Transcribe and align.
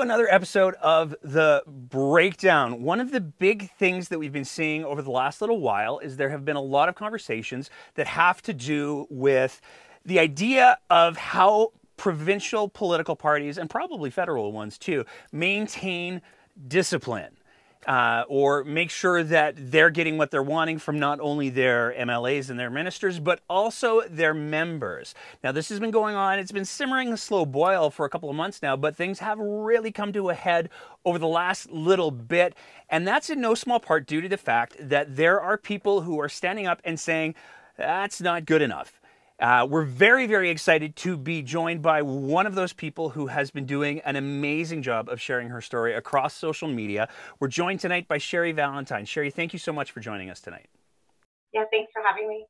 another 0.00 0.28
episode 0.30 0.74
of 0.74 1.14
The 1.22 1.62
Breakdown. 1.66 2.82
One 2.82 3.00
of 3.00 3.10
the 3.10 3.20
big 3.20 3.70
things 3.72 4.08
that 4.08 4.18
we've 4.18 4.32
been 4.32 4.44
seeing 4.44 4.84
over 4.84 5.02
the 5.02 5.10
last 5.10 5.40
little 5.40 5.60
while 5.60 5.98
is 5.98 6.16
there 6.16 6.28
have 6.28 6.44
been 6.44 6.56
a 6.56 6.62
lot 6.62 6.88
of 6.88 6.94
conversations 6.94 7.68
that 7.94 8.06
have 8.06 8.40
to 8.42 8.54
do 8.54 9.06
with 9.10 9.60
the 10.04 10.20
idea 10.20 10.78
of 10.88 11.16
how 11.16 11.72
provincial 11.96 12.68
political 12.68 13.16
parties, 13.16 13.58
and 13.58 13.68
probably 13.68 14.08
federal 14.10 14.52
ones 14.52 14.78
too, 14.78 15.04
maintain 15.32 16.22
discipline 16.68 17.37
uh, 17.88 18.22
or 18.28 18.64
make 18.64 18.90
sure 18.90 19.24
that 19.24 19.54
they're 19.56 19.88
getting 19.88 20.18
what 20.18 20.30
they're 20.30 20.42
wanting 20.42 20.78
from 20.78 20.98
not 20.98 21.18
only 21.20 21.48
their 21.48 21.94
MLAs 21.98 22.50
and 22.50 22.60
their 22.60 22.68
ministers, 22.68 23.18
but 23.18 23.40
also 23.48 24.02
their 24.10 24.34
members. 24.34 25.14
Now, 25.42 25.52
this 25.52 25.70
has 25.70 25.80
been 25.80 25.90
going 25.90 26.14
on, 26.14 26.38
it's 26.38 26.52
been 26.52 26.66
simmering 26.66 27.14
a 27.14 27.16
slow 27.16 27.46
boil 27.46 27.88
for 27.88 28.04
a 28.04 28.10
couple 28.10 28.28
of 28.28 28.36
months 28.36 28.60
now, 28.60 28.76
but 28.76 28.94
things 28.94 29.20
have 29.20 29.38
really 29.38 29.90
come 29.90 30.12
to 30.12 30.28
a 30.28 30.34
head 30.34 30.68
over 31.06 31.18
the 31.18 31.26
last 31.26 31.70
little 31.70 32.10
bit. 32.10 32.54
And 32.90 33.08
that's 33.08 33.30
in 33.30 33.40
no 33.40 33.54
small 33.54 33.80
part 33.80 34.06
due 34.06 34.20
to 34.20 34.28
the 34.28 34.36
fact 34.36 34.76
that 34.78 35.16
there 35.16 35.40
are 35.40 35.56
people 35.56 36.02
who 36.02 36.20
are 36.20 36.28
standing 36.28 36.66
up 36.66 36.82
and 36.84 37.00
saying, 37.00 37.34
that's 37.78 38.20
not 38.20 38.44
good 38.44 38.60
enough. 38.60 38.97
Uh, 39.40 39.66
we're 39.68 39.84
very, 39.84 40.26
very 40.26 40.50
excited 40.50 40.96
to 40.96 41.16
be 41.16 41.42
joined 41.42 41.80
by 41.80 42.02
one 42.02 42.44
of 42.44 42.56
those 42.56 42.72
people 42.72 43.10
who 43.10 43.28
has 43.28 43.52
been 43.52 43.66
doing 43.66 44.00
an 44.00 44.16
amazing 44.16 44.82
job 44.82 45.08
of 45.08 45.20
sharing 45.20 45.48
her 45.48 45.60
story 45.60 45.94
across 45.94 46.34
social 46.34 46.66
media. 46.66 47.08
We're 47.38 47.48
joined 47.48 47.78
tonight 47.78 48.08
by 48.08 48.18
Sharie 48.18 48.54
Valentine. 48.54 49.04
Sharie, 49.04 49.32
thank 49.32 49.52
you 49.52 49.58
so 49.60 49.72
much 49.72 49.92
for 49.92 50.00
joining 50.00 50.28
us 50.28 50.40
tonight. 50.40 50.66
Yeah, 51.54 51.64
thanks 51.70 51.92
for 51.92 52.02
having 52.04 52.28
me. 52.28 52.46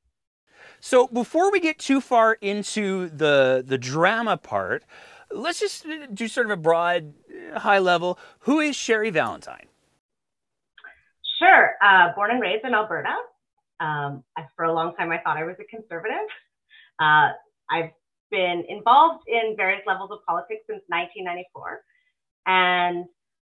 So, 0.81 1.09
before 1.09 1.53
we 1.53 1.61
get 1.61 1.79
too 1.79 2.01
far 2.01 2.35
into 2.35 3.11
the 3.11 3.63
the 3.67 3.79
drama 3.79 4.37
part, 4.37 4.85
let's 5.31 5.61
just 5.61 5.87
do 6.13 6.27
sort 6.27 6.47
of 6.47 6.53
a 6.53 6.57
broad, 6.57 7.13
high 7.57 7.79
level. 7.79 8.19
Who 8.41 8.61
is 8.61 8.77
Sharie 8.77 9.13
Valentine? 9.13 9.67
Sure. 11.39 11.75
Uh, 11.83 12.13
born 12.15 12.31
and 12.31 12.41
raised 12.41 12.65
in 12.65 12.75
Alberta. 12.75 13.15
Um, 13.81 14.25
for 14.57 14.65
a 14.65 14.73
long 14.73 14.95
time, 14.97 15.13
I 15.13 15.19
thought 15.19 15.37
I 15.37 15.45
was 15.45 15.57
a 15.61 15.65
conservative. 15.65 16.27
Uh, 17.01 17.31
I've 17.71 17.91
been 18.31 18.65
involved 18.69 19.25
in 19.27 19.55
various 19.57 19.83
levels 19.87 20.11
of 20.13 20.19
politics 20.27 20.63
since 20.69 20.83
1994. 20.89 21.81
And 22.47 23.05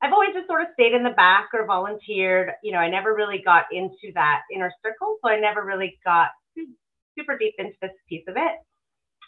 I've 0.01 0.11
always 0.11 0.33
just 0.33 0.47
sort 0.47 0.61
of 0.61 0.67
stayed 0.73 0.93
in 0.93 1.03
the 1.03 1.11
back 1.11 1.49
or 1.53 1.65
volunteered. 1.65 2.51
You 2.63 2.73
know, 2.73 2.79
I 2.79 2.89
never 2.89 3.15
really 3.15 3.41
got 3.43 3.65
into 3.71 4.11
that 4.15 4.41
inner 4.53 4.71
circle. 4.83 5.17
So 5.23 5.29
I 5.29 5.39
never 5.39 5.63
really 5.63 5.97
got 6.03 6.29
super 7.17 7.37
deep 7.37 7.55
into 7.57 7.73
this 7.81 7.91
piece 8.09 8.23
of 8.27 8.35
it. 8.37 8.55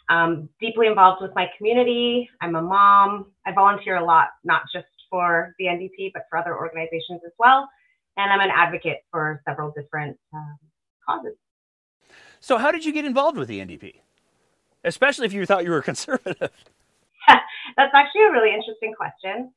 Um, 0.08 0.48
deeply 0.60 0.86
involved 0.86 1.20
with 1.22 1.32
my 1.34 1.50
community. 1.56 2.28
I'm 2.40 2.54
a 2.54 2.62
mom. 2.62 3.32
I 3.44 3.52
volunteer 3.52 3.96
a 3.96 4.04
lot, 4.04 4.28
not 4.44 4.62
just 4.72 4.86
for 5.10 5.54
the 5.58 5.66
NDP, 5.66 6.12
but 6.14 6.22
for 6.30 6.38
other 6.38 6.56
organizations 6.56 7.22
as 7.26 7.32
well. 7.38 7.68
And 8.16 8.32
I'm 8.32 8.40
an 8.40 8.54
advocate 8.54 8.98
for 9.10 9.42
several 9.48 9.72
different 9.76 10.16
um, 10.32 10.58
causes. 11.08 11.34
So, 12.40 12.56
how 12.58 12.70
did 12.70 12.84
you 12.84 12.92
get 12.92 13.04
involved 13.04 13.36
with 13.36 13.48
the 13.48 13.60
NDP? 13.60 13.94
Especially 14.86 15.26
if 15.26 15.32
you 15.32 15.44
thought 15.44 15.64
you 15.64 15.70
were 15.70 15.82
conservative? 15.92 16.50
That's 17.76 17.94
actually 17.94 18.22
a 18.22 18.32
really 18.32 18.54
interesting 18.54 18.94
question. 18.94 19.52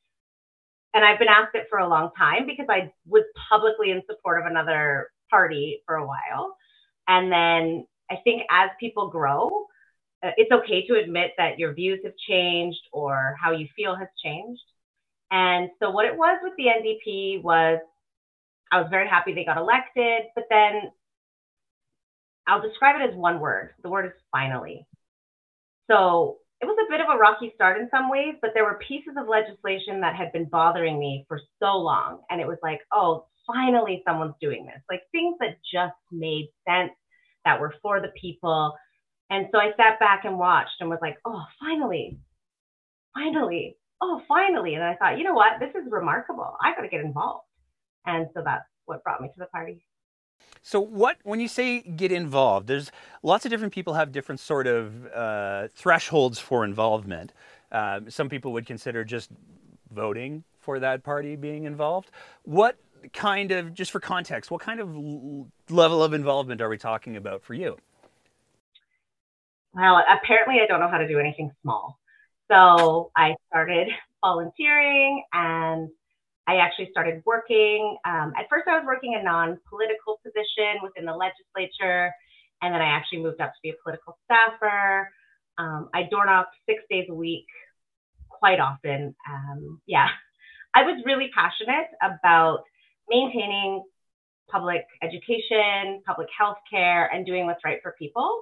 And 0.93 1.05
I've 1.05 1.19
been 1.19 1.27
asked 1.27 1.53
it 1.53 1.67
for 1.69 1.79
a 1.79 1.87
long 1.87 2.09
time 2.17 2.47
because 2.47 2.65
I 2.69 2.91
was 3.07 3.23
publicly 3.49 3.91
in 3.91 4.01
support 4.09 4.41
of 4.41 4.47
another 4.47 5.09
party 5.29 5.81
for 5.85 5.95
a 5.95 6.05
while. 6.05 6.57
And 7.07 7.31
then 7.31 7.85
I 8.09 8.17
think 8.23 8.41
as 8.49 8.69
people 8.79 9.09
grow, 9.09 9.67
uh, 10.23 10.31
it's 10.35 10.51
okay 10.51 10.85
to 10.87 10.95
admit 10.95 11.31
that 11.37 11.59
your 11.59 11.73
views 11.73 11.99
have 12.03 12.13
changed 12.27 12.81
or 12.91 13.35
how 13.41 13.51
you 13.51 13.67
feel 13.75 13.95
has 13.95 14.07
changed. 14.23 14.63
And 15.31 15.69
so 15.79 15.91
what 15.91 16.05
it 16.05 16.17
was 16.17 16.39
with 16.41 16.53
the 16.57 16.65
NDP 16.65 17.43
was 17.43 17.79
I 18.71 18.79
was 18.79 18.87
very 18.89 19.07
happy 19.07 19.33
they 19.33 19.45
got 19.45 19.57
elected, 19.57 20.23
but 20.35 20.45
then 20.49 20.91
I'll 22.47 22.61
describe 22.61 22.99
it 22.99 23.09
as 23.09 23.15
one 23.15 23.39
word. 23.39 23.71
The 23.83 23.89
word 23.89 24.07
is 24.07 24.11
finally. 24.31 24.87
So 25.89 26.37
it 26.61 26.65
was 26.65 26.77
a 26.85 26.91
bit 26.91 27.01
of 27.01 27.07
a 27.09 27.17
rocky 27.17 27.51
start 27.55 27.79
in 27.79 27.89
some 27.89 28.09
ways, 28.09 28.35
but 28.41 28.51
there 28.53 28.65
were 28.65 28.79
pieces 28.85 29.15
of 29.17 29.27
legislation 29.27 30.01
that 30.01 30.15
had 30.15 30.31
been 30.33 30.45
bothering 30.45 30.99
me 30.99 31.25
for 31.27 31.39
so 31.61 31.77
long. 31.77 32.21
And 32.29 32.41
it 32.41 32.47
was 32.47 32.57
like, 32.61 32.79
oh, 32.91 33.25
finally 33.47 34.03
someone's 34.05 34.35
doing 34.41 34.65
this. 34.65 34.81
Like 34.89 35.01
things 35.11 35.35
that 35.39 35.57
just 35.73 35.95
made 36.11 36.49
sense, 36.67 36.91
that 37.45 37.59
were 37.59 37.73
for 37.81 38.01
the 38.01 38.11
people. 38.19 38.75
And 39.29 39.47
so 39.51 39.59
I 39.59 39.71
sat 39.77 39.99
back 39.99 40.25
and 40.25 40.37
watched 40.37 40.75
and 40.79 40.89
was 40.89 40.99
like, 41.01 41.17
oh, 41.25 41.43
finally, 41.59 42.19
finally, 43.15 43.77
oh, 44.01 44.21
finally. 44.27 44.75
And 44.75 44.83
I 44.83 44.95
thought, 44.95 45.17
you 45.17 45.23
know 45.23 45.33
what? 45.33 45.59
This 45.59 45.69
is 45.69 45.89
remarkable. 45.89 46.55
I 46.61 46.75
got 46.75 46.81
to 46.81 46.89
get 46.89 47.01
involved. 47.01 47.45
And 48.05 48.27
so 48.33 48.41
that's 48.43 48.65
what 48.85 49.03
brought 49.03 49.21
me 49.21 49.27
to 49.29 49.39
the 49.39 49.45
party. 49.45 49.83
So, 50.61 50.79
what 50.79 51.17
when 51.23 51.39
you 51.39 51.47
say 51.47 51.81
get 51.81 52.11
involved? 52.11 52.67
There's 52.67 52.91
lots 53.23 53.45
of 53.45 53.51
different 53.51 53.73
people 53.73 53.93
have 53.93 54.11
different 54.11 54.39
sort 54.39 54.67
of 54.67 55.05
uh, 55.07 55.67
thresholds 55.69 56.39
for 56.39 56.63
involvement. 56.65 57.33
Uh, 57.71 58.01
some 58.09 58.29
people 58.29 58.51
would 58.53 58.65
consider 58.65 59.03
just 59.03 59.29
voting 59.91 60.43
for 60.59 60.79
that 60.79 61.03
party 61.03 61.35
being 61.35 61.63
involved. 61.63 62.11
What 62.43 62.77
kind 63.13 63.51
of, 63.51 63.73
just 63.73 63.91
for 63.91 63.99
context, 63.99 64.51
what 64.51 64.61
kind 64.61 64.79
of 64.79 64.93
l- 64.95 65.47
level 65.69 66.03
of 66.03 66.13
involvement 66.13 66.61
are 66.61 66.69
we 66.69 66.77
talking 66.77 67.15
about 67.15 67.41
for 67.41 67.53
you? 67.53 67.77
Well, 69.73 70.03
apparently, 70.09 70.59
I 70.61 70.65
don't 70.67 70.79
know 70.79 70.89
how 70.89 70.97
to 70.97 71.07
do 71.07 71.19
anything 71.19 71.51
small. 71.61 71.99
So 72.51 73.11
I 73.15 73.35
started 73.49 73.87
volunteering 74.21 75.23
and 75.31 75.89
I 76.49 76.55
actually 76.55 76.87
started 76.89 77.21
working. 77.27 77.95
Um, 78.05 78.33
at 78.35 78.49
first, 78.49 78.67
I 78.67 78.75
was 78.75 78.83
working 78.83 79.13
a 79.13 79.21
non 79.21 79.59
political 79.69 80.19
position 80.23 80.81
within 80.81 81.05
the 81.05 81.13
legislature, 81.13 82.11
and 82.63 82.73
then 82.73 82.81
I 82.81 82.89
actually 82.89 83.21
moved 83.21 83.39
up 83.39 83.51
to 83.51 83.59
be 83.61 83.69
a 83.69 83.73
political 83.83 84.17
staffer. 84.25 85.11
Um, 85.59 85.89
I 85.93 86.03
door 86.09 86.25
knocked 86.25 86.55
six 86.67 86.81
days 86.89 87.05
a 87.11 87.13
week 87.13 87.45
quite 88.29 88.59
often. 88.59 89.15
Um, 89.29 89.79
yeah, 89.85 90.07
I 90.73 90.81
was 90.81 90.99
really 91.05 91.29
passionate 91.35 91.89
about 92.01 92.63
maintaining 93.07 93.83
public 94.49 94.85
education, 95.03 96.01
public 96.07 96.29
health 96.35 96.57
care, 96.67 97.13
and 97.13 97.27
doing 97.27 97.45
what's 97.45 97.63
right 97.63 97.77
for 97.83 97.93
people. 97.99 98.41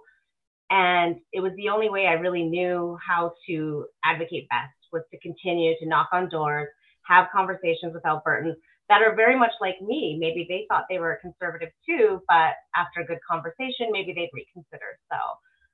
And 0.69 1.17
it 1.33 1.41
was 1.41 1.51
the 1.57 1.67
only 1.67 1.89
way 1.89 2.07
I 2.07 2.13
really 2.13 2.43
knew 2.43 2.97
how 3.05 3.33
to 3.49 3.85
advocate 4.05 4.47
best 4.47 4.71
was 4.93 5.01
to 5.11 5.19
continue 5.19 5.73
to 5.79 5.85
knock 5.85 6.07
on 6.13 6.29
doors 6.29 6.69
have 7.07 7.27
conversations 7.33 7.93
with 7.93 8.03
Albertans 8.03 8.55
that 8.89 9.01
are 9.01 9.15
very 9.15 9.37
much 9.37 9.51
like 9.59 9.81
me. 9.81 10.17
Maybe 10.19 10.45
they 10.47 10.65
thought 10.69 10.85
they 10.89 10.99
were 10.99 11.13
a 11.13 11.19
conservative 11.19 11.69
too, 11.87 12.21
but 12.27 12.55
after 12.75 13.01
a 13.01 13.05
good 13.05 13.19
conversation, 13.29 13.87
maybe 13.91 14.13
they'd 14.13 14.29
reconsider. 14.33 14.97
So 15.11 15.17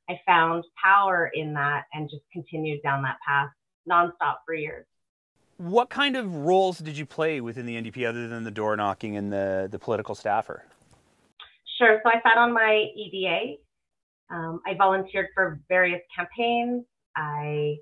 I 0.09 0.19
found 0.25 0.63
power 0.83 1.31
in 1.33 1.53
that 1.53 1.83
and 1.93 2.09
just 2.09 2.23
continued 2.31 2.81
down 2.81 3.03
that 3.03 3.17
path 3.25 3.49
nonstop 3.89 4.37
for 4.45 4.55
years. 4.55 4.85
What 5.57 5.89
kind 5.89 6.15
of 6.15 6.33
roles 6.35 6.79
did 6.79 6.97
you 6.97 7.05
play 7.05 7.39
within 7.39 7.65
the 7.65 7.75
NDP 7.75 8.07
other 8.07 8.27
than 8.27 8.43
the 8.43 8.51
door 8.51 8.75
knocking 8.75 9.15
and 9.15 9.31
the, 9.31 9.67
the 9.71 9.77
political 9.77 10.15
staffer? 10.15 10.65
Sure. 11.77 12.01
So 12.03 12.09
I 12.09 12.21
sat 12.27 12.37
on 12.37 12.53
my 12.53 12.85
EDA. 12.95 13.55
Um, 14.31 14.61
I 14.65 14.73
volunteered 14.75 15.27
for 15.35 15.59
various 15.69 16.01
campaigns. 16.15 16.85
I 17.15 17.75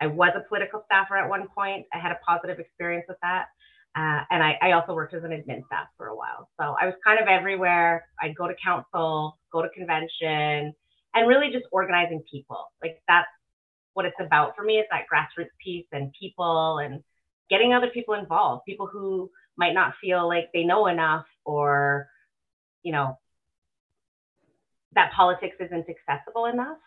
I 0.00 0.06
was 0.06 0.32
a 0.34 0.48
political 0.48 0.82
staffer 0.86 1.16
at 1.16 1.28
one 1.28 1.46
point. 1.54 1.86
I 1.92 1.98
had 1.98 2.12
a 2.12 2.18
positive 2.26 2.58
experience 2.58 3.04
with 3.08 3.18
that. 3.22 3.46
Uh, 3.96 4.22
and 4.30 4.42
I, 4.42 4.56
I, 4.62 4.72
also 4.72 4.94
worked 4.94 5.14
as 5.14 5.24
an 5.24 5.30
admin 5.30 5.66
staff 5.66 5.88
for 5.96 6.06
a 6.06 6.16
while. 6.16 6.48
So 6.60 6.76
I 6.80 6.86
was 6.86 6.94
kind 7.04 7.18
of 7.20 7.26
everywhere. 7.26 8.06
I'd 8.20 8.36
go 8.36 8.46
to 8.46 8.54
council, 8.64 9.36
go 9.52 9.62
to 9.62 9.68
convention, 9.70 10.72
and 11.12 11.28
really 11.28 11.50
just 11.50 11.64
organizing 11.72 12.22
people. 12.30 12.66
Like 12.80 13.02
that's 13.08 13.26
what 13.94 14.06
it's 14.06 14.16
about 14.20 14.54
for 14.54 14.62
me 14.62 14.74
is 14.74 14.86
that 14.92 15.06
grassroots 15.12 15.48
piece 15.62 15.86
and 15.90 16.12
people 16.18 16.78
and 16.78 17.02
getting 17.50 17.74
other 17.74 17.88
people 17.88 18.14
involved, 18.14 18.62
people 18.64 18.86
who 18.86 19.28
might 19.56 19.74
not 19.74 19.94
feel 20.00 20.28
like 20.28 20.50
they 20.54 20.62
know 20.62 20.86
enough 20.86 21.26
or, 21.44 22.06
you 22.84 22.92
know, 22.92 23.18
that 24.94 25.10
politics 25.12 25.56
isn't 25.58 25.86
accessible 25.90 26.46
enough, 26.46 26.78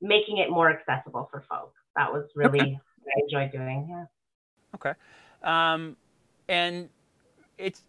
making 0.00 0.38
it 0.38 0.48
more 0.48 0.70
accessible 0.70 1.28
for 1.30 1.44
folks 1.50 1.76
that 1.96 2.12
was 2.12 2.30
really 2.34 2.60
okay. 2.60 2.80
I 3.16 3.20
enjoyed 3.22 3.52
doing. 3.52 3.86
Yeah. 3.88 4.04
Okay. 4.74 4.92
Um, 5.42 5.96
and 6.48 6.88
it's 7.58 7.82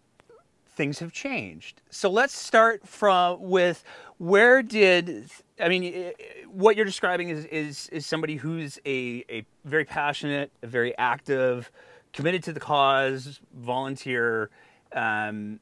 things 0.75 1.00
have 1.00 1.12
changed. 1.12 1.81
So 1.90 2.10
let's 2.10 2.38
start 2.38 2.88
from 2.88 3.42
with 3.42 3.84
where 4.18 4.62
did 4.62 5.30
I 5.60 5.69
mean 5.69 6.12
what 6.50 6.75
you're 6.75 6.86
describing 6.86 7.30
is 7.30 7.46
is 7.46 7.90
is 7.90 8.06
somebody 8.06 8.36
who's 8.36 8.78
a 8.86 9.24
a 9.30 9.46
very 9.63 9.86
passionate, 9.86 10.51
a 10.62 10.68
very 10.68 10.98
active, 10.98 11.72
committed 12.13 12.44
to 12.44 12.54
the 12.54 12.60
cause, 12.60 13.40
volunteer, 13.54 14.50
um, 14.94 15.60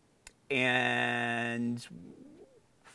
and 0.50 1.86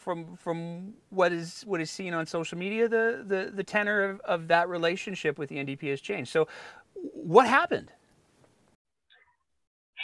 from 0.09 0.39
from 0.39 0.95
what 1.11 1.33
is 1.33 1.65
what 1.67 1.83
is 1.83 1.91
seen 1.91 2.15
on 2.15 2.25
social 2.25 2.57
media, 2.57 2.89
the 2.89 3.23
the, 3.27 3.53
the 3.55 3.63
tenor 3.63 4.05
of, 4.05 4.21
of 4.21 4.49
that 4.49 4.67
relationship 4.71 5.37
with 5.37 5.51
the 5.51 5.57
NDP 5.57 5.91
has 5.91 6.01
changed. 6.01 6.31
So, 6.31 6.49
What 6.95 7.47
happened? 7.47 7.93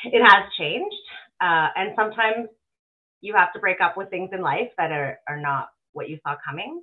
It 0.04 0.22
has 0.22 0.42
changed. 0.58 0.94
Uh, 1.40 1.68
and 1.74 1.92
sometimes 1.96 2.48
you 3.22 3.32
have 3.34 3.54
to 3.54 3.58
break 3.60 3.80
up 3.80 3.96
with 3.96 4.10
things 4.10 4.28
in 4.34 4.42
life 4.42 4.68
that 4.76 4.92
are, 4.92 5.20
are 5.26 5.40
not 5.40 5.70
what 5.94 6.10
you 6.10 6.18
saw 6.22 6.34
coming. 6.46 6.82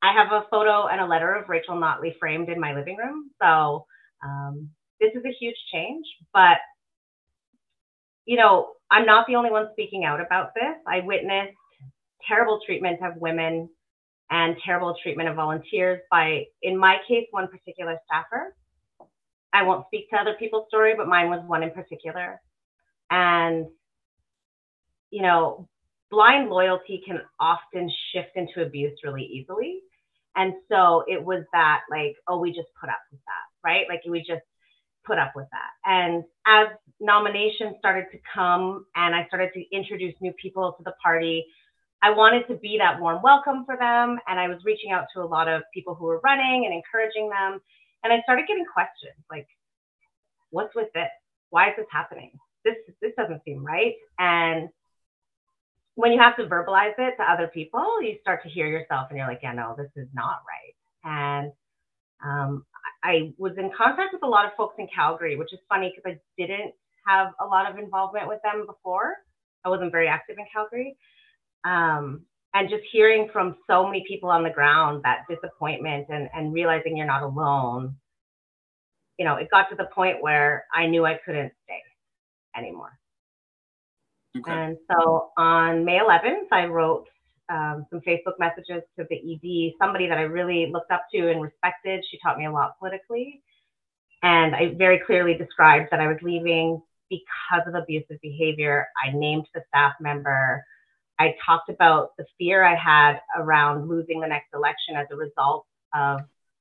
I 0.00 0.14
have 0.14 0.32
a 0.32 0.46
photo 0.50 0.86
and 0.86 1.02
a 1.02 1.06
letter 1.06 1.34
of 1.34 1.50
Rachel 1.50 1.76
Notley 1.76 2.18
framed 2.18 2.48
in 2.48 2.58
my 2.58 2.74
living 2.74 2.96
room. 2.96 3.30
So 3.42 3.84
um, 4.24 4.70
this 5.02 5.10
is 5.14 5.22
a 5.26 5.36
huge 5.38 5.56
change, 5.70 6.06
but 6.32 6.56
you 8.24 8.38
know, 8.38 8.68
I'm 8.90 9.04
not 9.04 9.26
the 9.26 9.34
only 9.34 9.50
one 9.50 9.68
speaking 9.72 10.06
out 10.06 10.22
about 10.22 10.54
this. 10.54 10.76
I 10.86 11.00
witnessed 11.00 11.57
terrible 12.26 12.60
treatment 12.64 13.02
of 13.02 13.16
women 13.16 13.68
and 14.30 14.56
terrible 14.64 14.94
treatment 15.02 15.28
of 15.28 15.36
volunteers 15.36 16.00
by, 16.10 16.44
in 16.62 16.76
my 16.76 16.96
case, 17.06 17.26
one 17.30 17.48
particular 17.48 17.98
staffer. 18.06 18.54
I 19.52 19.62
won't 19.62 19.86
speak 19.86 20.10
to 20.10 20.16
other 20.16 20.34
people's 20.38 20.66
story, 20.68 20.94
but 20.96 21.08
mine 21.08 21.30
was 21.30 21.42
one 21.46 21.62
in 21.62 21.70
particular. 21.70 22.40
And, 23.10 23.66
you 25.10 25.22
know, 25.22 25.68
blind 26.10 26.50
loyalty 26.50 27.02
can 27.06 27.22
often 27.40 27.90
shift 28.12 28.36
into 28.36 28.62
abuse 28.62 28.98
really 29.02 29.24
easily. 29.24 29.80
And 30.36 30.52
so 30.70 31.04
it 31.08 31.24
was 31.24 31.44
that, 31.52 31.80
like, 31.90 32.16
oh, 32.28 32.38
we 32.38 32.50
just 32.50 32.68
put 32.78 32.90
up 32.90 33.00
with 33.10 33.20
that, 33.20 33.68
right? 33.68 33.86
Like, 33.88 34.02
we 34.06 34.20
just 34.20 34.44
put 35.06 35.18
up 35.18 35.32
with 35.34 35.46
that. 35.50 35.90
And 35.90 36.22
as 36.46 36.68
nominations 37.00 37.76
started 37.78 38.04
to 38.12 38.18
come 38.32 38.84
and 38.94 39.14
I 39.14 39.26
started 39.26 39.50
to 39.54 39.64
introduce 39.74 40.14
new 40.20 40.32
people 40.32 40.74
to 40.76 40.84
the 40.84 40.92
party, 41.02 41.46
I 42.02 42.10
wanted 42.10 42.46
to 42.48 42.54
be 42.54 42.78
that 42.78 43.00
warm 43.00 43.20
welcome 43.22 43.64
for 43.64 43.76
them. 43.76 44.18
And 44.28 44.38
I 44.38 44.48
was 44.48 44.58
reaching 44.64 44.92
out 44.92 45.06
to 45.14 45.22
a 45.22 45.26
lot 45.26 45.48
of 45.48 45.62
people 45.74 45.94
who 45.94 46.06
were 46.06 46.20
running 46.20 46.64
and 46.64 46.74
encouraging 46.74 47.28
them. 47.28 47.60
And 48.04 48.12
I 48.12 48.20
started 48.22 48.46
getting 48.46 48.64
questions 48.64 49.16
like, 49.30 49.46
what's 50.50 50.74
with 50.74 50.88
this? 50.94 51.08
Why 51.50 51.70
is 51.70 51.74
this 51.76 51.86
happening? 51.90 52.32
This, 52.64 52.76
this 53.00 53.12
doesn't 53.16 53.42
seem 53.44 53.64
right. 53.64 53.94
And 54.18 54.68
when 55.94 56.12
you 56.12 56.20
have 56.20 56.36
to 56.36 56.44
verbalize 56.44 56.94
it 56.98 57.16
to 57.16 57.24
other 57.24 57.48
people, 57.48 58.00
you 58.00 58.16
start 58.20 58.42
to 58.44 58.48
hear 58.48 58.68
yourself 58.68 59.08
and 59.10 59.18
you're 59.18 59.26
like, 59.26 59.40
yeah, 59.42 59.52
no, 59.52 59.74
this 59.76 59.90
is 59.96 60.08
not 60.14 60.42
right. 60.46 60.74
And 61.04 61.52
um, 62.24 62.64
I 63.02 63.32
was 63.38 63.54
in 63.58 63.70
contact 63.76 64.12
with 64.12 64.22
a 64.22 64.28
lot 64.28 64.46
of 64.46 64.52
folks 64.56 64.76
in 64.78 64.86
Calgary, 64.94 65.36
which 65.36 65.52
is 65.52 65.58
funny 65.68 65.92
because 65.94 66.16
I 66.16 66.20
didn't 66.40 66.74
have 67.06 67.32
a 67.40 67.46
lot 67.46 67.70
of 67.70 67.78
involvement 67.78 68.28
with 68.28 68.40
them 68.44 68.66
before. 68.66 69.14
I 69.64 69.68
wasn't 69.68 69.90
very 69.90 70.06
active 70.06 70.36
in 70.38 70.44
Calgary. 70.52 70.96
Um, 71.64 72.22
and 72.54 72.68
just 72.68 72.82
hearing 72.90 73.28
from 73.32 73.56
so 73.66 73.84
many 73.84 74.04
people 74.08 74.30
on 74.30 74.42
the 74.42 74.50
ground 74.50 75.02
that 75.04 75.24
disappointment 75.28 76.06
and, 76.08 76.28
and 76.34 76.52
realizing 76.52 76.96
you're 76.96 77.06
not 77.06 77.22
alone, 77.22 77.94
you 79.18 79.24
know, 79.24 79.36
it 79.36 79.50
got 79.50 79.68
to 79.70 79.76
the 79.76 79.88
point 79.94 80.22
where 80.22 80.64
I 80.74 80.86
knew 80.86 81.04
I 81.04 81.18
couldn't 81.24 81.52
stay 81.64 81.82
anymore. 82.56 82.98
Okay. 84.36 84.50
And 84.50 84.76
so 84.90 85.30
on 85.36 85.84
May 85.84 85.98
11th, 85.98 86.46
I 86.52 86.66
wrote 86.66 87.06
um, 87.48 87.86
some 87.90 88.00
Facebook 88.00 88.38
messages 88.38 88.82
to 88.98 89.06
the 89.08 89.16
ED, 89.16 89.74
somebody 89.80 90.06
that 90.08 90.18
I 90.18 90.22
really 90.22 90.70
looked 90.70 90.90
up 90.90 91.04
to 91.12 91.30
and 91.30 91.42
respected. 91.42 92.04
She 92.10 92.18
taught 92.22 92.38
me 92.38 92.46
a 92.46 92.52
lot 92.52 92.78
politically. 92.78 93.42
And 94.22 94.54
I 94.54 94.74
very 94.76 95.00
clearly 95.06 95.34
described 95.34 95.88
that 95.90 96.00
I 96.00 96.08
was 96.08 96.18
leaving 96.22 96.82
because 97.08 97.62
of 97.66 97.74
abusive 97.74 98.20
behavior. 98.20 98.88
I 99.02 99.16
named 99.16 99.46
the 99.54 99.62
staff 99.68 99.94
member. 100.00 100.64
I 101.18 101.34
talked 101.44 101.68
about 101.68 102.16
the 102.16 102.24
fear 102.38 102.64
I 102.64 102.76
had 102.76 103.20
around 103.36 103.88
losing 103.88 104.20
the 104.20 104.26
next 104.28 104.48
election 104.54 104.96
as 104.96 105.06
a 105.10 105.16
result 105.16 105.66
of 105.94 106.20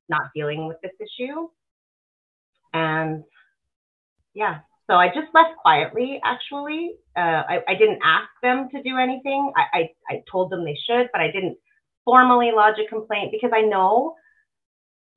not 0.10 0.30
dealing 0.34 0.68
with 0.68 0.78
this 0.82 0.94
issue. 1.00 1.48
And 2.74 3.24
yeah, 4.34 4.60
so 4.88 4.96
I 4.96 5.08
just 5.08 5.28
left 5.34 5.58
quietly, 5.62 6.20
actually. 6.24 6.96
Uh, 7.16 7.44
I, 7.48 7.60
I, 7.68 7.76
didn't 7.76 8.00
ask 8.04 8.30
them 8.42 8.70
to 8.70 8.82
do 8.84 8.98
anything. 8.98 9.52
I, 9.56 9.80
I, 9.80 9.90
I 10.10 10.24
told 10.32 10.52
them 10.52 10.64
they 10.64 10.78
should, 10.88 11.10
but 11.12 11.22
I 11.22 11.32
didn't 11.32 11.58
formally 12.06 12.52
lodge 12.56 12.76
a 12.80 12.88
complaint 12.88 13.32
because 13.32 13.52
I 13.54 13.62
know 13.62 14.16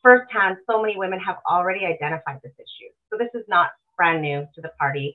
firsthand 0.02 0.56
so 0.68 0.80
many 0.80 0.96
women 0.96 1.20
have 1.20 1.36
already 1.48 1.84
identified 1.84 2.40
this 2.42 2.52
issue. 2.58 2.90
So 3.10 3.18
this 3.18 3.28
is 3.34 3.46
not 3.48 3.70
brand 3.96 4.22
new 4.22 4.46
to 4.54 4.60
the 4.60 4.70
party. 4.78 5.14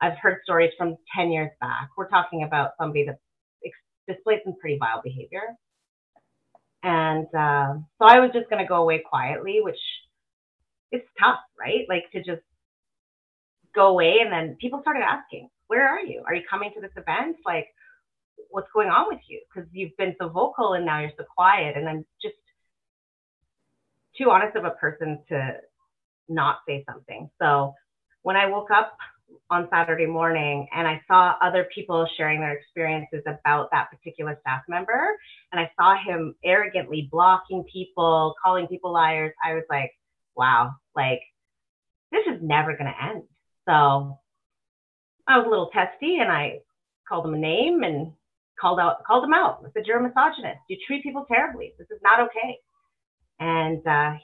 I've 0.00 0.18
heard 0.18 0.40
stories 0.44 0.72
from 0.76 0.96
10 1.16 1.30
years 1.30 1.50
back. 1.60 1.88
We're 1.96 2.08
talking 2.08 2.42
about 2.42 2.72
somebody 2.78 3.06
that 3.06 3.18
displayed 4.08 4.40
some 4.44 4.54
pretty 4.60 4.78
vile 4.78 5.00
behavior. 5.02 5.56
And 6.82 7.26
uh, 7.34 7.74
so 7.98 8.04
I 8.06 8.20
was 8.20 8.30
just 8.34 8.50
going 8.50 8.62
to 8.62 8.68
go 8.68 8.76
away 8.76 9.02
quietly, 9.08 9.60
which 9.62 9.78
is 10.92 11.00
tough, 11.18 11.40
right? 11.58 11.86
Like 11.88 12.04
to 12.12 12.18
just 12.18 12.42
go 13.74 13.88
away. 13.88 14.18
And 14.20 14.30
then 14.30 14.56
people 14.60 14.80
started 14.82 15.02
asking, 15.02 15.48
where 15.66 15.88
are 15.88 16.00
you? 16.00 16.22
Are 16.26 16.34
you 16.34 16.42
coming 16.48 16.72
to 16.74 16.80
this 16.80 16.90
event? 16.96 17.36
Like, 17.46 17.68
what's 18.50 18.68
going 18.74 18.88
on 18.88 19.06
with 19.08 19.20
you? 19.28 19.40
Because 19.48 19.68
you've 19.72 19.96
been 19.96 20.14
so 20.20 20.28
vocal 20.28 20.74
and 20.74 20.84
now 20.84 21.00
you're 21.00 21.10
so 21.16 21.24
quiet. 21.34 21.76
And 21.76 21.88
I'm 21.88 22.04
just 22.20 22.34
too 24.18 24.30
honest 24.30 24.56
of 24.56 24.64
a 24.64 24.70
person 24.70 25.20
to 25.30 25.56
not 26.28 26.58
say 26.68 26.84
something. 26.88 27.30
So 27.40 27.74
when 28.22 28.36
I 28.36 28.46
woke 28.46 28.70
up 28.70 28.96
on 29.50 29.68
Saturday 29.70 30.06
morning 30.06 30.66
and 30.74 30.86
I 30.86 31.00
saw 31.06 31.34
other 31.42 31.66
people 31.74 32.06
sharing 32.16 32.40
their 32.40 32.52
experiences 32.52 33.22
about 33.26 33.68
that 33.72 33.90
particular 33.90 34.38
staff 34.40 34.62
member, 34.68 35.16
and 35.52 35.60
I 35.60 35.70
saw 35.78 35.96
him 35.96 36.34
arrogantly 36.44 37.08
blocking 37.10 37.64
people, 37.72 38.34
calling 38.42 38.66
people 38.66 38.92
liars, 38.92 39.32
I 39.44 39.54
was 39.54 39.64
like, 39.70 39.92
wow, 40.36 40.72
like 40.94 41.20
this 42.12 42.22
is 42.26 42.40
never 42.42 42.76
going 42.76 42.92
to 42.92 43.04
end. 43.10 43.24
So 43.66 44.18
I 45.26 45.38
was 45.38 45.46
a 45.46 45.50
little 45.50 45.70
testy 45.72 46.18
and 46.20 46.30
I 46.30 46.60
called 47.08 47.26
him 47.26 47.34
a 47.34 47.38
name 47.38 47.82
and 47.82 48.12
called 48.60 48.78
out 48.78 49.04
called 49.04 49.24
him 49.24 49.34
out. 49.34 49.62
I 49.64 49.70
said, 49.72 49.86
You're 49.86 49.98
a 49.98 50.02
misogynist. 50.02 50.60
You 50.68 50.76
treat 50.86 51.02
people 51.02 51.26
terribly. 51.26 51.72
This 51.78 51.88
is 51.90 52.00
not 52.02 52.20
okay. 52.20 52.58
And 53.40 53.86
uh, 53.86 54.18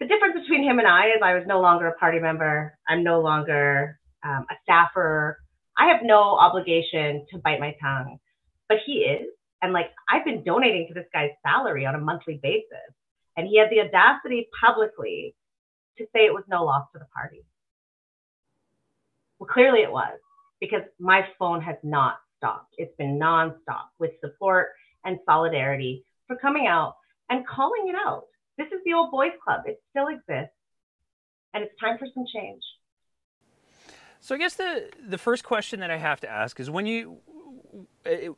the 0.00 0.06
difference 0.06 0.34
between 0.40 0.62
him 0.62 0.78
and 0.78 0.86
I 0.86 1.06
is 1.06 1.20
I 1.22 1.34
was 1.34 1.44
no 1.46 1.60
longer 1.60 1.86
a 1.86 1.98
party 1.98 2.18
member. 2.18 2.76
I'm 2.88 3.02
no 3.02 3.20
longer 3.20 3.98
um, 4.24 4.46
a 4.50 4.54
staffer. 4.62 5.38
I 5.78 5.88
have 5.88 6.00
no 6.02 6.36
obligation 6.36 7.26
to 7.30 7.38
bite 7.38 7.60
my 7.60 7.74
tongue, 7.80 8.18
but 8.68 8.78
he 8.84 9.04
is. 9.04 9.28
And 9.62 9.72
like 9.72 9.90
I've 10.08 10.24
been 10.24 10.44
donating 10.44 10.86
to 10.88 10.94
this 10.94 11.06
guy's 11.12 11.30
salary 11.46 11.86
on 11.86 11.94
a 11.94 12.00
monthly 12.00 12.38
basis. 12.42 12.92
And 13.36 13.46
he 13.46 13.58
had 13.58 13.68
the 13.70 13.80
audacity 13.80 14.48
publicly 14.60 15.34
to 15.98 16.04
say 16.04 16.20
it 16.20 16.32
was 16.32 16.44
no 16.48 16.64
loss 16.64 16.86
to 16.92 16.98
the 16.98 17.06
party. 17.14 17.44
Well, 19.38 19.48
clearly 19.52 19.80
it 19.80 19.92
was 19.92 20.18
because 20.60 20.82
my 20.98 21.26
phone 21.38 21.60
has 21.62 21.76
not 21.82 22.16
stopped. 22.36 22.74
It's 22.78 22.96
been 22.96 23.18
nonstop 23.18 23.88
with 23.98 24.12
support 24.20 24.68
and 25.04 25.18
solidarity 25.26 26.04
for 26.26 26.36
coming 26.36 26.66
out 26.66 26.96
and 27.30 27.46
calling 27.46 27.88
it 27.88 27.96
out. 28.06 28.24
This 28.58 28.68
is 28.68 28.80
the 28.84 28.92
old 28.94 29.10
boys 29.10 29.32
club. 29.44 29.62
It 29.66 29.80
still 29.90 30.08
exists. 30.08 30.54
And 31.54 31.64
it's 31.64 31.74
time 31.80 31.98
for 31.98 32.06
some 32.14 32.24
change. 32.34 32.62
So 34.20 34.34
I 34.34 34.38
guess 34.38 34.54
the 34.54 34.90
the 35.08 35.18
first 35.18 35.44
question 35.44 35.80
that 35.80 35.90
I 35.90 35.96
have 35.96 36.20
to 36.20 36.30
ask 36.30 36.58
is 36.58 36.68
when 36.68 36.86
you 36.86 37.18
it, 38.04 38.32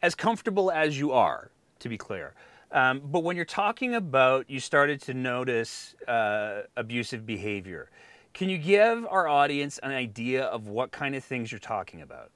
as 0.00 0.14
comfortable 0.14 0.70
as 0.70 0.98
you 0.98 1.12
are, 1.12 1.50
to 1.80 1.88
be 1.88 1.98
clear, 1.98 2.34
um, 2.70 3.02
but 3.04 3.24
when 3.24 3.36
you're 3.36 3.44
talking 3.44 3.94
about 3.94 4.48
you 4.48 4.60
started 4.60 5.00
to 5.02 5.14
notice 5.14 5.94
uh, 6.06 6.62
abusive 6.76 7.26
behavior, 7.26 7.90
can 8.32 8.48
you 8.48 8.58
give 8.58 9.04
our 9.06 9.28
audience 9.28 9.78
an 9.82 9.90
idea 9.90 10.44
of 10.44 10.68
what 10.68 10.92
kind 10.92 11.14
of 11.14 11.24
things 11.24 11.52
you're 11.52 11.58
talking 11.58 12.00
about? 12.00 12.30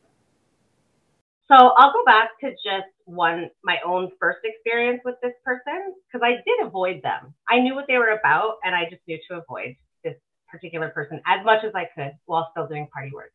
So 1.48 1.54
I'll 1.54 1.92
go 1.92 2.04
back 2.04 2.30
to 2.40 2.50
just 2.50 2.90
one, 3.04 3.50
my 3.62 3.76
own 3.86 4.10
first 4.20 4.40
experience 4.42 5.00
with 5.04 5.14
this 5.22 5.34
person, 5.44 5.94
because 6.06 6.24
I 6.24 6.42
did 6.44 6.66
avoid 6.66 7.02
them. 7.02 7.34
I 7.48 7.60
knew 7.60 7.74
what 7.74 7.86
they 7.86 7.98
were 7.98 8.18
about, 8.18 8.56
and 8.64 8.74
I 8.74 8.84
just 8.90 9.02
knew 9.06 9.18
to 9.30 9.38
avoid 9.38 9.76
this 10.02 10.16
particular 10.50 10.88
person 10.88 11.20
as 11.24 11.44
much 11.44 11.62
as 11.64 11.72
I 11.74 11.88
could 11.94 12.12
while 12.26 12.48
still 12.50 12.66
doing 12.66 12.88
party 12.92 13.12
work. 13.14 13.30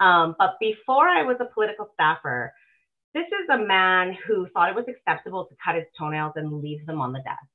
Um, 0.00 0.34
but 0.38 0.56
before 0.60 1.08
I 1.08 1.22
was 1.22 1.36
a 1.40 1.52
political 1.54 1.88
staffer, 1.94 2.52
this 3.14 3.26
is 3.26 3.48
a 3.50 3.64
man 3.64 4.16
who 4.26 4.46
thought 4.52 4.68
it 4.68 4.74
was 4.74 4.86
acceptable 4.88 5.46
to 5.46 5.54
cut 5.64 5.76
his 5.76 5.84
toenails 5.98 6.32
and 6.36 6.60
leave 6.60 6.84
them 6.84 7.00
on 7.00 7.12
the 7.12 7.20
desk. 7.20 7.46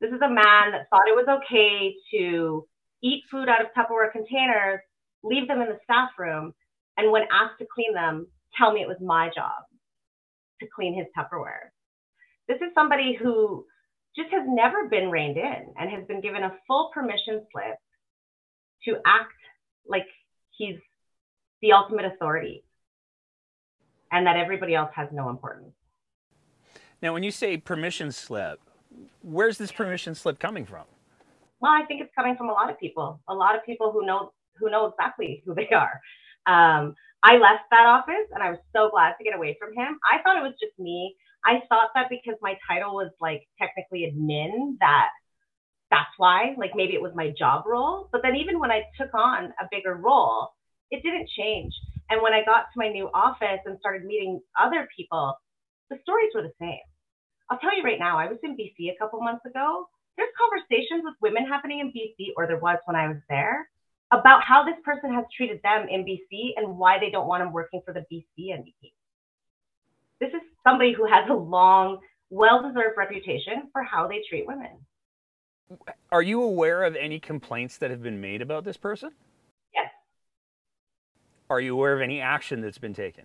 This 0.00 0.10
is 0.10 0.20
a 0.22 0.28
man 0.28 0.72
that 0.72 0.88
thought 0.88 1.08
it 1.08 1.16
was 1.16 1.26
okay 1.42 1.94
to 2.12 2.66
eat 3.02 3.24
food 3.30 3.48
out 3.48 3.60
of 3.60 3.66
Tupperware 3.76 4.12
containers, 4.12 4.80
leave 5.22 5.48
them 5.48 5.60
in 5.60 5.68
the 5.68 5.78
staff 5.84 6.10
room, 6.18 6.54
and 6.96 7.10
when 7.10 7.24
asked 7.30 7.58
to 7.58 7.66
clean 7.74 7.92
them, 7.92 8.26
tell 8.56 8.72
me 8.72 8.80
it 8.80 8.88
was 8.88 8.96
my 9.00 9.30
job 9.34 9.64
to 10.60 10.66
clean 10.74 10.94
his 10.94 11.06
Tupperware. 11.16 11.70
This 12.48 12.56
is 12.56 12.72
somebody 12.74 13.14
who 13.20 13.64
just 14.16 14.30
has 14.32 14.44
never 14.46 14.88
been 14.88 15.10
reined 15.10 15.36
in 15.36 15.74
and 15.78 15.90
has 15.90 16.06
been 16.06 16.20
given 16.20 16.42
a 16.42 16.52
full 16.66 16.90
permission 16.94 17.44
slip 17.52 17.76
to 18.84 18.96
act 19.04 19.32
like 19.86 20.06
he's 20.50 20.76
the 21.60 21.72
ultimate 21.72 22.04
authority 22.04 22.64
and 24.12 24.26
that 24.26 24.36
everybody 24.36 24.74
else 24.74 24.90
has 24.94 25.08
no 25.12 25.28
importance. 25.28 25.74
Now, 27.02 27.12
when 27.12 27.22
you 27.22 27.30
say 27.30 27.56
permission 27.56 28.10
slip, 28.12 28.60
where's 29.22 29.58
this 29.58 29.72
permission 29.72 30.14
slip 30.14 30.38
coming 30.38 30.64
from? 30.64 30.84
Well, 31.60 31.72
I 31.72 31.84
think 31.86 32.00
it's 32.00 32.14
coming 32.14 32.36
from 32.36 32.48
a 32.48 32.52
lot 32.52 32.70
of 32.70 32.78
people, 32.78 33.20
a 33.28 33.34
lot 33.34 33.54
of 33.54 33.64
people 33.64 33.92
who 33.92 34.06
know 34.06 34.32
who 34.58 34.70
know 34.70 34.86
exactly 34.86 35.42
who 35.44 35.54
they 35.54 35.68
are. 35.68 36.00
Um, 36.46 36.94
I 37.22 37.38
left 37.38 37.66
that 37.70 37.86
office 37.86 38.30
and 38.32 38.42
I 38.42 38.50
was 38.50 38.60
so 38.74 38.90
glad 38.90 39.14
to 39.18 39.24
get 39.24 39.34
away 39.34 39.56
from 39.58 39.74
him. 39.74 39.98
I 40.04 40.22
thought 40.22 40.38
it 40.38 40.46
was 40.46 40.54
just 40.60 40.78
me. 40.78 41.16
I 41.44 41.60
thought 41.68 41.90
that 41.94 42.06
because 42.10 42.38
my 42.40 42.54
title 42.68 42.94
was 42.94 43.10
like 43.20 43.46
technically 43.58 44.06
admin 44.06 44.78
that 44.80 45.10
that's 45.90 46.10
why, 46.18 46.54
like 46.58 46.72
maybe 46.74 46.94
it 46.94 47.02
was 47.02 47.12
my 47.14 47.32
job 47.38 47.64
role. 47.66 48.08
But 48.12 48.22
then 48.22 48.36
even 48.36 48.58
when 48.58 48.70
I 48.70 48.82
took 48.98 49.14
on 49.14 49.52
a 49.60 49.70
bigger 49.70 49.94
role, 49.94 50.50
it 50.90 51.02
didn't 51.02 51.28
change. 51.36 51.72
And 52.10 52.22
when 52.22 52.32
I 52.32 52.44
got 52.44 52.70
to 52.70 52.76
my 52.78 52.88
new 52.88 53.08
office 53.14 53.62
and 53.64 53.78
started 53.78 54.04
meeting 54.04 54.40
other 54.58 54.88
people, 54.96 55.34
the 55.90 55.98
stories 56.02 56.30
were 56.34 56.42
the 56.42 56.54
same. 56.60 56.82
I'll 57.50 57.58
tell 57.58 57.76
you 57.76 57.82
right 57.82 57.98
now, 57.98 58.18
I 58.18 58.26
was 58.26 58.38
in 58.42 58.56
BC 58.56 58.90
a 58.90 58.98
couple 58.98 59.20
months 59.20 59.44
ago. 59.46 59.88
There's 60.16 60.30
conversations 60.38 61.02
with 61.04 61.14
women 61.22 61.46
happening 61.46 61.80
in 61.80 61.92
BC, 61.94 62.32
or 62.36 62.46
there 62.46 62.58
was 62.58 62.78
when 62.86 62.96
I 62.96 63.08
was 63.08 63.18
there, 63.28 63.68
about 64.12 64.42
how 64.44 64.64
this 64.64 64.76
person 64.84 65.12
has 65.14 65.24
treated 65.36 65.60
them 65.62 65.88
in 65.88 66.04
BC 66.04 66.52
and 66.56 66.78
why 66.78 66.98
they 66.98 67.10
don't 67.10 67.26
want 67.26 67.42
them 67.42 67.52
working 67.52 67.80
for 67.84 67.92
the 67.92 68.04
BC 68.12 68.52
NDP. 68.52 68.92
This 70.20 70.30
is 70.32 70.40
somebody 70.64 70.92
who 70.92 71.06
has 71.06 71.28
a 71.28 71.34
long, 71.34 71.98
well 72.30 72.62
deserved 72.62 72.96
reputation 72.96 73.68
for 73.72 73.82
how 73.82 74.06
they 74.06 74.22
treat 74.28 74.46
women. 74.46 74.70
Are 76.12 76.22
you 76.22 76.42
aware 76.42 76.84
of 76.84 76.94
any 76.94 77.18
complaints 77.18 77.78
that 77.78 77.90
have 77.90 78.02
been 78.02 78.20
made 78.20 78.40
about 78.40 78.64
this 78.64 78.76
person? 78.76 79.10
Yes. 79.74 79.90
Are 81.50 81.60
you 81.60 81.74
aware 81.74 81.94
of 81.94 82.00
any 82.00 82.20
action 82.20 82.60
that's 82.60 82.78
been 82.78 82.94
taken? 82.94 83.24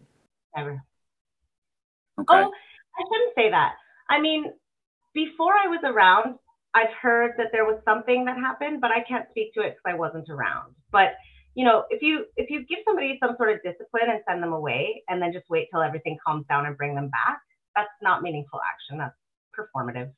Never. 0.55 0.83
Okay. 2.19 2.25
Oh, 2.29 2.51
I 2.51 3.03
shouldn't 3.03 3.35
say 3.35 3.51
that. 3.51 3.73
I 4.09 4.19
mean, 4.19 4.51
before 5.13 5.53
I 5.53 5.67
was 5.67 5.79
around, 5.83 6.35
I've 6.73 6.93
heard 7.01 7.33
that 7.37 7.47
there 7.51 7.65
was 7.65 7.81
something 7.83 8.25
that 8.25 8.37
happened, 8.37 8.81
but 8.81 8.91
I 8.91 9.01
can't 9.01 9.25
speak 9.29 9.53
to 9.55 9.61
it 9.61 9.75
because 9.75 9.93
I 9.93 9.93
wasn't 9.93 10.29
around. 10.29 10.73
But 10.91 11.13
you 11.53 11.65
know, 11.65 11.83
if 11.89 12.01
you 12.01 12.25
if 12.37 12.49
you 12.49 12.65
give 12.65 12.79
somebody 12.85 13.17
some 13.21 13.35
sort 13.37 13.51
of 13.51 13.57
discipline 13.63 14.09
and 14.09 14.21
send 14.27 14.41
them 14.41 14.53
away, 14.53 15.03
and 15.09 15.21
then 15.21 15.33
just 15.33 15.49
wait 15.49 15.67
till 15.71 15.81
everything 15.81 16.17
calms 16.25 16.45
down 16.47 16.65
and 16.65 16.77
bring 16.77 16.95
them 16.95 17.09
back, 17.09 17.41
that's 17.75 17.89
not 18.01 18.21
meaningful 18.21 18.59
action. 18.73 18.97
That's 18.97 19.15
performative. 19.57 20.11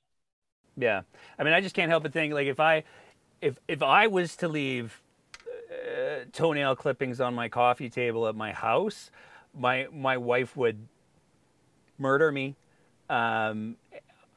Yeah, 0.78 1.02
I 1.38 1.44
mean, 1.44 1.54
I 1.54 1.62
just 1.62 1.76
can't 1.76 1.90
help 1.90 2.04
but 2.04 2.14
think 2.14 2.34
like 2.34 2.48
if 2.48 2.60
I 2.60 2.84
if 3.42 3.58
if 3.68 3.82
I 3.82 4.08
was 4.08 4.36
to 4.38 4.48
leave 4.48 5.02
uh, 5.72 6.26
toenail 6.32 6.76
clippings 6.76 7.20
on 7.20 7.34
my 7.34 7.50
coffee 7.50 7.90
table 7.90 8.28
at 8.28 8.36
my 8.36 8.52
house, 8.52 9.10
my 9.58 9.88
my 9.92 10.18
wife 10.18 10.56
would 10.56 10.88
murder 11.98 12.32
me. 12.32 12.56
Um, 13.10 13.78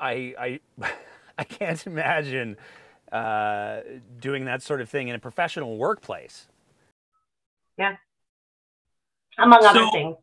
I 0.01 0.35
I 0.39 0.61
I 1.39 1.45
can't 1.45 1.87
imagine 1.87 2.57
uh, 3.13 3.81
doing 4.21 4.45
that 4.47 4.63
sort 4.63 4.81
of 4.81 4.89
thing 4.89 5.09
in 5.09 5.15
a 5.15 5.19
professional 5.19 5.77
workplace. 5.77 6.49
Yeah. 7.79 7.97
Among 9.39 9.63
So- 9.63 9.69
other 9.69 9.87
things. 9.93 10.17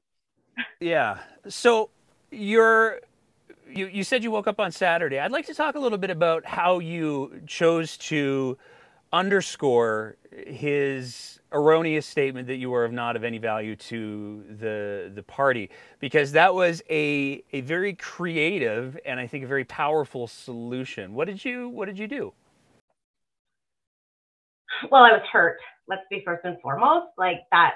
Yeah. 0.79 1.19
So 1.47 1.89
you're 2.31 2.99
you 3.67 3.87
you 3.87 4.03
said 4.03 4.23
you 4.23 4.31
woke 4.31 4.47
up 4.47 4.59
on 4.59 4.71
Saturday. 4.71 5.19
I'd 5.19 5.31
like 5.31 5.47
to 5.47 5.53
talk 5.53 5.75
a 5.75 5.79
little 5.79 5.97
bit 5.97 6.09
about 6.11 6.45
how 6.45 6.79
you 6.79 7.41
chose 7.47 7.97
to 7.97 8.57
underscore 9.13 10.17
his 10.47 11.39
erroneous 11.51 12.07
statement 12.07 12.47
that 12.47 12.55
you 12.55 12.71
were 12.71 12.83
of 12.83 12.91
not 12.91 13.15
of 13.15 13.23
any 13.23 13.37
value 13.37 13.75
to 13.75 14.43
the 14.59 15.11
the 15.13 15.21
party 15.21 15.69
because 15.99 16.31
that 16.31 16.53
was 16.55 16.81
a 16.89 17.43
a 17.53 17.61
very 17.61 17.93
creative 17.93 18.97
and 19.05 19.19
I 19.19 19.27
think 19.27 19.43
a 19.43 19.47
very 19.47 19.65
powerful 19.65 20.25
solution. 20.25 21.13
What 21.13 21.27
did 21.27 21.45
you 21.45 21.69
what 21.69 21.85
did 21.85 21.99
you 21.99 22.07
do? 22.07 22.33
Well, 24.89 25.03
I 25.03 25.11
was 25.11 25.21
hurt. 25.31 25.59
Let's 25.87 26.01
be 26.09 26.23
first 26.25 26.43
and 26.43 26.59
foremost. 26.61 27.07
Like 27.15 27.41
that 27.51 27.75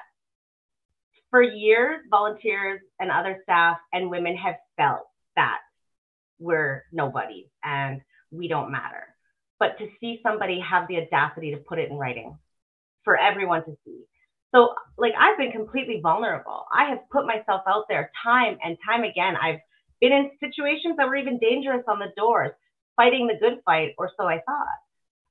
for 1.29 1.43
years, 1.43 1.99
volunteers 2.09 2.81
and 2.99 3.11
other 3.11 3.39
staff 3.43 3.77
and 3.93 4.09
women 4.09 4.35
have 4.37 4.55
felt 4.75 5.03
that 5.35 5.59
we're 6.39 6.83
nobody 6.91 7.47
and 7.63 8.01
we 8.31 8.47
don't 8.47 8.71
matter. 8.71 9.15
But 9.59 9.77
to 9.79 9.87
see 9.99 10.19
somebody 10.21 10.59
have 10.59 10.87
the 10.87 10.97
audacity 10.97 11.51
to 11.51 11.57
put 11.57 11.79
it 11.79 11.89
in 11.89 11.97
writing 11.97 12.37
for 13.03 13.17
everyone 13.17 13.63
to 13.65 13.75
see. 13.85 14.03
So, 14.53 14.73
like, 14.97 15.13
I've 15.19 15.37
been 15.37 15.51
completely 15.51 15.99
vulnerable. 16.01 16.65
I 16.73 16.89
have 16.89 16.99
put 17.11 17.25
myself 17.25 17.61
out 17.67 17.85
there 17.89 18.11
time 18.23 18.57
and 18.63 18.77
time 18.87 19.03
again. 19.03 19.35
I've 19.35 19.59
been 19.99 20.11
in 20.11 20.31
situations 20.39 20.95
that 20.97 21.07
were 21.07 21.15
even 21.15 21.39
dangerous 21.39 21.83
on 21.87 21.99
the 21.99 22.13
doors, 22.15 22.51
fighting 22.95 23.27
the 23.27 23.39
good 23.39 23.59
fight, 23.65 23.93
or 23.97 24.11
so 24.17 24.25
I 24.25 24.41
thought. 24.45 24.79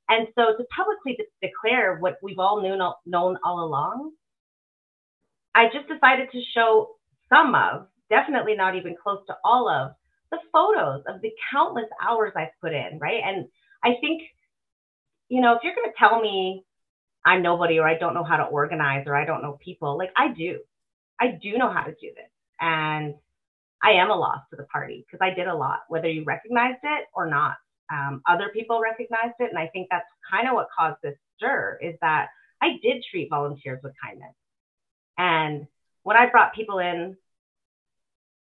And 0.08 0.28
so 0.34 0.56
to 0.56 0.64
publicly 0.76 1.16
de- 1.16 1.48
declare 1.48 1.96
what 1.98 2.18
we've 2.22 2.38
all 2.38 2.62
knew, 2.62 2.76
known 3.06 3.38
all 3.44 3.64
along, 3.64 4.12
I 5.54 5.66
just 5.72 5.88
decided 5.88 6.30
to 6.32 6.40
show 6.54 6.96
some 7.28 7.54
of, 7.54 7.86
definitely 8.10 8.54
not 8.54 8.76
even 8.76 8.96
close 9.02 9.20
to 9.26 9.36
all 9.44 9.68
of, 9.68 9.92
the 10.30 10.38
photos 10.52 11.02
of 11.08 11.20
the 11.22 11.32
countless 11.52 11.88
hours 12.06 12.32
I've 12.36 12.48
put 12.60 12.72
in, 12.72 12.98
right? 13.00 13.22
And 13.24 13.46
I 13.86 14.00
think, 14.00 14.22
you 15.28 15.40
know, 15.40 15.54
if 15.54 15.60
you're 15.62 15.74
going 15.74 15.88
to 15.88 15.98
tell 15.98 16.20
me 16.20 16.64
I'm 17.24 17.42
nobody 17.42 17.78
or 17.78 17.88
I 17.88 17.96
don't 17.96 18.14
know 18.14 18.24
how 18.24 18.36
to 18.36 18.44
organize 18.44 19.04
or 19.06 19.14
I 19.14 19.24
don't 19.24 19.42
know 19.42 19.58
people, 19.64 19.96
like 19.96 20.10
I 20.16 20.32
do. 20.32 20.58
I 21.20 21.38
do 21.40 21.56
know 21.56 21.72
how 21.72 21.82
to 21.82 21.92
do 21.92 22.08
this. 22.14 22.30
And 22.60 23.14
I 23.82 23.92
am 23.92 24.10
a 24.10 24.16
loss 24.16 24.40
to 24.50 24.56
the 24.56 24.64
party 24.64 25.06
because 25.06 25.24
I 25.24 25.34
did 25.34 25.46
a 25.46 25.54
lot, 25.54 25.80
whether 25.88 26.08
you 26.08 26.24
recognized 26.24 26.80
it 26.82 27.06
or 27.14 27.28
not. 27.28 27.56
Um, 27.92 28.22
other 28.28 28.50
people 28.52 28.80
recognized 28.80 29.36
it. 29.38 29.50
And 29.50 29.58
I 29.58 29.68
think 29.68 29.86
that's 29.90 30.06
kind 30.28 30.48
of 30.48 30.54
what 30.54 30.68
caused 30.76 30.96
this 31.02 31.14
stir 31.36 31.78
is 31.80 31.94
that 32.00 32.28
I 32.60 32.78
did 32.82 33.04
treat 33.08 33.30
volunteers 33.30 33.80
with 33.84 33.92
kindness. 34.02 34.34
And 35.16 35.66
when 36.02 36.16
I 36.16 36.28
brought 36.28 36.54
people 36.54 36.80
in, 36.80 37.16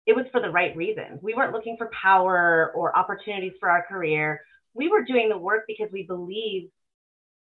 it 0.07 0.15
was 0.15 0.25
for 0.31 0.41
the 0.41 0.49
right 0.49 0.75
reasons. 0.75 1.19
We 1.21 1.35
weren't 1.35 1.53
looking 1.53 1.77
for 1.77 1.91
power 2.01 2.71
or 2.75 2.97
opportunities 2.97 3.53
for 3.59 3.69
our 3.69 3.85
career. 3.87 4.41
We 4.77 4.89
were 4.89 5.03
doing 5.03 5.29
the 5.29 5.37
work 5.37 5.63
because 5.67 5.91
we 5.91 6.03
believe 6.03 6.69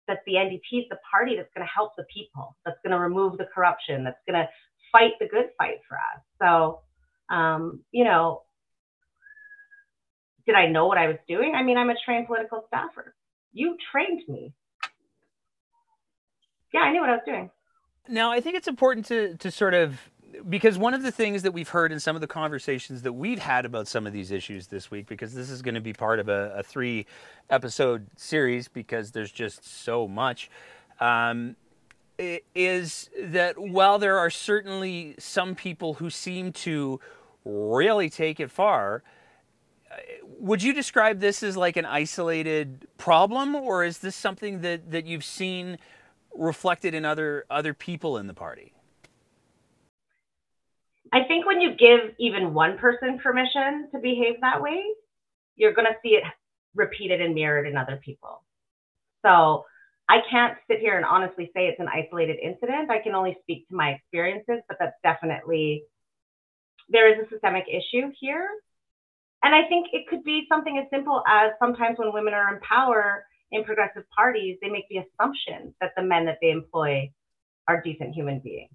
that 0.06 0.18
the 0.26 0.34
NDP 0.34 0.82
is 0.82 0.84
the 0.90 0.98
party 1.10 1.36
that's 1.36 1.48
going 1.54 1.66
to 1.66 1.72
help 1.74 1.92
the 1.96 2.04
people, 2.14 2.56
that's 2.64 2.78
going 2.84 2.92
to 2.92 2.98
remove 2.98 3.38
the 3.38 3.46
corruption, 3.54 4.04
that's 4.04 4.18
going 4.28 4.40
to 4.40 4.48
fight 4.92 5.12
the 5.18 5.26
good 5.26 5.46
fight 5.58 5.78
for 5.88 5.96
us. 5.96 6.22
So, 6.40 7.34
um, 7.34 7.80
you 7.90 8.04
know, 8.04 8.42
did 10.46 10.54
I 10.54 10.66
know 10.66 10.86
what 10.86 10.98
I 10.98 11.08
was 11.08 11.16
doing? 11.26 11.54
I 11.54 11.62
mean, 11.62 11.76
I'm 11.76 11.90
a 11.90 11.94
trained 12.04 12.26
political 12.26 12.64
staffer. 12.68 13.14
You 13.52 13.76
trained 13.90 14.22
me. 14.28 14.52
Yeah, 16.72 16.80
I 16.80 16.92
knew 16.92 17.00
what 17.00 17.10
I 17.10 17.14
was 17.14 17.22
doing. 17.26 17.50
Now, 18.08 18.30
I 18.30 18.40
think 18.40 18.56
it's 18.56 18.68
important 18.68 19.06
to 19.06 19.36
to 19.38 19.50
sort 19.50 19.74
of 19.74 20.10
because 20.48 20.78
one 20.78 20.94
of 20.94 21.02
the 21.02 21.12
things 21.12 21.42
that 21.42 21.52
we've 21.52 21.68
heard 21.68 21.92
in 21.92 22.00
some 22.00 22.16
of 22.16 22.20
the 22.20 22.26
conversations 22.26 23.02
that 23.02 23.12
we've 23.12 23.38
had 23.38 23.64
about 23.64 23.88
some 23.88 24.06
of 24.06 24.12
these 24.12 24.30
issues 24.30 24.66
this 24.66 24.90
week, 24.90 25.06
because 25.06 25.34
this 25.34 25.50
is 25.50 25.62
going 25.62 25.74
to 25.74 25.80
be 25.80 25.92
part 25.92 26.18
of 26.18 26.28
a, 26.28 26.54
a 26.56 26.62
three 26.62 27.06
episode 27.50 28.06
series 28.16 28.68
because 28.68 29.10
there's 29.12 29.32
just 29.32 29.66
so 29.66 30.08
much, 30.08 30.50
um, 31.00 31.56
is 32.18 33.10
that 33.20 33.58
while 33.58 33.98
there 33.98 34.18
are 34.18 34.30
certainly 34.30 35.14
some 35.18 35.54
people 35.54 35.94
who 35.94 36.10
seem 36.10 36.52
to 36.52 37.00
really 37.44 38.08
take 38.08 38.40
it 38.40 38.50
far, 38.50 39.02
uh, 39.90 39.96
would 40.38 40.62
you 40.62 40.72
describe 40.72 41.20
this 41.20 41.42
as 41.42 41.56
like 41.56 41.76
an 41.76 41.84
isolated 41.84 42.86
problem, 42.98 43.54
or 43.54 43.84
is 43.84 43.98
this 43.98 44.16
something 44.16 44.60
that, 44.60 44.90
that 44.90 45.06
you've 45.06 45.24
seen 45.24 45.78
reflected 46.34 46.94
in 46.94 47.04
other 47.04 47.44
other 47.50 47.74
people 47.74 48.16
in 48.16 48.26
the 48.26 48.34
party? 48.34 48.72
I 51.14 51.22
think 51.22 51.46
when 51.46 51.60
you 51.60 51.76
give 51.76 52.12
even 52.18 52.54
one 52.54 52.76
person 52.76 53.20
permission 53.22 53.88
to 53.92 54.00
behave 54.00 54.40
that 54.40 54.60
way, 54.60 54.82
you're 55.54 55.72
going 55.72 55.86
to 55.86 55.94
see 56.02 56.16
it 56.16 56.24
repeated 56.74 57.20
and 57.20 57.36
mirrored 57.36 57.68
in 57.68 57.76
other 57.76 58.00
people. 58.04 58.42
So 59.24 59.64
I 60.08 60.22
can't 60.28 60.58
sit 60.68 60.80
here 60.80 60.96
and 60.96 61.06
honestly 61.06 61.52
say 61.54 61.68
it's 61.68 61.78
an 61.78 61.86
isolated 61.86 62.38
incident. 62.42 62.90
I 62.90 62.98
can 62.98 63.14
only 63.14 63.38
speak 63.42 63.68
to 63.68 63.76
my 63.76 63.90
experiences, 63.90 64.64
but 64.66 64.76
that's 64.80 64.96
definitely, 65.04 65.84
there 66.88 67.08
is 67.08 67.24
a 67.24 67.30
systemic 67.30 67.66
issue 67.68 68.10
here. 68.18 68.48
And 69.44 69.54
I 69.54 69.68
think 69.68 69.90
it 69.92 70.08
could 70.08 70.24
be 70.24 70.46
something 70.48 70.78
as 70.78 70.90
simple 70.90 71.22
as 71.28 71.52
sometimes 71.60 71.96
when 71.96 72.12
women 72.12 72.34
are 72.34 72.52
in 72.52 72.60
power 72.60 73.24
in 73.52 73.62
progressive 73.62 74.02
parties, 74.10 74.58
they 74.60 74.68
make 74.68 74.88
the 74.88 74.98
assumption 74.98 75.76
that 75.80 75.92
the 75.96 76.02
men 76.02 76.24
that 76.24 76.38
they 76.42 76.50
employ 76.50 77.12
are 77.68 77.80
decent 77.80 78.16
human 78.16 78.40
beings. 78.40 78.72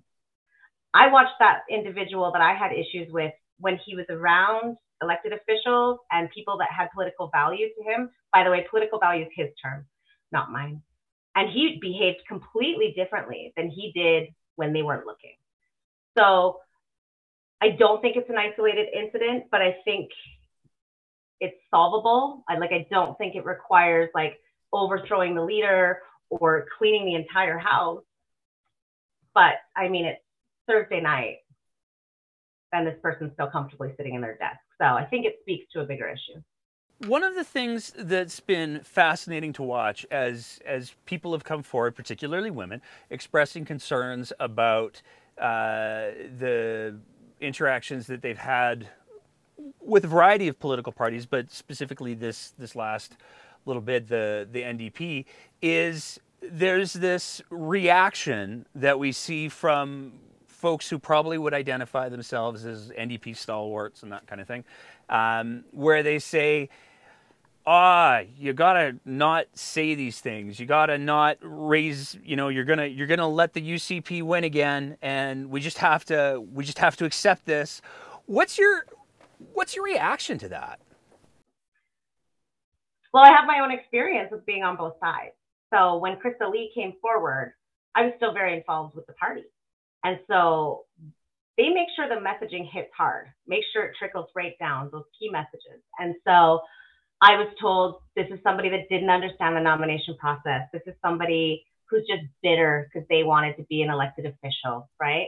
I 0.93 1.11
watched 1.11 1.37
that 1.39 1.61
individual 1.69 2.31
that 2.31 2.41
I 2.41 2.53
had 2.53 2.71
issues 2.71 3.11
with 3.11 3.33
when 3.59 3.79
he 3.85 3.95
was 3.95 4.05
around 4.09 4.77
elected 5.01 5.33
officials 5.33 5.99
and 6.11 6.29
people 6.31 6.57
that 6.57 6.69
had 6.75 6.89
political 6.93 7.29
value 7.29 7.67
to 7.67 7.83
him. 7.83 8.09
By 8.33 8.43
the 8.43 8.51
way, 8.51 8.65
political 8.69 8.99
value 8.99 9.25
is 9.25 9.31
his 9.35 9.49
term, 9.63 9.85
not 10.31 10.51
mine. 10.51 10.81
And 11.35 11.49
he 11.49 11.77
behaved 11.81 12.19
completely 12.27 12.93
differently 12.95 13.53
than 13.55 13.69
he 13.69 13.91
did 13.93 14.33
when 14.55 14.73
they 14.73 14.81
weren't 14.81 15.05
looking. 15.05 15.35
So 16.17 16.59
I 17.61 17.69
don't 17.69 18.01
think 18.01 18.17
it's 18.17 18.29
an 18.29 18.37
isolated 18.37 18.87
incident, 18.93 19.45
but 19.51 19.61
I 19.61 19.77
think 19.85 20.09
it's 21.39 21.55
solvable. 21.69 22.43
I 22.49 22.57
like 22.57 22.71
I 22.71 22.85
don't 22.89 23.17
think 23.17 23.35
it 23.35 23.45
requires 23.45 24.09
like 24.13 24.39
overthrowing 24.73 25.35
the 25.35 25.43
leader 25.43 25.99
or 26.29 26.67
cleaning 26.77 27.05
the 27.05 27.15
entire 27.15 27.57
house. 27.57 28.03
But 29.33 29.53
I 29.75 29.87
mean, 29.87 30.05
it's 30.05 30.21
Thursday 30.69 31.01
night 31.01 31.37
and 32.71 32.85
this 32.85 32.95
person's 33.01 33.33
still 33.33 33.49
comfortably 33.49 33.91
sitting 33.97 34.13
in 34.13 34.21
their 34.21 34.37
desk. 34.37 34.59
So 34.79 34.85
I 34.85 35.05
think 35.05 35.25
it 35.25 35.37
speaks 35.41 35.71
to 35.73 35.81
a 35.81 35.85
bigger 35.85 36.07
issue. 36.07 36.41
One 37.07 37.23
of 37.23 37.33
the 37.33 37.43
things 37.43 37.93
that's 37.97 38.39
been 38.39 38.81
fascinating 38.83 39.53
to 39.53 39.63
watch 39.63 40.05
as 40.11 40.59
as 40.65 40.93
people 41.05 41.31
have 41.31 41.45
come 41.45 41.63
forward, 41.63 41.95
particularly 41.95 42.51
women, 42.51 42.81
expressing 43.09 43.63
concerns 43.63 44.33
about 44.39 45.01
uh, 45.37 46.11
the 46.37 46.99
interactions 47.39 48.07
that 48.07 48.21
they've 48.21 48.37
had 48.37 48.89
with 49.79 50.03
a 50.03 50.07
variety 50.07 50.49
of 50.49 50.59
political 50.59 50.91
parties, 50.91 51.25
but 51.25 51.51
specifically 51.51 52.13
this 52.13 52.51
this 52.57 52.75
last 52.75 53.13
little 53.65 53.81
bit, 53.81 54.09
the 54.09 54.45
the 54.51 54.61
NDP, 54.61 55.23
is 55.61 56.19
there's 56.41 56.93
this 56.93 57.41
reaction 57.49 58.65
that 58.75 58.99
we 58.99 59.13
see 59.13 59.47
from 59.47 60.13
folks 60.59 60.89
who 60.89 60.99
probably 60.99 61.37
would 61.37 61.53
identify 61.53 62.09
themselves 62.09 62.65
as 62.65 62.89
NDP 62.89 63.35
stalwarts 63.35 64.03
and 64.03 64.11
that 64.11 64.27
kind 64.27 64.41
of 64.41 64.47
thing, 64.47 64.65
um, 65.09 65.63
where 65.71 66.03
they 66.03 66.19
say, 66.19 66.69
ah, 67.65 68.21
you 68.37 68.51
gotta 68.51 68.97
not 69.05 69.45
say 69.53 69.95
these 69.95 70.19
things. 70.19 70.59
You 70.59 70.65
gotta 70.65 70.97
not 70.97 71.37
raise. 71.41 72.17
You 72.23 72.35
know, 72.35 72.49
you're 72.49 72.65
gonna 72.65 72.87
you're 72.87 73.07
gonna 73.07 73.27
let 73.27 73.53
the 73.53 73.61
UCP 73.61 74.21
win 74.21 74.43
again, 74.43 74.97
and 75.01 75.49
we 75.49 75.61
just 75.61 75.77
have 75.77 76.03
to 76.05 76.43
we 76.53 76.65
just 76.65 76.79
have 76.79 76.97
to 76.97 77.05
accept 77.05 77.45
this. 77.45 77.81
What's 78.25 78.57
your 78.57 78.85
what's 79.53 79.75
your 79.75 79.85
reaction 79.85 80.37
to 80.39 80.49
that? 80.49 80.79
Well, 83.13 83.23
I 83.23 83.29
have 83.29 83.45
my 83.47 83.59
own 83.61 83.71
experience 83.71 84.29
with 84.31 84.45
being 84.45 84.63
on 84.63 84.75
both 84.75 84.95
sides. 84.99 85.33
So 85.73 85.97
when 85.97 86.17
Krista 86.17 86.51
Li 86.51 86.69
came 86.75 86.93
forward, 87.01 87.53
I 87.95 88.03
was 88.03 88.13
still 88.17 88.33
very 88.33 88.57
involved 88.57 88.95
with 88.95 89.07
the 89.07 89.13
party. 89.13 89.45
And 90.03 90.19
so 90.27 90.85
they 91.57 91.69
make 91.69 91.87
sure 91.95 92.07
the 92.07 92.15
messaging 92.15 92.69
hits 92.71 92.89
hard, 92.95 93.27
make 93.47 93.63
sure 93.73 93.83
it 93.83 93.95
trickles 93.99 94.29
right 94.35 94.57
down, 94.59 94.89
those 94.91 95.03
key 95.19 95.29
messages. 95.29 95.81
And 95.99 96.15
so 96.25 96.61
I 97.21 97.35
was 97.35 97.53
told 97.59 98.01
this 98.15 98.27
is 98.31 98.39
somebody 98.43 98.69
that 98.69 98.87
didn't 98.89 99.09
understand 99.09 99.55
the 99.55 99.61
nomination 99.61 100.15
process. 100.17 100.61
This 100.71 100.83
is 100.87 100.93
somebody 101.03 101.65
who's 101.89 102.07
just 102.07 102.23
bitter 102.41 102.89
because 102.91 103.07
they 103.09 103.23
wanted 103.23 103.57
to 103.57 103.63
be 103.63 103.81
an 103.81 103.89
elected 103.89 104.25
official, 104.25 104.89
right? 105.01 105.27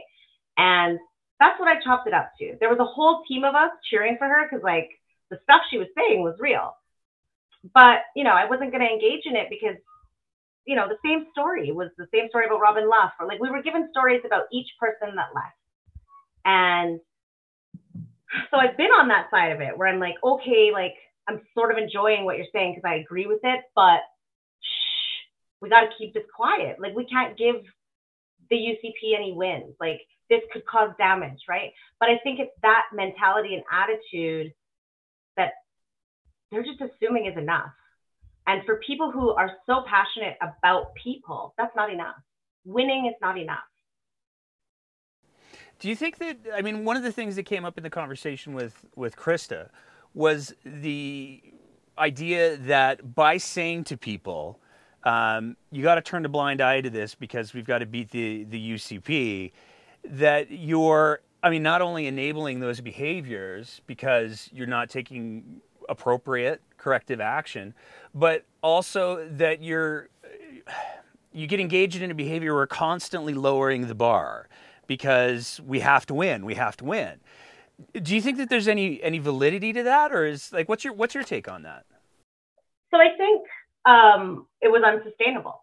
And 0.56 0.98
that's 1.38 1.58
what 1.60 1.68
I 1.68 1.82
chopped 1.82 2.06
it 2.06 2.14
up 2.14 2.30
to. 2.38 2.56
There 2.60 2.70
was 2.70 2.78
a 2.78 2.84
whole 2.84 3.24
team 3.28 3.44
of 3.44 3.54
us 3.54 3.70
cheering 3.90 4.16
for 4.16 4.26
her 4.26 4.48
because, 4.48 4.62
like, 4.62 4.88
the 5.30 5.38
stuff 5.42 5.60
she 5.70 5.78
was 5.78 5.88
saying 5.96 6.22
was 6.22 6.36
real. 6.38 6.76
But, 7.74 8.02
you 8.16 8.24
know, 8.24 8.32
I 8.32 8.48
wasn't 8.48 8.70
going 8.70 8.82
to 8.82 8.90
engage 8.92 9.22
in 9.26 9.36
it 9.36 9.48
because 9.50 9.76
you 10.66 10.76
know, 10.76 10.88
the 10.88 10.98
same 11.04 11.26
story 11.32 11.72
was 11.72 11.88
the 11.98 12.06
same 12.14 12.28
story 12.28 12.46
about 12.46 12.60
Robyn 12.60 12.88
Luff, 12.88 13.12
or 13.18 13.26
like 13.26 13.40
we 13.40 13.50
were 13.50 13.62
given 13.62 13.88
stories 13.90 14.22
about 14.24 14.44
each 14.52 14.68
person 14.78 15.16
that 15.16 15.34
left. 15.34 15.56
And 16.44 17.00
so 18.50 18.56
I've 18.56 18.76
been 18.76 18.90
on 18.90 19.08
that 19.08 19.30
side 19.30 19.52
of 19.52 19.60
it 19.60 19.76
where 19.76 19.88
I'm 19.88 20.00
like, 20.00 20.16
okay, 20.22 20.70
like 20.72 20.94
I'm 21.28 21.40
sort 21.54 21.72
of 21.72 21.78
enjoying 21.78 22.24
what 22.24 22.36
you're 22.36 22.46
saying 22.52 22.74
because 22.74 22.88
I 22.88 22.96
agree 22.96 23.26
with 23.26 23.40
it, 23.42 23.60
but 23.74 24.00
shh, 24.60 25.26
we 25.60 25.68
got 25.68 25.82
to 25.82 25.96
keep 25.98 26.14
this 26.14 26.24
quiet. 26.34 26.80
Like 26.80 26.94
we 26.94 27.06
can't 27.06 27.36
give 27.36 27.56
the 28.50 28.56
UCP 28.56 29.16
any 29.16 29.32
wins. 29.32 29.74
Like 29.80 30.00
this 30.30 30.40
could 30.52 30.64
cause 30.66 30.90
damage, 30.98 31.40
right? 31.48 31.72
But 32.00 32.08
I 32.08 32.18
think 32.22 32.40
it's 32.40 32.52
that 32.62 32.84
mentality 32.92 33.54
and 33.54 33.64
attitude 33.70 34.52
that 35.36 35.52
they're 36.50 36.64
just 36.64 36.80
assuming 36.80 37.26
is 37.26 37.36
enough. 37.36 37.72
And 38.52 38.62
for 38.66 38.80
people 38.86 39.10
who 39.10 39.30
are 39.30 39.50
so 39.64 39.82
passionate 39.88 40.36
about 40.42 40.94
people, 41.02 41.54
that's 41.56 41.74
not 41.74 41.90
enough. 41.90 42.16
Winning 42.66 43.06
is 43.06 43.14
not 43.22 43.38
enough. 43.38 43.64
Do 45.80 45.88
you 45.88 45.96
think 45.96 46.18
that 46.18 46.36
I 46.54 46.60
mean 46.60 46.84
one 46.84 46.98
of 46.98 47.02
the 47.02 47.12
things 47.12 47.34
that 47.36 47.44
came 47.44 47.64
up 47.64 47.78
in 47.78 47.82
the 47.82 47.90
conversation 47.90 48.52
with 48.52 48.84
with 48.94 49.16
Krista 49.16 49.70
was 50.12 50.54
the 50.66 51.42
idea 51.96 52.58
that 52.58 53.14
by 53.14 53.38
saying 53.38 53.84
to 53.84 53.96
people, 53.96 54.60
um, 55.04 55.56
you 55.70 55.82
got 55.82 55.94
to 55.94 56.02
turn 56.02 56.26
a 56.26 56.28
blind 56.28 56.60
eye 56.60 56.82
to 56.82 56.90
this 56.90 57.14
because 57.14 57.54
we've 57.54 57.64
got 57.64 57.78
to 57.78 57.86
beat 57.86 58.10
the 58.10 58.44
the 58.44 58.72
UCP, 58.74 59.52
that 60.04 60.50
you're 60.50 61.22
I 61.42 61.48
mean 61.48 61.62
not 61.62 61.80
only 61.80 62.06
enabling 62.06 62.60
those 62.60 62.82
behaviors 62.82 63.80
because 63.86 64.50
you're 64.52 64.66
not 64.66 64.90
taking 64.90 65.62
appropriate 65.88 66.60
corrective 66.82 67.20
action, 67.20 67.74
but 68.14 68.44
also 68.60 69.26
that 69.28 69.62
you're 69.62 70.08
you 71.32 71.46
get 71.46 71.60
engaged 71.60 72.02
in 72.02 72.10
a 72.10 72.14
behavior 72.14 72.54
we're 72.54 72.66
constantly 72.66 73.32
lowering 73.32 73.86
the 73.86 73.94
bar 73.94 74.48
because 74.86 75.60
we 75.64 75.80
have 75.80 76.04
to 76.06 76.14
win, 76.14 76.44
we 76.44 76.54
have 76.54 76.76
to 76.76 76.84
win. 76.84 77.20
Do 77.94 78.14
you 78.14 78.20
think 78.20 78.36
that 78.38 78.48
there's 78.48 78.68
any 78.68 79.02
any 79.02 79.18
validity 79.18 79.72
to 79.72 79.82
that, 79.84 80.12
or 80.12 80.26
is 80.26 80.52
like 80.52 80.68
what's 80.68 80.84
your 80.84 80.92
what's 80.92 81.14
your 81.14 81.24
take 81.24 81.48
on 81.48 81.62
that? 81.62 81.84
So 82.90 82.98
I 82.98 83.16
think 83.16 83.46
um, 83.86 84.46
it 84.60 84.68
was 84.68 84.82
unsustainable. 84.84 85.62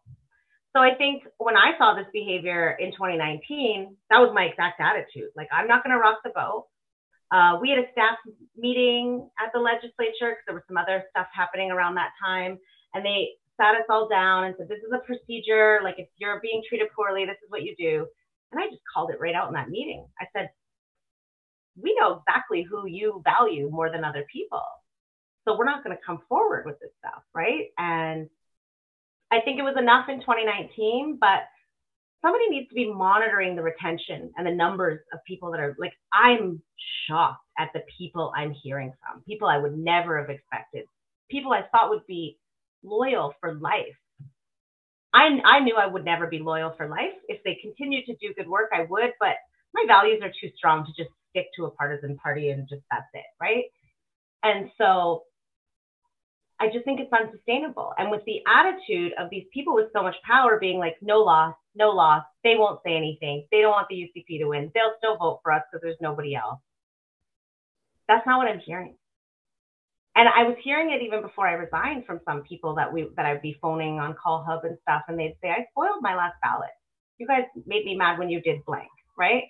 So 0.76 0.82
I 0.82 0.96
think 0.96 1.24
when 1.38 1.56
I 1.58 1.78
saw 1.78 1.96
this 1.96 2.06
behavior 2.14 2.78
in 2.80 2.92
2019, 2.92 3.96
that 4.10 4.20
was 4.20 4.32
my 4.34 4.44
exact 4.44 4.80
attitude. 4.80 5.30
Like 5.36 5.50
I'm 5.52 5.68
not 5.68 5.84
going 5.84 5.96
to 5.96 6.00
rock 6.00 6.20
the 6.24 6.30
boat. 6.30 6.66
Uh, 7.32 7.58
we 7.62 7.70
had 7.70 7.80
a 7.80 7.92
staff 7.92 8.18
meeting 8.58 9.30
at 9.40 9.52
the 9.54 9.60
legislature 9.60 10.34
because 10.34 10.46
there 10.48 10.56
was 10.56 10.64
some 10.68 10.78
other 10.78 11.04
stuff 11.12 11.28
happening 11.34 11.72
around 11.72 11.96
that 11.96 12.12
time. 12.24 12.58
And 12.94 13.06
they 13.06 13.38
sat 13.60 13.76
us 13.76 13.86
all 13.90 14.08
down 14.08 14.46
and 14.46 14.56
said, 14.58 14.68
This 14.68 14.80
is 14.80 14.92
a 14.94 15.06
procedure. 15.06 15.80
Like, 15.84 15.96
if 15.98 16.08
you're 16.18 16.40
being 16.42 16.64
treated 16.68 16.88
poorly, 16.96 17.26
this 17.26 17.38
is 17.44 17.50
what 17.50 17.64
you 17.64 17.76
do. 17.78 18.08
And 18.52 18.60
I 18.60 18.66
just 18.68 18.82
called 18.92 19.12
it 19.12 19.20
right 19.20 19.36
out 19.36 19.48
in 19.48 19.54
that 19.54 19.70
meeting. 19.70 20.08
I 20.20 20.26
said, 20.36 20.50
We 21.80 21.96
know 22.00 22.24
exactly 22.26 22.64
who 22.64 22.88
you 22.88 23.22
value 23.24 23.70
more 23.70 23.92
than 23.92 24.04
other 24.04 24.26
people. 24.32 24.64
So 25.48 25.56
we're 25.58 25.66
not 25.66 25.84
going 25.84 25.96
to 25.96 26.02
come 26.04 26.20
forward 26.28 26.66
with 26.66 26.80
this 26.80 26.92
stuff. 27.00 27.22
Right. 27.36 27.68
And 27.78 28.30
I 29.32 29.42
think 29.42 29.60
it 29.60 29.64
was 29.64 29.76
enough 29.78 30.10
in 30.10 30.22
2019, 30.22 31.18
but 31.22 31.46
somebody 32.22 32.50
needs 32.50 32.70
to 32.70 32.76
be 32.76 32.92
monitoring 32.92 33.56
the 33.56 33.62
retention 33.62 34.32
and 34.38 34.46
the 34.46 34.52
numbers 34.52 35.00
of 35.14 35.20
people 35.26 35.52
that 35.52 35.60
are 35.60 35.76
like 35.80 35.94
i'm 36.14 36.62
shocked 37.08 37.44
at 37.58 37.70
the 37.74 37.82
people 37.98 38.32
i'm 38.36 38.52
hearing 38.52 38.92
from 39.02 39.22
people 39.24 39.48
i 39.48 39.58
would 39.58 39.78
never 39.78 40.20
have 40.20 40.30
expected 40.30 40.86
people 41.30 41.52
i 41.52 41.62
thought 41.72 41.90
would 41.90 42.06
be 42.08 42.38
loyal 42.84 43.34
for 43.42 43.56
life. 43.56 43.96
I, 45.14 45.40
I 45.44 45.60
knew 45.60 45.76
i 45.76 45.88
would 45.88 46.06
never 46.06 46.28
be 46.28 46.40
loyal 46.40 46.74
for 46.78 46.88
life. 46.88 47.16
If 47.28 47.44
they 47.44 47.58
continued 47.62 48.06
to 48.06 48.16
do 48.16 48.34
good 48.36 48.48
work 48.48 48.70
i 48.74 48.86
would 48.90 49.12
but 49.20 49.36
my 49.74 49.86
values 49.88 50.22
are 50.24 50.32
too 50.42 50.52
strong 50.58 50.86
to 50.86 50.92
just 51.04 51.14
stick 51.30 51.48
to 51.56 51.66
a 51.66 51.72
partisan 51.72 52.18
party 52.18 52.50
and 52.52 52.68
just 52.70 52.82
that's 52.92 53.08
it 53.14 53.26
right? 53.42 53.66
And 54.44 54.70
so 54.78 55.24
I 56.60 56.68
just 56.68 56.86
think 56.86 57.00
it's 57.00 57.14
unsustainable. 57.14 57.94
And 57.98 58.12
with 58.12 58.22
the 58.26 58.42
attitude 58.48 59.14
of 59.18 59.30
these 59.30 59.46
people 59.54 59.74
with 59.74 59.88
so 59.94 60.04
much 60.04 60.16
power 60.26 60.60
being 60.60 60.78
like, 60.78 60.98
no 61.02 61.20
loss, 61.20 61.56
no 61.80 61.90
loss, 61.90 62.24
they 62.44 62.56
won't 62.58 62.82
say 62.86 62.96
anything. 62.96 63.48
They 63.52 63.62
don't 63.62 63.72
want 63.72 63.88
the 63.90 63.96
UCP 63.96 64.40
to 64.40 64.46
win. 64.46 64.72
They'll 64.76 64.94
still 65.00 65.18
vote 65.18 65.40
for 65.42 65.52
us 65.54 65.64
because 65.72 65.82
there's 65.82 65.98
nobody 66.02 66.36
else. 66.36 66.60
That's 68.08 68.26
not 68.28 68.38
what 68.38 68.48
I'm 68.48 68.60
hearing. 68.60 68.96
And 70.16 70.28
I 70.28 70.44
was 70.44 70.58
hearing 70.62 70.92
it 70.92 71.02
even 71.02 71.22
before 71.22 71.48
I 71.48 71.54
resigned 71.54 72.06
from 72.06 72.20
some 72.26 72.42
people 72.44 72.76
that 72.76 72.92
we 72.92 73.08
that 73.16 73.26
I'd 73.26 73.42
be 73.42 73.58
phoning 73.62 74.00
on 74.00 74.16
CallHub 74.24 74.66
and 74.66 74.78
stuff, 74.82 75.04
and 75.08 75.18
they'd 75.18 75.38
say, 75.42 75.50
I 75.50 75.66
spoiled 75.72 76.02
my 76.02 76.16
last 76.16 76.36
ballot. 76.44 76.76
You 77.18 77.28
guys 77.28 77.44
made 77.66 77.86
me 77.86 77.96
mad 77.96 78.20
when 78.20 78.30
you 78.30 78.42
did 78.42 78.66
blank, 78.66 78.90
right? 79.18 79.44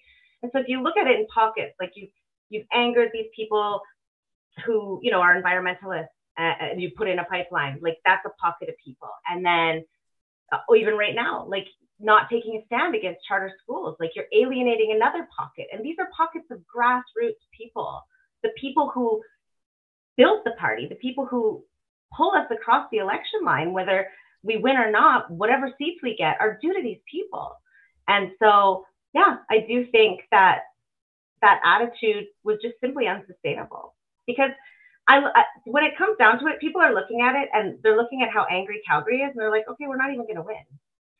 And 0.44 0.52
so 0.54 0.60
if 0.60 0.68
you 0.68 0.84
look 0.84 0.98
at 0.98 1.08
it 1.08 1.20
in 1.20 1.26
pockets, 1.34 1.74
like 1.80 1.92
you 1.96 2.08
you've 2.50 2.68
angered 2.74 3.10
these 3.13 3.28
people 3.36 3.82
who, 4.65 5.00
you 5.02 5.12
know, 5.12 5.22
are 5.22 5.42
environmentalists 5.42 6.08
and 6.38 6.82
you 6.82 6.92
put 6.96 7.08
in 7.08 7.20
a 7.20 7.26
pipeline, 7.26 7.80
like 7.82 7.98
that's 8.06 8.26
a 8.26 8.42
pocket 8.42 8.70
of 8.70 8.76
people. 8.84 9.10
And 9.28 9.46
then, 9.46 9.84
uh, 10.52 10.76
even 10.76 10.96
right 10.96 11.15
now, 11.15 11.46
like 11.48 11.68
not 12.00 12.30
taking 12.30 12.56
a 12.56 12.66
stand 12.66 12.96
against 12.96 13.26
charter 13.28 13.52
schools, 13.62 13.96
like 14.00 14.12
you're 14.16 14.26
alienating 14.34 14.94
another 14.96 15.28
pocket. 15.38 15.68
And 15.72 15.84
these 15.84 15.98
are 16.00 16.10
pockets 16.16 16.46
of 16.52 16.60
grassroots 16.74 17.42
people, 17.56 18.02
the 18.44 18.50
people 18.60 18.90
who 18.94 19.22
built 20.18 20.44
the 20.44 20.52
party, 20.52 20.88
the 20.88 20.96
people 20.96 21.26
who 21.26 21.64
pull 22.16 22.32
us 22.32 22.48
across 22.52 22.88
the 22.92 22.98
election 22.98 23.42
line, 23.44 23.74
whether 23.74 24.08
we 24.44 24.58
win 24.58 24.78
or 24.78 24.90
not, 24.90 25.30
whatever 25.30 25.74
seats 25.78 26.00
we 26.02 26.16
get 26.16 26.38
are 26.40 26.58
due 26.62 26.74
to 26.74 26.82
these 26.82 27.00
people. 27.12 27.52
And 28.08 28.32
so, 28.40 28.86
yeah, 29.14 29.38
I 29.50 29.66
do 29.68 29.86
think 29.92 30.22
that 30.32 30.62
that 31.42 31.62
attitude 31.64 32.26
was 32.44 32.58
just 32.62 32.76
simply 32.82 33.08
unsustainable 33.08 33.96
because 34.26 34.52
I, 35.08 35.18
I, 35.20 35.44
when 35.66 35.84
it 35.84 35.98
comes 35.98 36.18
down 36.18 36.40
to 36.40 36.48
it, 36.48 36.60
people 36.60 36.82
are 36.82 36.94
looking 36.94 37.22
at 37.22 37.36
it 37.36 37.50
and 37.54 37.80
they're 37.82 37.98
looking 37.98 38.22
at 38.22 38.30
how 38.30 38.46
angry 38.50 38.82
Calgary 38.88 39.22
is, 39.22 39.32
and 39.32 39.40
they're 39.40 39.52
like, 39.52 39.68
okay, 39.68 39.86
we're 39.88 39.98
not 39.98 40.12
even 40.12 40.26
going 40.26 40.36
to 40.36 40.44
win. 40.44 40.56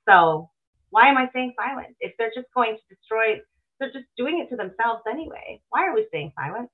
So 0.08 0.50
why 0.90 1.10
am 1.10 1.18
I 1.18 1.30
staying 1.30 1.54
silent? 1.60 1.96
If 2.00 2.14
they're 2.18 2.32
just 2.36 2.48
going 2.56 2.76
to 2.76 2.96
destroy, 2.96 3.42
they're 3.80 3.92
just 3.92 4.06
doing 4.18 4.40
it 4.40 4.50
to 4.50 4.56
themselves 4.56 5.02
anyway. 5.10 5.62
Why 5.70 5.88
are 5.88 5.94
we 5.94 6.06
staying 6.10 6.34
silent? 6.38 6.70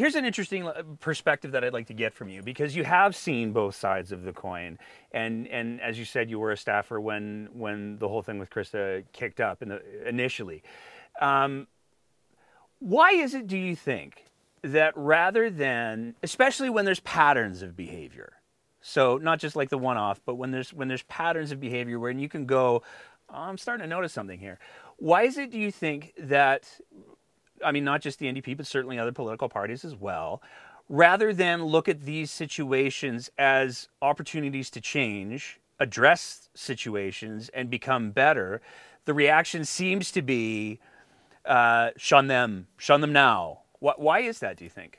here's 0.00 0.14
an 0.14 0.24
interesting 0.24 0.66
uh, 0.66 0.82
perspective 0.98 1.52
that 1.52 1.62
I'd 1.62 1.72
like 1.72 1.86
to 1.88 1.94
get 1.94 2.14
from 2.14 2.28
you 2.28 2.42
because 2.42 2.74
you 2.74 2.84
have 2.84 3.14
seen 3.14 3.52
both 3.52 3.74
sides 3.74 4.12
of 4.12 4.22
the 4.24 4.32
coin, 4.32 4.78
and 5.12 5.46
and 5.48 5.80
as 5.80 5.98
you 5.98 6.04
said, 6.04 6.30
you 6.30 6.38
were 6.38 6.50
a 6.50 6.56
staffer 6.56 7.00
when 7.00 7.48
when 7.52 7.98
the 7.98 8.08
whole 8.08 8.22
thing 8.22 8.38
with 8.38 8.50
Krista 8.50 9.04
kicked 9.12 9.40
up 9.40 9.62
in 9.62 9.68
the, 9.68 10.08
initially. 10.08 10.62
Um, 11.20 11.68
why 12.78 13.10
is 13.10 13.34
it, 13.34 13.46
do 13.46 13.58
you 13.58 13.76
think, 13.76 14.24
that 14.62 14.96
rather 14.96 15.50
than, 15.50 16.14
especially 16.22 16.70
when 16.70 16.86
there's 16.86 17.00
patterns 17.00 17.60
of 17.60 17.76
behavior, 17.76 18.39
so 18.80 19.18
not 19.18 19.38
just 19.38 19.56
like 19.56 19.68
the 19.68 19.78
one-off, 19.78 20.20
but 20.24 20.36
when 20.36 20.50
there's 20.50 20.72
when 20.72 20.88
there's 20.88 21.02
patterns 21.04 21.52
of 21.52 21.60
behavior 21.60 21.98
where 21.98 22.10
you 22.10 22.28
can 22.28 22.46
go, 22.46 22.82
oh, 23.28 23.34
I'm 23.34 23.58
starting 23.58 23.84
to 23.84 23.88
notice 23.88 24.12
something 24.12 24.38
here. 24.38 24.58
Why 24.96 25.22
is 25.22 25.38
it, 25.38 25.50
do 25.50 25.58
you 25.58 25.70
think, 25.70 26.12
that 26.18 26.80
I 27.64 27.72
mean, 27.72 27.84
not 27.84 28.00
just 28.00 28.18
the 28.18 28.26
NDP, 28.26 28.56
but 28.56 28.66
certainly 28.66 28.98
other 28.98 29.12
political 29.12 29.48
parties 29.48 29.84
as 29.84 29.94
well, 29.94 30.42
rather 30.88 31.32
than 31.32 31.64
look 31.64 31.88
at 31.88 32.02
these 32.02 32.30
situations 32.30 33.30
as 33.38 33.88
opportunities 34.02 34.70
to 34.70 34.80
change, 34.80 35.60
address 35.78 36.48
situations, 36.54 37.48
and 37.50 37.70
become 37.70 38.10
better, 38.10 38.60
the 39.04 39.14
reaction 39.14 39.64
seems 39.64 40.10
to 40.12 40.22
be 40.22 40.78
uh, 41.44 41.90
shun 41.96 42.26
them, 42.26 42.66
shun 42.76 43.00
them 43.00 43.12
now. 43.12 43.60
Why 43.78 44.20
is 44.20 44.40
that, 44.40 44.56
do 44.56 44.64
you 44.64 44.70
think? 44.70 44.98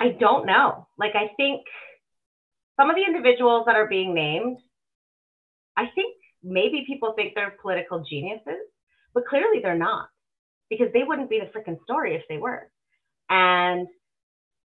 I 0.00 0.10
don't 0.10 0.46
know. 0.46 0.86
Like, 0.96 1.14
I 1.14 1.32
think 1.36 1.62
some 2.78 2.90
of 2.90 2.96
the 2.96 3.04
individuals 3.04 3.64
that 3.66 3.76
are 3.76 3.88
being 3.88 4.14
named, 4.14 4.58
I 5.76 5.86
think 5.94 6.14
maybe 6.42 6.84
people 6.86 7.14
think 7.16 7.34
they're 7.34 7.56
political 7.60 8.04
geniuses 8.08 8.68
but 9.14 9.26
clearly 9.26 9.60
they're 9.62 9.76
not 9.76 10.08
because 10.70 10.88
they 10.92 11.02
wouldn't 11.02 11.30
be 11.30 11.40
the 11.40 11.58
freaking 11.58 11.82
story 11.82 12.14
if 12.14 12.22
they 12.28 12.38
were. 12.38 12.70
And 13.30 13.88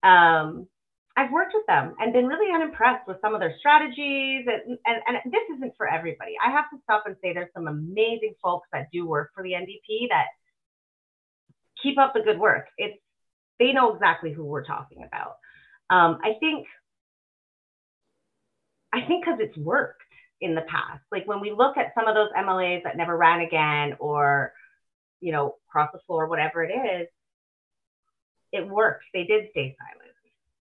um, 0.04 0.68
I've 1.16 1.32
worked 1.32 1.54
with 1.54 1.66
them 1.66 1.96
and 2.00 2.14
been 2.14 2.28
really 2.28 2.54
unimpressed 2.54 3.08
with 3.08 3.18
some 3.22 3.34
of 3.34 3.40
their 3.40 3.56
strategies. 3.58 4.46
And, 4.48 4.78
and, 4.86 5.18
and 5.24 5.34
this 5.34 5.42
isn't 5.56 5.74
for 5.78 5.88
everybody. 5.88 6.34
I 6.46 6.52
have 6.52 6.70
to 6.72 6.78
stop 6.84 7.04
and 7.06 7.16
say 7.22 7.34
there's 7.34 7.54
some 7.56 7.68
amazing 7.68 8.36
folks 8.44 8.68
that 8.74 8.90
do 8.92 9.08
work 9.08 9.32
for 9.34 9.44
the 9.44 9.52
NDP 9.52 10.10
that 10.10 10.28
keep 11.82 11.98
up 11.98 12.14
the 12.14 12.22
good 12.22 12.40
work. 12.40 12.68
It's 12.78 13.00
they 13.60 13.72
know 13.72 13.94
exactly 13.94 14.32
who 14.32 14.44
we're 14.46 14.66
talking 14.66 15.04
about. 15.04 15.38
Um, 15.90 16.20
I 16.24 16.34
think 16.40 16.68
I 18.94 19.02
think 19.08 19.26
because 19.26 19.40
it's 19.42 19.58
worked 19.58 20.04
in 20.40 20.56
the 20.56 20.62
past. 20.62 21.02
Like 21.12 21.28
when 21.28 21.42
we 21.42 21.52
look 21.52 21.78
at 21.78 21.94
some 21.96 22.08
of 22.08 22.16
those 22.16 22.30
MLAs 22.38 22.84
that 22.84 22.96
never 22.96 23.18
ran 23.18 23.42
again 23.42 23.98
or, 24.00 24.54
you 25.20 25.32
know, 25.32 25.56
cross 25.68 25.90
the 25.94 26.00
floor, 26.06 26.28
whatever 26.28 26.64
it 26.64 26.72
is, 26.72 27.08
it 28.52 28.68
worked. 28.68 29.06
They 29.14 29.24
did 29.24 29.46
stay 29.52 29.76
silent. 29.80 30.12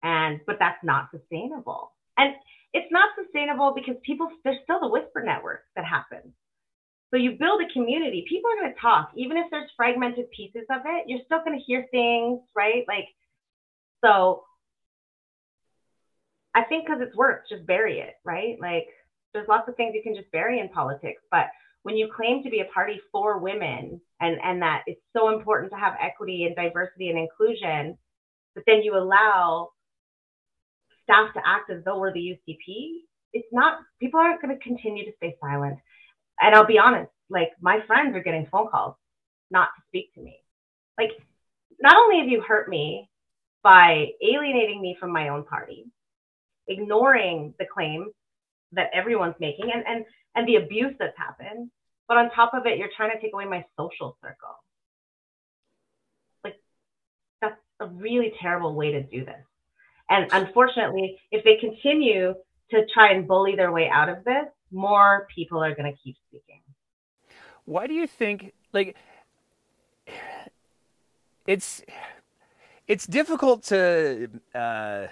And, 0.03 0.41
but 0.45 0.57
that's 0.59 0.83
not 0.83 1.09
sustainable. 1.11 1.93
And 2.17 2.35
it's 2.73 2.91
not 2.91 3.09
sustainable 3.21 3.73
because 3.75 3.95
people, 4.03 4.29
there's 4.43 4.59
still 4.63 4.79
the 4.79 4.87
whisper 4.87 5.23
network 5.23 5.63
that 5.75 5.85
happens. 5.85 6.33
So 7.11 7.17
you 7.17 7.37
build 7.39 7.61
a 7.61 7.73
community. 7.73 8.25
People 8.29 8.51
are 8.51 8.61
going 8.61 8.73
to 8.73 8.79
talk, 8.79 9.11
even 9.15 9.37
if 9.37 9.45
there's 9.49 9.69
fragmented 9.75 10.29
pieces 10.31 10.65
of 10.69 10.81
it. 10.85 11.05
You're 11.07 11.21
still 11.25 11.39
going 11.43 11.57
to 11.57 11.63
hear 11.65 11.85
things, 11.91 12.39
right? 12.55 12.85
Like, 12.87 13.07
so 14.05 14.43
I 16.53 16.63
think 16.63 16.85
because 16.85 17.01
it's 17.01 17.15
worked, 17.15 17.49
just 17.49 17.65
bury 17.65 17.99
it, 17.99 18.15
right? 18.23 18.57
Like, 18.61 18.87
there's 19.33 19.47
lots 19.47 19.67
of 19.67 19.75
things 19.75 19.93
you 19.95 20.03
can 20.03 20.15
just 20.15 20.31
bury 20.31 20.59
in 20.59 20.69
politics, 20.69 21.21
but 21.31 21.45
when 21.83 21.95
you 21.95 22.09
claim 22.15 22.43
to 22.43 22.49
be 22.49 22.59
a 22.59 22.73
party 22.73 22.99
for 23.11 23.39
women 23.39 24.01
and, 24.19 24.37
and 24.43 24.61
that 24.61 24.83
it's 24.85 25.01
so 25.15 25.33
important 25.33 25.71
to 25.71 25.77
have 25.77 25.93
equity 26.01 26.45
and 26.45 26.55
diversity 26.55 27.09
and 27.09 27.17
inclusion, 27.17 27.97
but 28.53 28.63
then 28.67 28.81
you 28.83 28.97
allow 28.97 29.69
staff 31.03 31.33
to 31.33 31.41
act 31.45 31.69
as 31.69 31.83
though 31.85 31.99
we're 31.99 32.13
the 32.13 32.37
UCP, 32.37 33.01
it's 33.33 33.47
not, 33.51 33.79
people 33.99 34.19
aren't 34.19 34.41
going 34.41 34.55
to 34.55 34.63
continue 34.63 35.05
to 35.05 35.11
stay 35.17 35.35
silent. 35.41 35.77
And 36.41 36.55
I'll 36.55 36.65
be 36.65 36.79
honest, 36.79 37.11
like 37.29 37.51
my 37.61 37.81
friends 37.85 38.15
are 38.15 38.23
getting 38.23 38.47
phone 38.51 38.69
calls 38.69 38.95
not 39.51 39.69
to 39.75 39.81
speak 39.87 40.13
to 40.15 40.21
me. 40.21 40.37
Like, 40.97 41.11
not 41.79 41.95
only 41.95 42.19
have 42.19 42.27
you 42.27 42.41
hurt 42.41 42.69
me 42.69 43.09
by 43.63 44.09
alienating 44.21 44.81
me 44.81 44.97
from 44.99 45.11
my 45.11 45.29
own 45.29 45.43
party, 45.45 45.85
ignoring 46.67 47.53
the 47.57 47.65
claims 47.65 48.11
that 48.73 48.89
everyone's 48.93 49.35
making 49.39 49.71
and, 49.73 49.83
and, 49.87 50.05
and 50.35 50.47
the 50.47 50.57
abuse 50.57 50.93
that's 50.99 51.17
happened. 51.17 51.71
But 52.07 52.17
on 52.17 52.31
top 52.31 52.53
of 52.53 52.65
it, 52.65 52.77
you're 52.77 52.89
trying 52.95 53.11
to 53.11 53.21
take 53.21 53.33
away 53.33 53.45
my 53.45 53.65
social 53.77 54.17
circle. 54.21 54.55
Like, 56.43 56.55
that's 57.41 57.59
a 57.79 57.87
really 57.87 58.33
terrible 58.41 58.75
way 58.75 58.91
to 58.93 59.03
do 59.03 59.25
this. 59.25 59.43
And 60.09 60.27
unfortunately, 60.31 61.19
if 61.31 61.43
they 61.43 61.57
continue 61.57 62.33
to 62.71 62.85
try 62.93 63.11
and 63.11 63.27
bully 63.27 63.55
their 63.55 63.71
way 63.71 63.89
out 63.89 64.09
of 64.09 64.23
this, 64.23 64.45
more 64.71 65.27
people 65.33 65.63
are 65.63 65.75
going 65.75 65.91
to 65.91 65.97
keep 66.01 66.15
speaking. 66.27 66.61
Why 67.65 67.87
do 67.87 67.93
you 67.93 68.07
think, 68.07 68.53
like, 68.73 68.95
it's 71.45 71.81
it's 72.87 73.05
difficult 73.05 73.63
to 73.65 74.29
uh, 74.55 75.07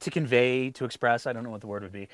to 0.00 0.10
convey, 0.10 0.70
to 0.70 0.84
express. 0.84 1.26
I 1.26 1.32
don't 1.32 1.42
know 1.42 1.50
what 1.50 1.62
the 1.62 1.66
word 1.66 1.82
would 1.82 1.92
be 1.92 2.08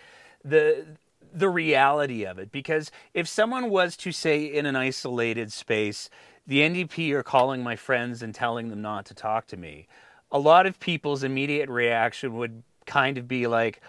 the 0.44 0.86
the 1.32 1.48
reality 1.48 2.24
of 2.24 2.38
it 2.38 2.52
because 2.52 2.92
if 3.12 3.26
someone 3.26 3.68
was 3.70 3.96
to 3.96 4.12
say 4.12 4.44
in 4.44 4.66
an 4.66 4.76
isolated 4.76 5.52
space 5.52 6.08
the 6.46 6.60
NDP 6.60 7.10
are 7.12 7.22
calling 7.22 7.62
my 7.62 7.74
friends 7.74 8.22
and 8.22 8.34
telling 8.34 8.68
them 8.68 8.82
not 8.82 9.06
to 9.06 9.14
talk 9.14 9.46
to 9.48 9.56
me 9.56 9.88
a 10.30 10.38
lot 10.38 10.66
of 10.66 10.78
people's 10.78 11.24
immediate 11.24 11.68
reaction 11.68 12.36
would 12.36 12.62
kind 12.86 13.18
of 13.18 13.26
be 13.26 13.46
like 13.46 13.80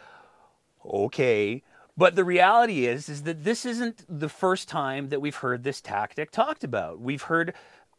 okay 0.85 1.61
but 1.97 2.15
the 2.15 2.23
reality 2.23 2.85
is 2.85 3.09
is 3.09 3.23
that 3.23 3.43
this 3.43 3.65
isn't 3.65 4.05
the 4.07 4.29
first 4.29 4.67
time 4.67 5.09
that 5.09 5.21
we've 5.21 5.37
heard 5.37 5.63
this 5.63 5.81
tactic 5.81 6.31
talked 6.31 6.63
about 6.63 6.99
we've 6.99 7.23
heard 7.23 7.53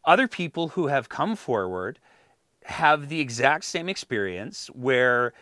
other 0.05 0.27
people 0.27 0.69
who 0.69 0.87
have 0.87 1.09
come 1.09 1.35
forward 1.35 1.99
have 2.63 3.09
the 3.09 3.19
exact 3.19 3.63
same 3.63 3.87
experience 3.87 4.67
where 4.67 5.33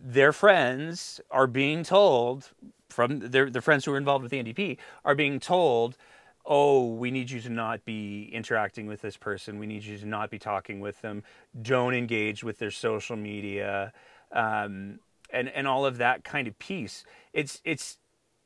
their 0.00 0.32
friends 0.32 1.20
are 1.30 1.46
being 1.46 1.82
told 1.82 2.50
from 2.88 3.18
their, 3.18 3.50
their 3.50 3.62
friends 3.62 3.84
who 3.84 3.92
are 3.92 3.98
involved 3.98 4.22
with 4.22 4.30
the 4.30 4.42
NDP 4.42 4.78
are 5.04 5.14
being 5.14 5.40
told, 5.40 5.96
oh, 6.44 6.94
we 6.94 7.10
need 7.10 7.30
you 7.30 7.40
to 7.40 7.50
not 7.50 7.84
be 7.84 8.30
interacting 8.32 8.86
with 8.86 9.02
this 9.02 9.16
person. 9.16 9.58
We 9.58 9.66
need 9.66 9.84
you 9.84 9.98
to 9.98 10.06
not 10.06 10.30
be 10.30 10.38
talking 10.38 10.80
with 10.80 11.00
them. 11.02 11.22
Don't 11.60 11.94
engage 11.94 12.44
with 12.44 12.58
their 12.58 12.70
social 12.70 13.16
media, 13.16 13.92
um, 14.32 15.00
and 15.30 15.48
and 15.48 15.66
all 15.66 15.86
of 15.86 15.98
that 15.98 16.24
kind 16.24 16.48
of 16.48 16.58
piece. 16.58 17.04
It's 17.32 17.60
it's 17.64 17.98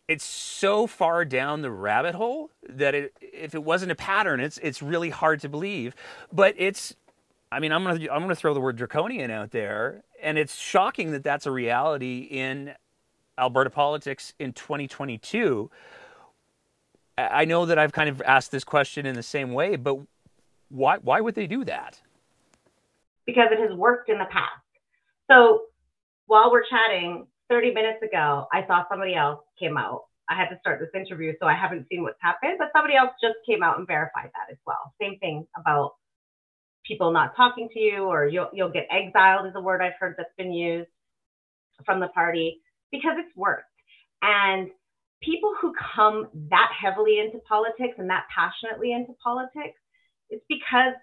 it's 0.08 0.24
so 0.24 0.88
far 0.88 1.24
down 1.24 1.62
the 1.62 1.70
rabbit 1.70 2.16
hole 2.16 2.50
that 2.68 2.96
it, 2.96 3.14
if 3.20 3.54
it 3.54 3.62
wasn't 3.62 3.92
a 3.92 3.94
pattern, 3.94 4.40
it's 4.40 4.58
it's 4.58 4.82
really 4.82 5.10
hard 5.10 5.40
to 5.40 5.48
believe. 5.48 5.94
But 6.32 6.54
it's 6.58 6.96
I 7.52 7.60
mean, 7.60 7.72
I'm 7.72 7.84
gonna 7.84 8.00
I'm 8.10 8.22
gonna 8.22 8.34
throw 8.34 8.54
the 8.54 8.60
word 8.60 8.76
draconian 8.76 9.30
out 9.30 9.50
there, 9.50 10.02
and 10.22 10.38
it's 10.38 10.56
shocking 10.56 11.12
that 11.12 11.24
that's 11.24 11.46
a 11.46 11.50
reality 11.50 12.28
in 12.30 12.74
Alberta 13.38 13.70
politics 13.70 14.34
in 14.38 14.52
2022. 14.52 15.70
I 17.18 17.44
know 17.44 17.66
that 17.66 17.78
I've 17.78 17.92
kind 17.92 18.08
of 18.08 18.22
asked 18.22 18.50
this 18.50 18.64
question 18.64 19.04
in 19.04 19.14
the 19.14 19.22
same 19.22 19.52
way, 19.52 19.76
but 19.76 19.98
why 20.68 20.98
why 20.98 21.20
would 21.20 21.34
they 21.34 21.46
do 21.46 21.64
that? 21.64 22.00
Because 23.26 23.48
it 23.50 23.58
has 23.58 23.76
worked 23.76 24.08
in 24.08 24.18
the 24.18 24.24
past. 24.26 24.50
So 25.30 25.62
while 26.30 26.52
we're 26.52 26.62
chatting, 26.70 27.26
30 27.48 27.74
minutes 27.74 28.00
ago, 28.04 28.46
I 28.52 28.64
saw 28.68 28.84
somebody 28.88 29.16
else 29.16 29.40
came 29.58 29.76
out. 29.76 30.04
I 30.28 30.36
had 30.36 30.48
to 30.50 30.58
start 30.60 30.78
this 30.78 30.94
interview, 30.94 31.32
so 31.40 31.48
I 31.48 31.56
haven't 31.56 31.88
seen 31.90 32.04
what's 32.04 32.22
happened, 32.22 32.54
but 32.56 32.68
somebody 32.72 32.94
else 32.94 33.10
just 33.20 33.34
came 33.44 33.64
out 33.64 33.78
and 33.78 33.86
verified 33.86 34.30
that 34.32 34.52
as 34.52 34.58
well. 34.64 34.94
Same 35.02 35.18
thing 35.18 35.44
about 35.58 35.94
people 36.86 37.10
not 37.10 37.34
talking 37.34 37.68
to 37.72 37.80
you 37.80 38.04
or 38.04 38.28
you'll, 38.28 38.48
you'll 38.52 38.70
get 38.70 38.86
exiled 38.92 39.46
is 39.48 39.54
a 39.56 39.60
word 39.60 39.82
I've 39.82 39.98
heard 39.98 40.14
that's 40.16 40.30
been 40.38 40.52
used 40.52 40.88
from 41.84 41.98
the 41.98 42.06
party 42.06 42.60
because 42.92 43.14
it's 43.18 43.36
worked. 43.36 43.64
And 44.22 44.70
people 45.24 45.52
who 45.60 45.74
come 45.96 46.28
that 46.50 46.70
heavily 46.80 47.18
into 47.18 47.38
politics 47.38 47.96
and 47.98 48.08
that 48.08 48.26
passionately 48.32 48.92
into 48.92 49.14
politics, 49.20 49.80
it's 50.28 50.44
because, 50.48 50.94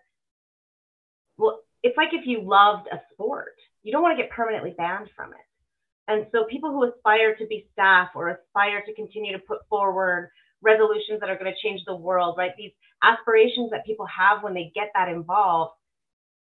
well, 1.38 1.60
it's 1.84 1.98
like 1.98 2.14
if 2.14 2.26
you 2.26 2.44
loved 2.44 2.88
a 2.94 3.02
sport, 3.12 3.56
you 3.88 3.94
don't 3.94 4.04
want 4.04 4.18
to 4.18 4.22
get 4.22 4.32
permanently 4.32 4.76
banned 4.78 5.10
from 5.16 5.32
it. 5.32 5.48
And 6.10 6.28
so 6.34 6.44
people 6.50 6.72
who 6.72 6.84
aspire 6.84 7.36
to 7.36 7.48
be 7.48 7.68
staff 7.72 8.10
or 8.16 8.30
aspire 8.30 8.84
to 8.86 8.94
continue 8.94 9.32
to 9.32 9.40
put 9.40 9.60
forward 9.70 10.30
resolutions 10.62 11.22
that 11.22 11.30
are 11.30 11.38
going 11.38 11.52
to 11.52 11.68
change 11.68 11.82
the 11.86 11.96
world, 11.96 12.36
right? 12.38 12.52
These 12.58 12.74
aspirations 13.02 13.72
that 13.72 13.86
people 13.86 14.06
have 14.06 14.44
when 14.44 14.54
they 14.54 14.72
get 14.76 14.92
that 14.94 15.08
involved, 15.08 15.72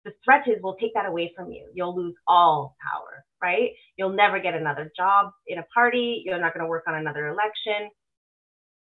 the 0.05 0.11
threat 0.23 0.47
is 0.47 0.57
we'll 0.61 0.75
take 0.75 0.95
that 0.95 1.05
away 1.05 1.33
from 1.35 1.51
you. 1.51 1.67
You'll 1.73 1.95
lose 1.95 2.15
all 2.27 2.75
power, 2.81 3.23
right? 3.41 3.71
You'll 3.95 4.13
never 4.13 4.39
get 4.39 4.55
another 4.55 4.91
job 4.97 5.31
in 5.47 5.59
a 5.59 5.65
party. 5.71 6.23
You're 6.25 6.39
not 6.39 6.53
going 6.53 6.63
to 6.63 6.69
work 6.69 6.85
on 6.87 6.95
another 6.95 7.27
election. 7.27 7.91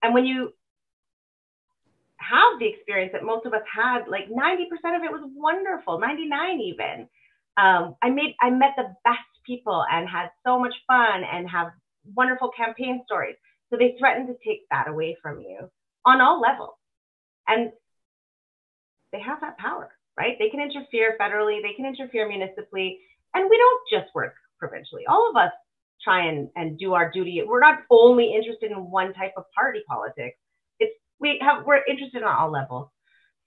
And 0.01 0.15
when 0.15 0.25
you 0.25 0.53
have 2.17 2.59
the 2.59 2.67
experience 2.67 3.11
that 3.13 3.23
most 3.23 3.45
of 3.45 3.53
us 3.53 3.61
had. 3.71 4.07
Like 4.09 4.29
90% 4.29 4.97
of 4.97 5.03
it 5.03 5.11
was 5.11 5.29
wonderful, 5.35 5.99
99 5.99 6.59
even. 6.59 7.07
Um, 7.57 7.95
I 8.01 8.09
made, 8.09 8.35
I 8.41 8.49
met 8.49 8.73
the 8.77 8.93
best 9.03 9.17
people 9.45 9.83
and 9.91 10.07
had 10.07 10.29
so 10.45 10.59
much 10.59 10.73
fun 10.85 11.23
and 11.23 11.49
have 11.49 11.67
wonderful 12.15 12.51
campaign 12.55 13.01
stories. 13.05 13.35
So 13.69 13.77
they 13.77 13.95
threatened 13.99 14.27
to 14.27 14.35
take 14.47 14.61
that 14.71 14.87
away 14.87 15.17
from 15.21 15.41
you 15.41 15.69
on 16.05 16.21
all 16.21 16.39
levels. 16.39 16.75
And 17.47 17.71
they 19.11 19.19
have 19.21 19.41
that 19.41 19.57
power, 19.57 19.89
right? 20.17 20.35
They 20.39 20.49
can 20.49 20.61
interfere 20.61 21.17
federally, 21.19 21.61
they 21.61 21.73
can 21.73 21.85
interfere 21.85 22.27
municipally, 22.27 22.99
and 23.33 23.49
we 23.49 23.57
don't 23.57 24.01
just 24.01 24.13
work 24.13 24.35
provincially. 24.59 25.05
All 25.07 25.29
of 25.29 25.35
us 25.35 25.51
try 26.03 26.27
and, 26.27 26.49
and 26.55 26.77
do 26.77 26.93
our 26.93 27.11
duty. 27.11 27.41
We're 27.45 27.59
not 27.59 27.79
only 27.89 28.33
interested 28.33 28.71
in 28.71 28.89
one 28.89 29.13
type 29.13 29.33
of 29.37 29.45
party 29.57 29.81
politics. 29.87 30.37
It's 30.79 30.93
we 31.19 31.39
have 31.41 31.65
we're 31.65 31.83
interested 31.89 32.23
on 32.23 32.35
all 32.35 32.51
levels. 32.51 32.89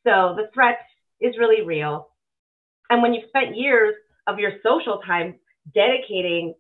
So 0.07 0.35
the 0.37 0.51
threat 0.53 0.79
is 1.21 1.39
really 1.39 1.63
real. 1.63 2.10
And 2.91 3.03
when 3.03 3.15
you've 3.15 3.29
spent 3.29 3.57
years 3.57 3.95
of 4.27 4.39
your 4.39 4.53
social 4.63 5.01
time 5.07 5.37
dedicating 5.75 6.55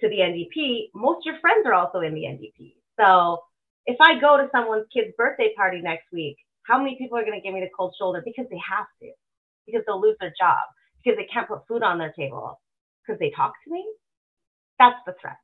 to 0.00 0.08
the 0.08 0.16
NDP, 0.16 0.90
most 0.94 1.18
of 1.18 1.32
your 1.32 1.40
friends 1.40 1.66
are 1.66 1.74
also 1.74 2.00
in 2.00 2.14
the 2.14 2.22
NDP. 2.22 2.74
So 2.98 3.42
if 3.84 3.96
I 4.00 4.18
go 4.18 4.36
to 4.36 4.48
someone's 4.50 4.86
kid's 4.92 5.14
birthday 5.16 5.52
party 5.54 5.80
next 5.80 6.06
week, 6.12 6.36
how 6.62 6.78
many 6.78 6.96
people 6.96 7.16
are 7.18 7.24
going 7.24 7.38
to 7.38 7.44
give 7.44 7.54
me 7.54 7.60
the 7.60 7.70
cold 7.76 7.94
shoulder 7.98 8.22
because 8.24 8.46
they 8.50 8.60
have 8.68 8.86
to, 9.02 9.10
because 9.66 9.82
they'll 9.86 10.00
lose 10.00 10.16
their 10.18 10.34
job, 10.38 10.58
because 11.04 11.16
they 11.16 11.28
can't 11.32 11.46
put 11.46 11.66
food 11.68 11.82
on 11.82 11.98
their 11.98 12.12
table, 12.12 12.60
because 13.06 13.20
they 13.20 13.30
talk 13.30 13.52
to 13.64 13.70
me? 13.70 13.86
That's 14.78 14.98
the 15.06 15.14
threat. 15.20 15.38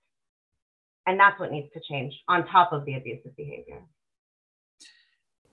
And 1.06 1.18
that's 1.18 1.38
what 1.38 1.52
needs 1.52 1.72
to 1.74 1.80
change 1.88 2.14
on 2.28 2.46
top 2.46 2.72
of 2.72 2.84
the 2.84 2.94
abusive 2.94 3.36
behavior. 3.36 3.82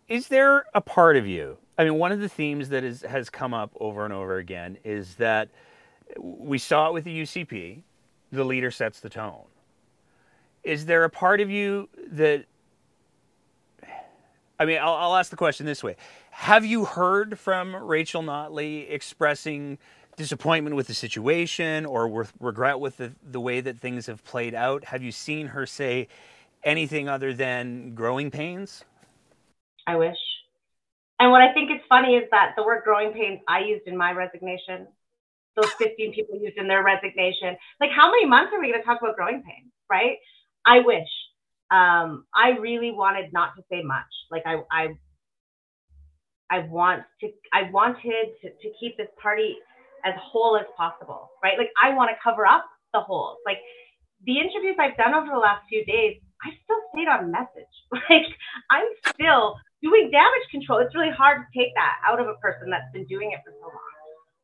Is 0.10 0.28
there 0.28 0.66
a 0.74 0.82
part 0.82 1.18
of 1.18 1.28
you? 1.28 1.58
I 1.78 1.84
mean, 1.84 1.94
one 1.96 2.12
of 2.12 2.20
the 2.20 2.28
themes 2.28 2.70
that 2.70 2.84
is, 2.84 3.04
has 3.04 3.30
come 3.30 3.54
up 3.54 3.72
over 3.80 4.04
and 4.04 4.14
over 4.14 4.38
again 4.38 4.78
is 4.84 5.16
that 5.16 5.50
we 6.18 6.58
saw 6.58 6.88
it 6.88 6.94
with 6.94 7.04
the 7.04 7.22
UCP, 7.22 7.84
the 8.32 8.44
leader 8.44 8.72
sets 8.72 9.00
the 9.00 9.10
tone. 9.10 9.44
Is 10.64 10.88
there 10.88 11.04
a 11.04 11.10
part 11.10 11.40
of 11.40 11.50
you 11.50 11.88
that 12.12 12.46
I 14.62 14.66
mean, 14.66 14.78
I'll, 14.82 14.96
I'll, 14.96 15.16
ask 15.16 15.30
the 15.30 15.38
question 15.38 15.66
this 15.66 15.82
way: 15.82 15.96
Have 16.32 16.66
you 16.66 16.84
heard 16.84 17.40
from 17.40 17.74
Rachel 17.74 18.22
Notley 18.22 18.92
expressing 18.92 19.78
disappointment 20.18 20.76
with 20.76 20.88
the 20.88 20.94
situation 20.94 21.86
or 21.86 22.10
with 22.10 22.34
regret 22.42 22.82
with 22.82 22.98
the, 22.98 23.14
the 23.24 23.40
way 23.40 23.62
that 23.62 23.80
things 23.80 24.08
have 24.08 24.22
played 24.26 24.54
out? 24.54 24.84
Have 24.84 25.02
you 25.02 25.14
seen 25.14 25.48
her 25.48 25.66
say 25.66 26.10
anything 26.62 27.08
other 27.08 27.34
than 27.34 27.96
growing 27.96 28.32
pains? 28.32 28.84
I 29.90 29.96
wish. 29.96 30.18
And 31.20 31.32
what 31.32 31.42
I 31.42 31.54
think 31.54 31.72
is 31.72 31.82
funny 31.90 32.16
is 32.16 32.26
that 32.32 32.54
the 32.56 32.64
word 32.64 32.84
growing 32.84 33.12
pains 33.12 33.40
I 33.48 33.60
used 33.60 33.88
in 33.88 33.98
my 33.98 34.12
resignation, 34.12 34.88
those 35.56 35.72
15 35.74 36.14
people 36.14 36.40
used 36.40 36.58
in 36.58 36.68
their 36.68 36.84
resignation. 36.84 37.58
Like, 37.82 37.90
how 37.92 38.10
many 38.12 38.26
months 38.26 38.52
are 38.54 38.60
we 38.60 38.70
going 38.70 38.80
to 38.80 38.86
talk 38.86 39.02
about 39.02 39.16
growing 39.16 39.44
pains, 39.44 39.72
right? 39.90 40.18
I 40.66 40.80
wish 40.80 41.10
um, 41.72 42.26
I 42.34 42.58
really 42.60 42.92
wanted 42.92 43.32
not 43.34 43.56
to 43.58 43.64
say 43.72 43.84
much. 43.84 44.10
Like 44.32 44.44
I, 44.46 44.62
I, 44.72 44.88
I 46.50 46.60
want 46.68 47.04
to, 47.22 47.30
I 47.54 47.70
wanted 47.72 48.34
to, 48.42 48.50
to 48.50 48.68
keep 48.80 48.98
this 48.98 49.10
party 49.22 49.58
as 50.06 50.14
whole 50.18 50.58
as 50.58 50.66
possible, 50.78 51.30
right? 51.44 51.58
Like 51.58 51.70
I 51.82 51.94
want 51.94 52.10
to 52.10 52.16
cover 52.24 52.46
up 52.46 52.66
the 52.94 53.02
holes. 53.02 53.38
Like 53.46 53.60
the 54.26 54.40
interviews 54.40 54.78
I've 54.80 54.98
done 54.98 55.14
over 55.14 55.28
the 55.32 55.40
last 55.40 55.64
few 55.70 55.86
days, 55.86 56.22
I 56.44 56.50
still 56.64 56.82
stayed 56.94 57.08
on 57.08 57.32
message. 57.32 57.74
Like 58.10 58.26
I'm 58.72 58.86
still 59.14 59.56
doing 59.82 60.12
damage 60.12 60.48
control. 60.52 60.80
It's 60.80 60.96
really 60.96 61.12
hard 61.12 61.42
to 61.42 61.60
take 61.60 61.74
that 61.76 61.96
out 62.06 62.20
of 62.20 62.28
a 62.28 62.36
person 62.36 62.70
that's 62.70 62.92
been 62.94 63.06
doing 63.06 63.32
it 63.32 63.40
for 63.46 63.52
so 63.52 63.68
long. 63.68 63.80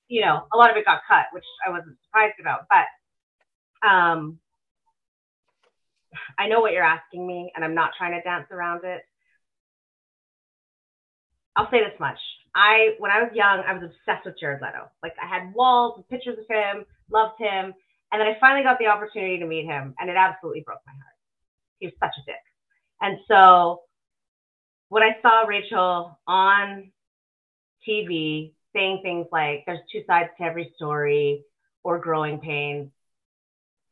You 0.08 0.22
know, 0.22 0.48
a 0.54 0.58
lot 0.58 0.70
of 0.70 0.78
it 0.78 0.86
got 0.86 1.02
cut, 1.08 1.26
which 1.34 1.44
I 1.66 1.72
wasn't 1.72 1.98
surprised 2.06 2.40
about, 2.40 2.68
but 2.70 2.86
um, 3.88 4.40
I 6.38 6.48
know 6.48 6.60
what 6.60 6.74
you're 6.74 6.84
asking 6.84 7.26
me, 7.26 7.52
and 7.56 7.66
I'm 7.66 7.76
not 7.76 7.92
trying 7.98 8.14
to 8.14 8.22
dance 8.22 8.48
around 8.52 8.84
it. 8.84 9.02
I'll 11.56 11.70
say 11.72 11.80
this 11.80 12.00
much. 12.00 12.20
I, 12.54 12.96
when 13.00 13.12
I 13.12 13.22
was 13.22 13.32
young, 13.34 13.64
I 13.68 13.74
was 13.74 13.84
obsessed 13.84 14.26
with 14.26 14.40
Jared 14.40 14.62
Leto. 14.62 14.90
Like 15.04 15.14
I 15.22 15.28
had 15.28 15.54
walls 15.54 15.98
with 15.98 16.10
pictures 16.10 16.38
of 16.40 16.46
him, 16.48 16.86
loved 17.12 17.40
him. 17.40 17.74
And 18.12 18.22
then 18.22 18.28
I 18.28 18.38
finally 18.40 18.64
got 18.64 18.80
the 18.80 18.88
opportunity 18.88 19.40
to 19.40 19.46
meet 19.46 19.66
him 19.66 19.94
and 20.00 20.10
it 20.10 20.16
absolutely 20.16 20.62
broke 20.62 20.80
my 20.86 20.94
heart. 20.94 21.16
He 21.80 21.88
was 21.88 21.96
such 22.00 22.16
a 22.18 22.26
dick. 22.26 22.44
And 23.02 23.18
so 23.28 23.82
when 24.90 25.04
I 25.04 25.18
saw 25.22 25.42
Rachel 25.42 26.20
on 26.28 26.92
TV 27.88 28.54
saying 28.74 29.00
things 29.04 29.28
like, 29.32 29.64
there's 29.66 29.80
two 29.92 30.04
sides 30.06 30.30
to 30.38 30.44
every 30.44 30.74
story 30.76 31.44
or 31.84 32.00
growing 32.00 32.40
pains, 32.40 32.90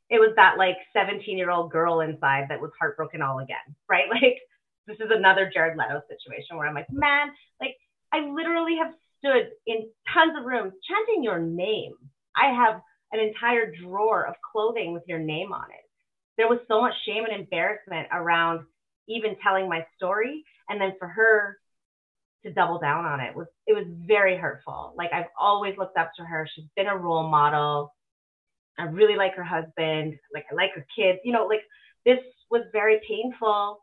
it 0.10 0.20
was 0.20 0.34
that 0.36 0.58
like 0.58 0.78
17 0.94 1.38
year 1.38 1.50
old 1.50 1.72
girl 1.72 2.02
inside 2.02 2.46
that 2.50 2.62
was 2.62 2.72
heartbroken 2.80 3.22
all 3.22 3.40
again, 3.40 3.58
right? 3.90 4.06
Like 4.12 4.38
this 4.86 4.98
is 5.00 5.12
another 5.12 5.50
Jared 5.54 5.78
Leto 5.78 6.02
situation 6.10 6.58
where 6.58 6.68
I'm 6.68 6.76
like, 6.76 6.92
man, 6.92 7.30
like 7.62 7.78
I 8.12 8.20
literally 8.20 8.78
have 8.84 8.94
stood 9.18 9.52
in 9.66 9.88
tons 10.14 10.34
of 10.38 10.46
rooms 10.46 10.74
chanting 10.88 11.24
your 11.24 11.40
name. 11.40 11.94
I 12.36 12.54
have 12.54 12.82
an 13.14 13.20
entire 13.20 13.72
drawer 13.72 14.28
of 14.28 14.36
clothing 14.52 14.92
with 14.94 15.04
your 15.08 15.20
name 15.20 15.54
on 15.54 15.66
it. 15.72 15.86
There 16.38 16.48
was 16.48 16.60
so 16.68 16.82
much 16.82 16.94
shame 17.06 17.24
and 17.24 17.34
embarrassment 17.34 18.08
around 18.12 18.66
even 19.08 19.36
telling 19.44 19.70
my 19.70 19.86
story. 19.96 20.44
And 20.70 20.80
then 20.80 20.94
for 21.00 21.08
her 21.08 21.58
to 22.44 22.54
double 22.54 22.80
down 22.80 23.06
on 23.06 23.20
it 23.20 23.36
was 23.36 23.48
it 23.66 23.74
was 23.74 23.86
very 24.06 24.38
hurtful. 24.38 24.94
Like 24.98 25.12
I've 25.14 25.32
always 25.40 25.78
looked 25.78 25.98
up 25.98 26.12
to 26.18 26.24
her. 26.24 26.48
She's 26.54 26.66
been 26.76 26.88
a 26.88 26.98
role 26.98 27.28
model. 27.30 27.94
I 28.78 28.84
really 28.84 29.16
like 29.16 29.36
her 29.36 29.44
husband. 29.44 30.16
Like 30.34 30.46
I 30.52 30.56
like 30.56 30.72
her 30.76 30.86
kids. 30.96 31.20
You 31.24 31.34
know, 31.34 31.46
like 31.46 31.62
this 32.06 32.20
was 32.50 32.64
very 32.72 33.00
painful 33.08 33.80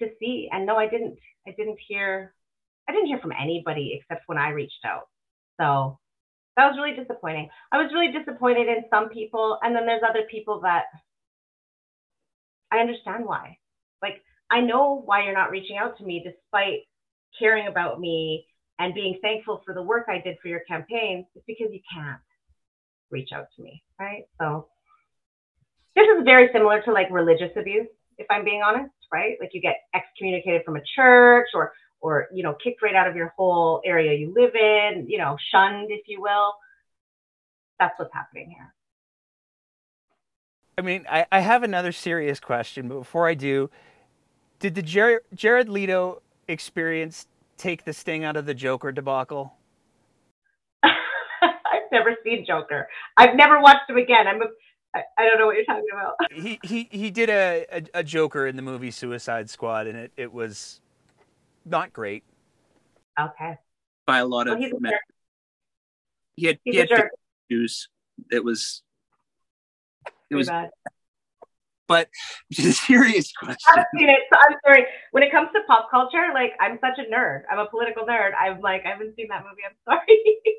to 0.00 0.08
see. 0.20 0.48
And 0.52 0.66
no, 0.66 0.76
I 0.76 0.88
didn't. 0.88 1.18
I 1.46 1.52
didn't 1.56 1.78
hear. 1.86 2.34
I 2.88 2.92
didn't 2.92 3.08
hear 3.08 3.18
from 3.18 3.32
anybody 3.32 3.98
except 4.00 4.24
when 4.26 4.38
I 4.38 4.50
reached 4.50 4.84
out. 4.84 5.08
So 5.60 5.98
that 6.56 6.68
was 6.68 6.76
really 6.76 6.96
disappointing. 6.96 7.48
I 7.70 7.78
was 7.78 7.92
really 7.92 8.12
disappointed 8.12 8.68
in 8.68 8.84
some 8.90 9.08
people, 9.10 9.58
and 9.62 9.74
then 9.74 9.86
there's 9.86 10.02
other 10.08 10.22
people 10.30 10.60
that 10.60 10.84
I 12.70 12.78
understand 12.78 13.24
why. 13.24 13.58
Like 14.02 14.22
I 14.50 14.60
know 14.60 15.02
why 15.04 15.24
you're 15.24 15.34
not 15.34 15.50
reaching 15.50 15.76
out 15.76 15.98
to 15.98 16.04
me, 16.04 16.24
despite 16.24 16.80
caring 17.38 17.66
about 17.66 18.00
me 18.00 18.46
and 18.78 18.94
being 18.94 19.18
thankful 19.20 19.62
for 19.64 19.74
the 19.74 19.82
work 19.82 20.06
I 20.08 20.20
did 20.20 20.38
for 20.40 20.48
your 20.48 20.60
campaign. 20.60 21.26
It's 21.34 21.44
because 21.46 21.68
you 21.72 21.80
can't 21.92 22.20
reach 23.10 23.30
out 23.34 23.46
to 23.56 23.62
me, 23.62 23.82
right? 23.98 24.24
So 24.40 24.68
this 25.96 26.06
is 26.16 26.24
very 26.24 26.48
similar 26.52 26.80
to 26.82 26.92
like 26.92 27.08
religious 27.10 27.50
abuse, 27.56 27.88
if 28.18 28.26
I'm 28.30 28.44
being 28.44 28.62
honest, 28.62 28.92
right? 29.12 29.36
Like 29.40 29.50
you 29.52 29.60
get 29.60 29.76
excommunicated 29.94 30.62
from 30.64 30.76
a 30.76 30.82
church 30.96 31.48
or 31.54 31.72
or 32.00 32.28
you 32.32 32.44
know 32.44 32.54
kicked 32.62 32.80
right 32.82 32.94
out 32.94 33.08
of 33.08 33.16
your 33.16 33.34
whole 33.36 33.82
area 33.84 34.14
you 34.14 34.32
live 34.34 34.54
in, 34.54 35.06
you 35.08 35.18
know, 35.18 35.36
shunned, 35.50 35.88
if 35.90 36.02
you 36.06 36.20
will. 36.20 36.54
That's 37.80 37.98
what's 37.98 38.14
happening 38.14 38.50
here. 38.50 38.74
I 40.76 40.80
mean, 40.80 41.06
I, 41.10 41.26
I 41.32 41.40
have 41.40 41.64
another 41.64 41.90
serious 41.90 42.38
question, 42.38 42.86
but 42.86 42.98
before 42.98 43.26
I 43.28 43.34
do, 43.34 43.68
did 44.58 44.74
the 44.74 44.82
Jared, 44.82 45.22
Jared 45.34 45.68
Leto 45.68 46.22
experience 46.46 47.26
take 47.56 47.84
the 47.84 47.92
sting 47.92 48.24
out 48.24 48.36
of 48.36 48.46
the 48.46 48.54
Joker 48.54 48.92
debacle? 48.92 49.54
I've 50.82 51.90
never 51.92 52.16
seen 52.24 52.44
Joker. 52.46 52.88
I've 53.16 53.34
never 53.36 53.60
watched 53.60 53.88
him 53.88 53.96
again. 53.96 54.26
I'm 54.26 54.42
a, 54.42 54.46
I, 54.94 55.02
I 55.18 55.24
don't 55.26 55.38
know 55.38 55.46
what 55.46 55.56
you're 55.56 55.64
talking 55.64 55.84
about. 55.92 56.14
He 56.30 56.58
he 56.62 56.88
he 56.90 57.10
did 57.10 57.30
a, 57.30 57.66
a, 57.70 57.82
a 57.94 58.04
Joker 58.04 58.46
in 58.46 58.56
the 58.56 58.62
movie 58.62 58.90
Suicide 58.90 59.50
Squad, 59.50 59.86
and 59.86 59.98
it, 59.98 60.12
it 60.16 60.32
was 60.32 60.80
not 61.64 61.92
great. 61.92 62.22
Okay. 63.18 63.58
By 64.06 64.18
a 64.18 64.26
lot 64.26 64.46
well, 64.46 64.54
of 64.54 64.80
men. 64.80 64.92
He 66.36 66.46
had 66.46 66.58
he's 66.64 66.74
he 66.74 66.80
had 66.80 66.88
issues. 67.50 67.88
It 68.30 68.44
was 68.44 68.82
it 70.30 70.36
was 70.36 70.48
bad. 70.48 70.70
But 71.88 72.08
a 72.58 72.72
serious 72.72 73.32
question. 73.32 73.56
I've 73.74 73.86
seen 73.96 74.08
it. 74.08 74.20
So 74.32 74.38
I'm 74.38 74.56
sorry. 74.64 74.86
When 75.10 75.22
it 75.22 75.32
comes 75.32 75.48
to 75.54 75.62
pop 75.66 75.90
culture, 75.90 76.28
like 76.32 76.52
I'm 76.60 76.78
such 76.80 77.04
a 77.04 77.12
nerd. 77.12 77.42
I'm 77.50 77.58
a 77.58 77.66
political 77.66 78.04
nerd. 78.04 78.30
I'm 78.38 78.60
like 78.60 78.82
I 78.86 78.90
haven't 78.90 79.16
seen 79.16 79.26
that 79.30 79.42
movie. 79.42 79.62
I'm 79.66 79.76
sorry. 79.84 80.38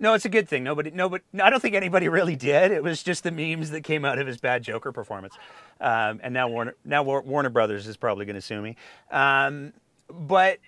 No, 0.00 0.12
it's 0.12 0.24
a 0.24 0.28
good 0.28 0.48
thing. 0.48 0.64
Nobody, 0.64 0.90
nobody. 0.90 1.22
I 1.40 1.50
don't 1.50 1.60
think 1.60 1.76
anybody 1.76 2.08
really 2.08 2.34
did. 2.34 2.72
It 2.72 2.82
was 2.82 3.02
just 3.02 3.22
the 3.22 3.30
memes 3.30 3.70
that 3.70 3.82
came 3.82 4.04
out 4.04 4.18
of 4.18 4.26
his 4.26 4.38
bad 4.38 4.64
Joker 4.64 4.90
performance, 4.90 5.34
um, 5.80 6.20
and 6.22 6.34
now 6.34 6.48
Warner, 6.48 6.74
now 6.84 7.04
Warner 7.04 7.48
Brothers 7.48 7.86
is 7.86 7.96
probably 7.96 8.26
going 8.26 8.34
to 8.34 8.42
sue 8.42 8.60
me. 8.60 8.76
Um, 9.12 9.72
but 10.10 10.58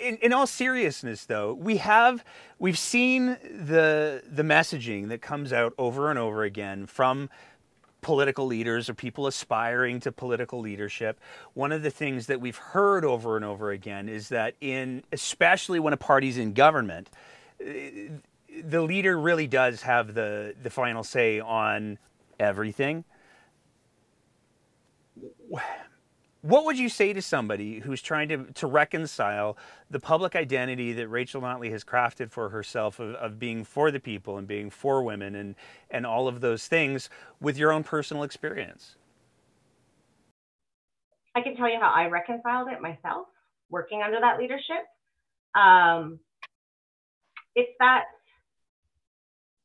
in, 0.00 0.18
in, 0.18 0.32
all 0.32 0.46
seriousness, 0.46 1.24
though, 1.24 1.54
we 1.54 1.78
have 1.78 2.24
we've 2.58 2.78
seen 2.78 3.38
the 3.42 4.22
the 4.30 4.42
messaging 4.42 5.08
that 5.08 5.22
comes 5.22 5.52
out 5.52 5.72
over 5.78 6.10
and 6.10 6.18
over 6.18 6.42
again 6.42 6.86
from 6.86 7.30
political 8.00 8.46
leaders 8.46 8.88
or 8.88 8.94
people 8.94 9.26
aspiring 9.26 10.00
to 10.00 10.12
political 10.12 10.60
leadership, 10.60 11.20
one 11.54 11.72
of 11.72 11.82
the 11.82 11.90
things 11.90 12.26
that 12.26 12.40
we've 12.40 12.56
heard 12.56 13.04
over 13.04 13.36
and 13.36 13.44
over 13.44 13.70
again 13.70 14.08
is 14.08 14.28
that 14.30 14.54
in 14.60 15.02
especially 15.12 15.80
when 15.80 15.92
a 15.92 15.96
party's 15.96 16.38
in 16.38 16.52
government, 16.52 17.10
the 17.58 18.82
leader 18.82 19.18
really 19.18 19.46
does 19.46 19.82
have 19.82 20.14
the 20.14 20.54
the 20.62 20.70
final 20.70 21.04
say 21.04 21.40
on 21.40 21.98
everything. 22.38 23.04
What 26.42 26.64
would 26.64 26.78
you 26.78 26.88
say 26.88 27.12
to 27.12 27.20
somebody 27.20 27.80
who's 27.80 28.00
trying 28.00 28.30
to, 28.30 28.44
to 28.54 28.66
reconcile 28.66 29.58
the 29.90 30.00
public 30.00 30.34
identity 30.34 30.94
that 30.94 31.08
Rachel 31.08 31.42
Notley 31.42 31.70
has 31.70 31.84
crafted 31.84 32.30
for 32.30 32.48
herself 32.48 32.98
of, 32.98 33.14
of 33.16 33.38
being 33.38 33.62
for 33.62 33.90
the 33.90 34.00
people 34.00 34.38
and 34.38 34.48
being 34.48 34.70
for 34.70 35.02
women 35.02 35.34
and, 35.34 35.54
and 35.90 36.06
all 36.06 36.28
of 36.28 36.40
those 36.40 36.66
things 36.66 37.10
with 37.40 37.58
your 37.58 37.72
own 37.72 37.84
personal 37.84 38.22
experience? 38.22 38.96
I 41.34 41.42
can 41.42 41.56
tell 41.56 41.70
you 41.70 41.78
how 41.78 41.92
I 41.94 42.06
reconciled 42.06 42.68
it 42.68 42.80
myself, 42.80 43.26
working 43.68 44.02
under 44.02 44.18
that 44.20 44.38
leadership. 44.38 44.86
Um, 45.54 46.20
it's 47.54 47.70
that 47.80 48.04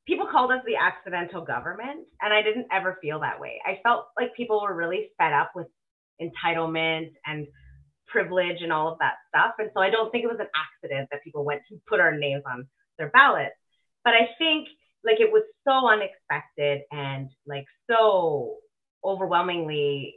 people 0.05 0.27
called 0.29 0.51
us 0.51 0.59
the 0.65 0.75
accidental 0.75 1.43
government, 1.43 2.05
and 2.21 2.33
I 2.33 2.41
didn't 2.41 2.67
ever 2.69 2.97
feel 3.01 3.21
that 3.21 3.39
way. 3.39 3.61
I 3.65 3.79
felt 3.81 4.07
like 4.19 4.35
people 4.35 4.61
were 4.61 4.75
really 4.75 5.11
fed 5.17 5.31
up 5.31 5.51
with 5.55 5.67
entitlement 6.21 7.11
and 7.25 7.47
privilege 8.07 8.61
and 8.61 8.71
all 8.71 8.91
of 8.91 8.99
that 8.99 9.15
stuff. 9.29 9.55
And 9.59 9.69
so 9.73 9.81
I 9.81 9.89
don't 9.89 10.11
think 10.11 10.23
it 10.23 10.27
was 10.31 10.39
an 10.39 10.47
accident 10.55 11.09
that 11.11 11.23
people 11.23 11.43
went 11.43 11.61
to 11.69 11.79
put 11.87 11.99
our 11.99 12.15
names 12.15 12.43
on 12.49 12.67
their 12.97 13.09
ballots. 13.09 13.55
But 14.03 14.13
I 14.13 14.29
think 14.37 14.67
like 15.03 15.19
it 15.19 15.31
was 15.31 15.43
so 15.67 15.87
unexpected 15.87 16.81
and 16.91 17.29
like 17.45 17.65
so 17.89 18.57
overwhelmingly 19.03 20.15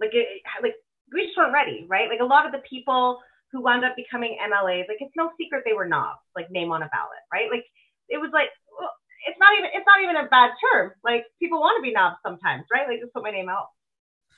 like 0.00 0.10
it 0.12 0.42
like 0.62 0.74
we 1.12 1.26
just 1.26 1.36
weren't 1.36 1.52
ready, 1.52 1.86
right? 1.88 2.08
Like 2.08 2.20
a 2.20 2.24
lot 2.24 2.46
of 2.46 2.52
the 2.52 2.62
people 2.68 3.20
who 3.52 3.62
wound 3.62 3.84
up 3.84 3.96
becoming 3.96 4.38
MLAs, 4.40 4.86
like 4.88 5.00
it's 5.00 5.16
no 5.16 5.30
secret 5.38 5.62
they 5.66 5.72
were 5.74 5.88
knobs, 5.88 6.22
like 6.36 6.50
name 6.50 6.70
on 6.70 6.82
a 6.82 6.88
ballot, 6.88 7.24
right? 7.32 7.50
Like 7.50 7.64
it 8.08 8.18
was 8.18 8.30
like 8.32 8.48
it's 9.28 9.38
not 9.38 9.52
even 9.58 9.70
it's 9.74 9.86
not 9.86 10.02
even 10.02 10.16
a 10.16 10.28
bad 10.28 10.50
term. 10.60 10.92
Like 11.04 11.26
people 11.38 11.60
want 11.60 11.78
to 11.78 11.82
be 11.82 11.92
knobs 11.92 12.16
sometimes, 12.24 12.64
right? 12.72 12.88
Like 12.88 13.00
just 13.00 13.12
put 13.12 13.22
my 13.22 13.30
name 13.30 13.48
out 13.48 13.68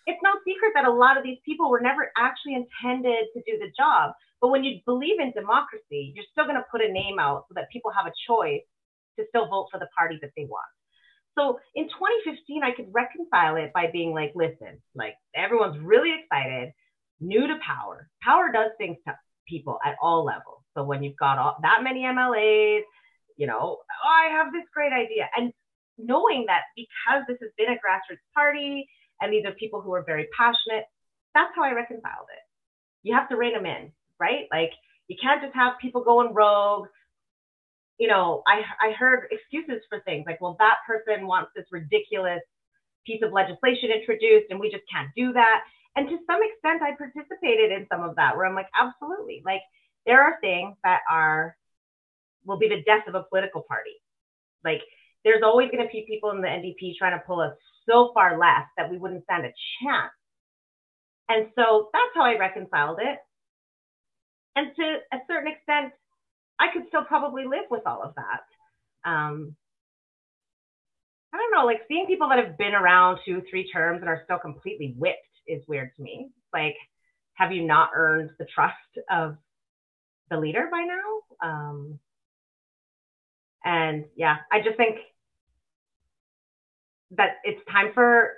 it's 0.07 0.19
no 0.23 0.31
secret 0.45 0.73
that 0.75 0.85
a 0.85 0.93
lot 0.93 1.17
of 1.17 1.23
these 1.23 1.39
people 1.45 1.71
were 1.71 1.81
never 1.81 2.11
actually 2.17 2.55
intended 2.55 3.27
to 3.35 3.43
do 3.47 3.59
the 3.59 3.71
job. 3.77 4.13
But 4.41 4.49
when 4.49 4.65
you 4.65 4.81
believe 4.85 5.21
in 5.21 5.31
democracy, 5.33 6.13
you're 6.15 6.27
still 6.33 6.45
going 6.45 6.57
to 6.57 6.67
put 6.71 6.81
a 6.81 6.91
name 6.91 7.19
out 7.19 7.47
so 7.49 7.55
that 7.55 7.71
people 7.71 7.91
have 7.91 8.07
a 8.07 8.15
choice 8.27 8.63
to 9.19 9.25
still 9.29 9.47
vote 9.47 9.69
for 9.71 9.79
the 9.79 9.89
party 9.97 10.19
that 10.23 10.33
they 10.37 10.45
want. 10.45 10.67
So 11.39 11.59
in 11.75 11.85
2015, 11.85 12.63
I 12.63 12.73
could 12.73 12.93
reconcile 12.93 13.57
it 13.57 13.73
by 13.73 13.91
being 13.91 14.13
like, 14.13 14.33
listen, 14.35 14.83
like 14.95 15.15
everyone's 15.35 15.79
really 15.81 16.13
excited, 16.21 16.73
new 17.21 17.47
to 17.47 17.57
power. 17.65 18.09
Power 18.23 18.51
does 18.53 18.71
things 18.77 18.99
to 19.07 19.17
people 19.49 19.79
at 19.85 19.97
all 20.03 20.25
levels. 20.25 20.61
So 20.77 20.85
when 20.85 21.03
you've 21.03 21.17
got 21.17 21.39
all, 21.39 21.57
that 21.63 21.83
many 21.83 22.03
MLAs, 22.03 22.83
you 23.37 23.47
know, 23.47 23.79
oh, 23.81 24.09
I 24.09 24.31
have 24.37 24.53
this 24.53 24.65
great 24.75 24.93
idea. 24.93 25.29
And 25.37 25.53
knowing 25.99 26.45
that 26.49 26.63
because 26.77 27.23
this 27.29 27.39
has 27.41 27.51
been 27.57 27.69
a 27.69 27.77
grassroots 27.77 28.27
party, 28.35 28.87
and 29.23 29.33
these 29.33 29.45
are 29.47 29.53
people 29.53 29.81
who 29.81 29.95
are 29.95 30.03
very 30.03 30.29
passionate. 30.37 30.85
That's 31.35 31.53
how 31.55 31.63
I 31.63 31.73
reconciled 31.73 32.27
it. 32.33 32.43
You 33.03 33.15
have 33.15 33.29
to 33.31 33.37
rein 33.37 33.55
them 33.55 33.67
in, 33.67 33.93
right? 34.19 34.47
Like 34.53 34.73
you 35.09 35.17
can't 35.21 35.43
just 35.43 35.55
have 35.55 35.75
people 35.81 36.05
going 36.05 36.35
rogue. 36.35 36.89
You 37.99 38.09
know, 38.09 38.43
I 38.47 38.63
I 38.81 38.93
heard 38.93 39.29
excuses 39.31 39.83
for 39.89 40.01
things 40.01 40.25
like, 40.27 40.41
well, 40.41 40.57
that 40.59 40.79
person 40.87 41.27
wants 41.27 41.53
this 41.55 41.67
ridiculous 41.71 42.41
piece 43.07 43.23
of 43.23 43.33
legislation 43.33 43.91
introduced, 43.91 44.47
and 44.51 44.61
we 44.61 44.71
just 44.71 44.85
can't 44.93 45.09
do 45.17 45.33
that. 45.33 45.63
And 45.95 46.09
to 46.09 46.19
some 46.27 46.41
extent, 46.43 46.83
I 46.83 46.97
participated 46.97 47.71
in 47.71 47.87
some 47.93 48.03
of 48.03 48.17
that, 48.17 48.37
where 48.37 48.47
I'm 48.47 48.55
like, 48.55 48.71
absolutely, 48.79 49.43
like 49.45 49.63
there 50.07 50.23
are 50.23 50.41
things 50.41 50.77
that 50.85 51.01
are 51.11 51.57
will 52.45 52.59
be 52.59 52.69
the 52.69 52.83
death 52.83 53.07
of 53.07 53.15
a 53.15 53.25
political 53.25 53.63
party. 53.63 54.03
Like 54.65 54.83
there's 55.25 55.43
always 55.45 55.71
going 55.71 55.85
to 55.85 55.93
be 55.93 56.05
people 56.09 56.31
in 56.31 56.41
the 56.41 56.49
NDP 56.49 56.97
trying 56.99 57.19
to 57.19 57.25
pull 57.27 57.41
us 57.41 57.53
so 57.89 58.11
far 58.15 58.39
left 58.39 58.71
that 58.77 58.91
we 58.91 58.99
wouldn't 58.99 59.25
stand 59.25 59.45
a 59.45 59.53
chance. 59.83 60.13
And 61.29 61.47
so 61.55 61.89
that's 61.93 62.15
how 62.15 62.25
I 62.25 62.39
reconciled 62.39 62.99
it. 63.01 63.19
And 64.57 64.69
to 64.77 64.97
a 65.13 65.19
certain 65.29 65.53
extent, 65.53 65.93
I 66.59 66.67
could 66.73 66.83
still 66.89 67.05
probably 67.05 67.45
live 67.45 67.71
with 67.71 67.83
all 67.87 68.03
of 68.03 68.15
that. 68.17 69.09
Um, 69.09 69.57
I 71.33 71.39
don't 71.39 71.53
know, 71.53 71.65
like 71.65 71.83
seeing 71.89 72.07
people 72.07 72.29
that 72.29 72.45
have 72.45 72.59
been 72.59 72.75
around 72.75 73.19
two, 73.25 73.43
three 73.49 73.71
terms 73.73 74.01
and 74.01 74.09
are 74.09 74.21
still 74.25 74.39
completely 74.39 74.95
whipped 74.99 75.17
is 75.47 75.63
weird 75.67 75.91
to 75.97 76.03
me. 76.03 76.31
Like, 76.53 76.77
have 77.35 77.53
you 77.53 77.65
not 77.65 77.91
earned 77.95 78.31
the 78.39 78.47
trust 78.55 78.75
of 79.11 79.37
the 80.31 80.37
leader 80.37 80.69
by 80.71 80.85
now? 80.85 81.49
Um, 81.49 81.99
and 83.65 84.05
yeah, 84.17 84.37
I 84.51 84.61
just 84.61 84.77
think 84.77 84.99
that 87.17 87.37
it's 87.45 87.61
time 87.71 87.93
for 87.95 88.33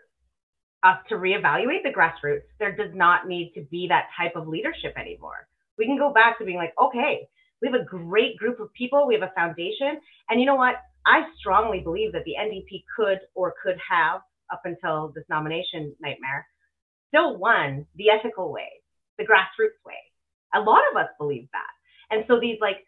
us 0.82 0.98
to 1.08 1.14
reevaluate 1.14 1.82
the 1.82 1.92
grassroots. 1.92 2.42
There 2.58 2.76
does 2.76 2.94
not 2.94 3.26
need 3.26 3.52
to 3.54 3.62
be 3.70 3.87
that 3.88 4.08
type 4.16 4.37
of 4.37 4.48
leadership 4.48 4.94
anymore. 4.98 5.48
We 5.78 5.87
can 5.87 5.98
go 5.98 6.12
back 6.12 6.38
to 6.38 6.44
being 6.44 6.58
like, 6.58 6.74
okay, 6.80 7.26
we 7.62 7.68
have 7.68 7.80
a 7.80 7.84
great 7.84 8.37
group 8.37 8.60
of 8.60 8.72
people, 8.74 9.06
we 9.06 9.14
have 9.14 9.22
a 9.22 9.32
foundation. 9.34 9.98
And 10.28 10.40
you 10.40 10.46
know 10.46 10.56
what? 10.56 10.76
I 11.06 11.22
strongly 11.38 11.80
believe 11.80 12.12
that 12.12 12.24
the 12.24 12.34
NDP 12.38 12.84
could 12.96 13.20
or 13.34 13.54
could 13.62 13.78
have, 13.88 14.20
up 14.52 14.62
until 14.64 15.10
this 15.14 15.24
nomination 15.30 15.94
nightmare, 16.00 16.46
still 17.08 17.38
won 17.38 17.87
the 17.96 18.10
ethical 18.10 18.52
way, 18.52 18.68
the 19.18 19.24
grassroots 19.24 19.80
way. 19.87 19.94
A 20.54 20.60
lot 20.60 20.82
of 20.90 20.96
us 20.98 21.08
believe 21.18 21.48
that. 21.52 22.14
And 22.14 22.24
so 22.28 22.38
these 22.38 22.58
like 22.60 22.84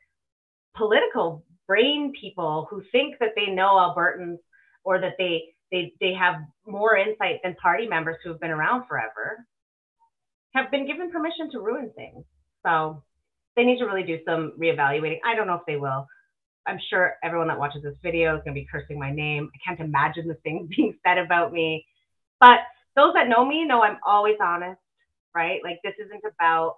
political 0.76 1.44
brain 1.66 2.12
people 2.20 2.66
who 2.70 2.82
think 2.92 3.16
that 3.20 3.30
they 3.34 3.46
know 3.46 3.74
Albertans 3.74 4.38
or 4.84 5.00
that 5.00 5.14
they 5.18 5.55
they 5.72 5.92
they 6.00 6.12
have 6.12 6.36
more 6.66 6.96
insight 6.96 7.40
than 7.42 7.54
party 7.54 7.86
members 7.86 8.16
who 8.22 8.30
have 8.30 8.40
been 8.40 8.50
around 8.50 8.86
forever 8.86 9.46
have 10.54 10.70
been 10.70 10.86
given 10.86 11.10
permission 11.10 11.50
to 11.52 11.60
ruin 11.60 11.90
things. 11.94 12.24
So 12.64 13.02
they 13.56 13.64
need 13.64 13.78
to 13.78 13.84
really 13.84 14.02
do 14.02 14.18
some 14.26 14.52
reevaluating. 14.58 15.18
I 15.24 15.34
don't 15.34 15.46
know 15.46 15.54
if 15.54 15.66
they 15.66 15.76
will. 15.76 16.06
I'm 16.66 16.78
sure 16.90 17.14
everyone 17.22 17.48
that 17.48 17.58
watches 17.58 17.82
this 17.82 17.94
video 18.02 18.36
is 18.36 18.42
going 18.44 18.54
to 18.54 18.60
be 18.60 18.66
cursing 18.70 18.98
my 18.98 19.12
name. 19.12 19.50
I 19.54 19.58
can't 19.64 19.80
imagine 19.80 20.26
the 20.26 20.34
things 20.42 20.68
being 20.76 20.96
said 21.06 21.18
about 21.18 21.52
me. 21.52 21.86
But 22.40 22.58
those 22.96 23.14
that 23.14 23.28
know 23.28 23.44
me 23.44 23.64
know 23.64 23.82
I'm 23.82 23.98
always 24.04 24.36
honest, 24.42 24.80
right? 25.34 25.60
Like 25.62 25.78
this 25.84 25.94
isn't 26.04 26.22
about 26.24 26.76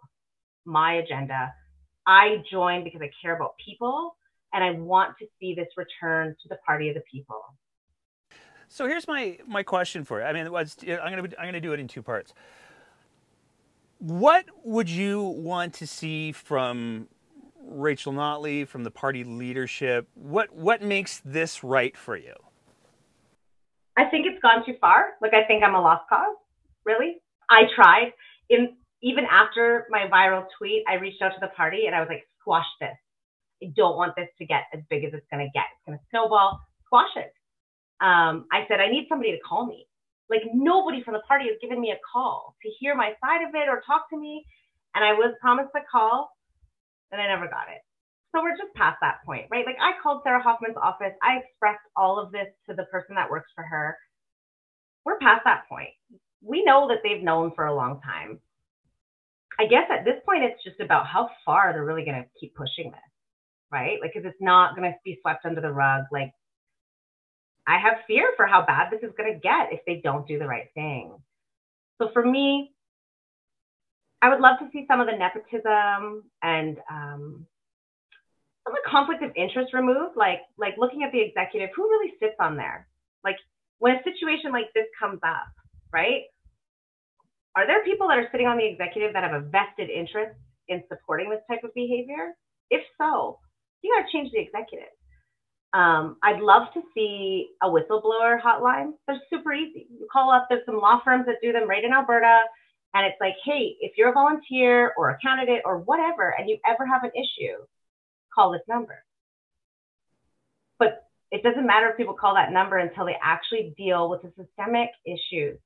my 0.65 0.95
agenda. 0.95 1.53
I 2.07 2.43
joined 2.51 2.85
because 2.85 3.01
I 3.03 3.11
care 3.23 3.37
about 3.37 3.55
people 3.65 4.17
and 4.53 4.65
I 4.65 4.73
want 4.73 5.15
to 5.21 5.27
see 5.39 5.55
this 5.55 5.69
return 5.77 6.35
to 6.43 6.49
the 6.49 6.57
party 6.67 6.89
of 6.89 6.95
the 6.95 7.03
people. 7.11 7.43
So 8.69 8.87
here's 8.87 9.09
my 9.09 9.39
my 9.47 9.63
question 9.63 10.05
for 10.05 10.21
you. 10.21 10.27
I 10.27 10.33
mean, 10.33 10.47
I'm 10.47 10.53
gonna 10.53 11.29
I'm 11.39 11.47
gonna 11.47 11.61
do 11.61 11.73
it 11.73 11.81
in 11.81 11.89
two 11.89 12.03
parts. 12.03 12.35
What 13.99 14.45
would 14.63 14.89
you 14.89 15.23
want 15.23 15.75
to 15.75 15.87
see 15.87 16.33
from 16.33 17.09
Rachel 17.61 18.13
Notley, 18.13 18.69
from 18.69 18.85
the 18.85 18.91
party 18.91 19.25
leadership? 19.25 20.07
What 20.15 20.55
what 20.55 20.83
makes 20.83 21.21
this 21.25 21.65
right 21.65 21.97
for 21.97 22.17
you? 22.17 22.35
I 23.97 24.05
think 24.05 24.27
it's 24.27 24.41
gone 24.41 24.65
too 24.65 24.75
far. 24.81 25.15
Like 25.23 25.33
I 25.33 25.45
think 25.45 25.65
I'm 25.65 25.75
a 25.75 25.81
lost 25.81 26.05
cause. 26.09 26.37
Really, 26.85 27.17
I 27.51 27.63
tried. 27.75 28.13
In 28.51 28.77
even 29.03 29.25
after 29.31 29.87
my 29.91 30.07
viral 30.13 30.45
tweet, 30.59 30.85
I 30.87 30.95
reached 30.95 31.23
out 31.23 31.31
to 31.31 31.41
the 31.41 31.49
party 31.49 31.87
and 31.87 31.95
I 31.95 32.01
was 32.01 32.09
like, 32.09 32.27
squash 32.41 32.67
this. 32.81 32.97
I 33.63 33.73
don't 33.77 33.97
want 33.97 34.15
this 34.15 34.29
to 34.39 34.47
get 34.47 34.65
as 34.75 34.81
big 34.91 35.05
as 35.05 35.13
it's 35.15 35.27
going 35.31 35.45
to 35.45 35.51
get. 35.53 35.67
It's 35.75 35.87
going 35.87 35.99
to 35.99 36.05
snowball. 36.11 36.61
Squash 36.87 37.11
it 37.17 37.33
um, 38.01 38.47
I 38.53 38.65
said, 38.69 38.81
I 38.81 38.91
need 38.91 39.07
somebody 39.09 39.33
to 39.33 39.39
call 39.47 39.67
me. 39.67 39.87
Like 40.31 40.43
nobody 40.53 41.03
from 41.03 41.15
the 41.15 41.25
party 41.27 41.47
has 41.47 41.57
given 41.61 41.81
me 41.81 41.91
a 41.91 42.01
call 42.13 42.55
to 42.63 42.69
hear 42.79 42.95
my 42.95 43.13
side 43.25 43.43
of 43.49 43.55
it 43.55 43.69
or 43.69 43.83
talk 43.87 44.11
to 44.11 44.19
me. 44.19 44.45
And 44.95 45.05
I 45.05 45.15
was 45.15 45.35
promised 45.41 45.71
a 45.77 45.81
call 45.91 46.31
and 47.11 47.21
I 47.21 47.27
never 47.27 47.47
got 47.47 47.69
it. 47.73 47.81
So 48.35 48.43
we're 48.43 48.57
just 48.57 48.75
past 48.77 48.99
that 49.01 49.25
point, 49.25 49.47
right? 49.51 49.65
Like 49.65 49.79
I 49.81 49.93
called 50.03 50.21
Sarah 50.25 50.43
Hoffman's 50.43 50.77
office. 50.77 51.17
I 51.23 51.39
expressed 51.39 51.85
all 51.97 52.21
of 52.21 52.31
this 52.31 52.49
to 52.69 52.75
the 52.75 52.85
person 52.85 53.15
that 53.17 53.31
works 53.31 53.51
for 53.55 53.65
her. 53.65 53.97
We're 55.05 55.19
past 55.19 55.43
that 55.45 55.65
point. 55.69 55.91
We 56.43 56.63
know 56.65 56.89
that 56.89 56.99
they've 57.03 57.23
known 57.23 57.53
for 57.57 57.67
a 57.67 57.75
long 57.75 58.01
time. 58.03 58.41
I 59.59 59.67
guess 59.67 59.91
at 59.91 60.05
this 60.05 60.21
point, 60.25 60.45
it's 60.45 60.63
just 60.63 60.81
about 60.81 61.07
how 61.07 61.31
far 61.45 61.73
they're 61.73 61.85
really 61.85 62.05
going 62.05 62.23
to 62.23 62.29
keep 62.39 62.55
pushing 62.55 62.93
this, 62.93 63.11
right? 63.73 63.99
Like, 64.01 64.13
because 64.15 64.29
it's 64.29 64.41
not 64.41 64.77
going 64.77 64.91
to 64.91 64.97
be 65.05 65.19
swept 65.21 65.45
under 65.47 65.61
the 65.61 65.73
rug. 65.73 66.05
Like, 66.13 66.31
I 67.69 67.79
have 67.79 67.99
fear 68.07 68.33
for 68.35 68.47
how 68.47 68.65
bad 68.65 68.91
this 68.91 69.03
is 69.03 69.15
going 69.17 69.31
to 69.33 69.39
get 69.39 69.73
if 69.73 69.81
they 69.87 70.01
don't 70.03 70.27
do 70.27 70.39
the 70.39 70.47
right 70.49 70.69
thing. 70.75 71.13
So 72.01 72.09
for 72.15 72.25
me, 72.25 72.73
I 74.23 74.31
would 74.31 74.41
love 74.41 74.59
to 74.61 74.69
see 74.73 74.87
some 74.89 75.01
of 75.01 75.07
the 75.07 75.17
nepotism 75.17 76.25
and 76.43 76.79
um, 76.91 77.47
some 78.65 78.73
of 78.73 78.79
the 78.83 78.91
conflict 78.91 79.23
of 79.23 79.33
interest 79.37 79.75
removed, 79.75 80.17
like 80.17 80.41
like 80.57 80.75
looking 80.79 81.03
at 81.03 81.13
the 81.13 81.21
executive, 81.21 81.71
who 81.77 81.89
really 81.89 82.15
sits 82.19 82.35
on 82.41 82.57
there? 82.57 82.89
Like 83.23 83.37
when 83.79 83.97
a 83.97 84.03
situation 84.03 84.51
like 84.51 84.73
this 84.75 84.87
comes 84.99 85.21
up, 85.23 85.53
right? 85.93 86.23
Are 87.55 87.67
there 87.67 87.85
people 87.85 88.09
that 88.09 88.19
are 88.19 88.29
sitting 88.33 88.47
on 88.47 88.57
the 88.57 88.67
executive 88.67 89.13
that 89.13 89.25
have 89.25 89.35
a 89.35 89.45
vested 89.45 89.91
interest 89.91 90.39
in 90.69 90.83
supporting 90.89 91.29
this 91.29 91.41
type 91.49 91.65
of 91.65 91.75
behavior? 91.75 92.35
If 92.71 92.83
so, 92.97 93.39
you 93.83 93.95
got 93.95 94.07
to 94.07 94.13
change 94.13 94.33
the 94.33 94.41
executive. 94.41 94.98
Um, 95.75 96.17
I'd 96.23 96.41
love 96.41 96.69
to 96.75 96.81
see 96.95 97.51
a 97.63 97.69
whistleblower 97.69 98.41
hotline. 98.41 98.93
They're 99.07 99.21
super 99.31 99.53
easy. 99.53 99.87
You 99.91 100.09
call 100.11 100.31
up, 100.31 100.47
there's 100.49 100.65
some 100.65 100.79
law 100.79 101.01
firms 101.05 101.27
that 101.27 101.37
do 101.43 101.53
them 101.53 101.69
right 101.69 101.85
in 101.85 101.93
Alberta. 101.93 102.43
And 102.95 103.07
it's 103.07 103.21
like, 103.21 103.35
hey, 103.45 103.77
if 103.81 103.93
you're 103.99 104.09
a 104.09 104.13
volunteer 104.13 104.93
or 104.97 105.11
a 105.11 105.19
candidate 105.19 105.63
or 105.67 105.79
whatever, 105.79 106.35
and 106.39 106.49
you 106.49 106.59
ever 106.67 106.87
have 106.87 107.05
an 107.05 107.11
issue, 107.15 107.59
call 108.35 108.53
this 108.53 108.63
number. 108.67 109.05
But 110.79 111.05
it 111.31 111.43
doesn't 111.43 111.67
matter 111.67 111.91
if 111.91 111.99
people 111.99 112.15
call 112.15 112.35
that 112.35 112.51
number 112.51 112.79
until 112.79 113.05
they 113.05 113.17
actually 113.23 113.75
deal 113.77 114.09
with 114.09 114.23
the 114.23 114.33
systemic 114.43 114.89
issues. 115.05 115.59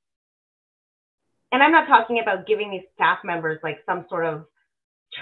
And 1.53 1.63
I'm 1.63 1.71
not 1.71 1.87
talking 1.87 2.19
about 2.19 2.45
giving 2.45 2.71
these 2.71 2.83
staff 2.95 3.19
members 3.23 3.59
like 3.63 3.79
some 3.85 4.05
sort 4.09 4.25
of 4.25 4.45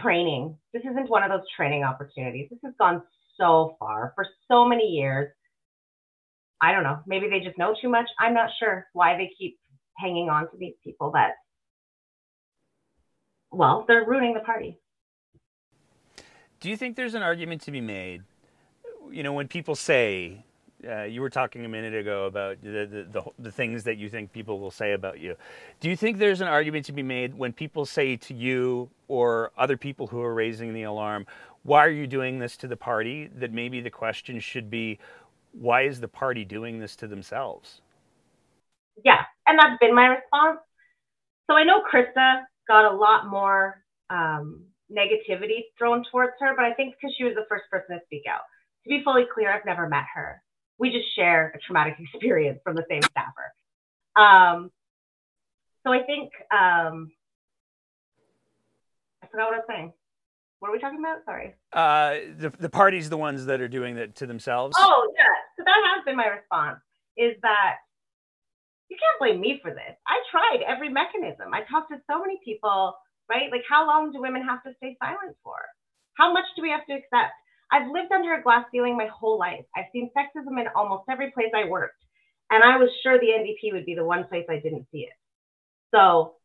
training. 0.02 0.58
This 0.74 0.82
isn't 0.90 1.10
one 1.10 1.24
of 1.24 1.30
those 1.30 1.48
training 1.56 1.84
opportunities. 1.84 2.48
This 2.50 2.60
has 2.64 2.74
gone 2.80 3.04
so 3.42 3.76
far 3.80 4.14
for 4.16 4.26
so 4.50 4.66
many 4.66 4.86
years. 4.86 5.30
I 6.62 6.72
don't 6.72 6.84
know. 6.84 7.00
Maybe 7.08 7.28
they 7.28 7.40
just 7.40 7.58
know 7.58 7.76
too 7.82 7.90
much. 7.90 8.08
I'm 8.20 8.34
not 8.34 8.52
sure 8.60 8.88
why 8.94 9.18
they 9.18 9.32
keep 9.38 9.58
hanging 9.98 10.30
on 10.30 10.44
to 10.44 10.58
these 10.58 10.76
people 10.84 11.12
that, 11.14 11.32
well, 13.52 13.84
they're 13.88 14.06
ruining 14.06 14.34
the 14.34 14.42
party. 14.42 14.80
Do 16.60 16.70
you 16.70 16.78
think 16.78 16.96
there's 16.96 17.16
an 17.16 17.24
argument 17.24 17.64
to 17.64 17.72
be 17.72 17.82
made? 17.82 18.22
You 19.10 19.24
know, 19.24 19.34
when 19.34 19.48
people 19.48 19.76
say, 19.76 20.46
uh, 20.88 21.04
you 21.04 21.22
were 21.22 21.30
talking 21.30 21.66
a 21.66 21.70
minute 21.70 21.94
ago 21.94 22.26
about 22.26 22.62
the, 22.62 22.70
the, 22.70 23.08
the, 23.12 23.24
the, 23.40 23.52
things 23.52 23.84
that 23.84 23.98
you 23.98 24.10
think 24.10 24.32
people 24.32 24.60
will 24.60 24.72
say 24.72 24.94
about 24.94 25.20
you. 25.20 25.36
Do 25.80 25.90
you 25.90 25.96
think 25.96 26.18
there's 26.18 26.42
an 26.42 26.48
argument 26.48 26.86
to 26.86 26.92
be 26.92 27.04
made 27.04 27.36
when 27.36 27.54
people 27.54 27.86
say 27.86 28.16
to 28.18 28.34
you 28.34 28.90
or 29.08 29.52
other 29.58 29.78
people 29.78 30.08
who 30.08 30.22
are 30.22 30.34
raising 30.34 30.74
the 30.74 30.84
alarm, 30.84 31.28
why 31.64 31.86
are 31.86 31.92
you 31.92 32.08
doing 32.08 32.40
this 32.40 32.58
to 32.58 32.68
the 32.68 32.78
party? 32.78 33.30
That 33.36 33.54
maybe 33.54 33.82
the 33.82 33.90
question 33.90 34.40
should 34.40 34.70
be, 34.70 35.00
why 35.52 35.84
is 35.84 36.00
the 36.00 36.08
party 36.08 36.46
doing 36.46 36.80
this 36.80 36.96
to 36.98 37.08
themselves? 37.08 37.82
Yeah, 39.04 39.24
and 39.48 39.58
that's 39.60 39.78
been 39.80 39.96
my 39.96 40.08
response. 40.08 40.60
So 41.50 41.56
I 41.56 41.64
know 41.64 41.82
Krista 41.82 42.44
got 42.68 42.92
a 42.92 42.96
lot 42.96 43.28
more 43.28 43.84
um, 44.10 44.64
negativity 44.92 45.66
thrown 45.78 46.04
towards 46.12 46.34
her, 46.40 46.54
but 46.56 46.66
I 46.66 46.74
think 46.74 46.96
because 46.96 47.16
she 47.18 47.24
was 47.24 47.34
the 47.36 47.46
first 47.50 47.66
person 47.70 47.98
to 47.98 48.02
speak 48.06 48.24
out. 48.30 48.42
To 48.84 48.90
be 48.90 49.04
fully 49.04 49.26
clear, 49.32 49.54
I've 49.54 49.66
never 49.66 49.88
met 49.88 50.06
her. 50.16 50.42
We 50.78 50.92
just 50.92 51.14
share 51.16 51.54
a 51.56 51.60
traumatic 51.60 51.98
experience 52.14 52.60
from 52.64 52.76
the 52.76 52.86
same 52.90 53.02
staffer. 53.04 53.54
Um, 54.16 54.72
so 55.86 55.92
I 55.92 56.04
think 56.04 56.32
um, 56.52 57.12
I 59.24 59.28
forgot 59.30 59.48
what 59.48 59.54
I 59.54 59.58
was 59.58 59.66
saying. 59.68 59.94
What 60.62 60.70
are 60.70 60.74
we 60.74 60.80
talking 60.80 61.00
about? 61.00 61.26
Sorry. 61.26 61.56
Uh, 61.74 62.38
the 62.38 62.54
the 62.60 62.70
party's 62.70 63.10
the 63.10 63.18
ones 63.18 63.48
that 63.48 63.62
are 63.62 63.68
doing 63.68 63.96
that 63.96 64.14
to 64.22 64.28
themselves. 64.28 64.78
Oh 64.78 65.12
yeah, 65.18 65.34
so 65.58 65.64
that 65.66 65.82
has 65.90 66.06
been 66.06 66.16
my 66.16 66.28
response. 66.28 66.78
Is 67.18 67.34
that 67.42 67.82
you 68.88 68.96
can't 69.02 69.18
blame 69.18 69.42
me 69.42 69.60
for 69.60 69.72
this. 69.72 69.98
I 70.06 70.22
tried 70.30 70.62
every 70.62 70.90
mechanism. 70.90 71.52
I 71.52 71.66
talked 71.66 71.90
to 71.90 71.98
so 72.06 72.20
many 72.22 72.38
people, 72.46 72.94
right? 73.28 73.50
Like, 73.50 73.64
how 73.68 73.88
long 73.88 74.12
do 74.12 74.22
women 74.22 74.46
have 74.46 74.62
to 74.62 74.74
stay 74.78 74.96
silent 75.02 75.36
for? 75.44 75.58
How 76.14 76.32
much 76.32 76.46
do 76.56 76.62
we 76.62 76.70
have 76.70 76.86
to 76.86 76.94
accept? 76.94 77.34
I've 77.72 77.90
lived 77.90 78.12
under 78.12 78.36
a 78.36 78.44
glass 78.44 78.66
ceiling 78.72 78.96
my 78.96 79.08
whole 79.08 79.40
life. 79.40 79.66
I've 79.76 79.90
seen 79.92 80.12
sexism 80.16 80.60
in 80.60 80.68
almost 80.76 81.06
every 81.10 81.32
place 81.32 81.50
I 81.56 81.70
worked. 81.70 82.04
And 82.52 82.64
I 82.64 82.78
was 82.78 82.90
sure 83.02 83.18
the 83.18 83.34
NDP 83.34 83.74
would 83.74 83.86
be 83.86 83.96
the 83.96 84.06
one 84.06 84.28
place 84.28 84.46
I 84.48 84.60
didn't 84.60 84.86
see 84.92 85.08
it. 85.10 85.18
So 85.96 86.36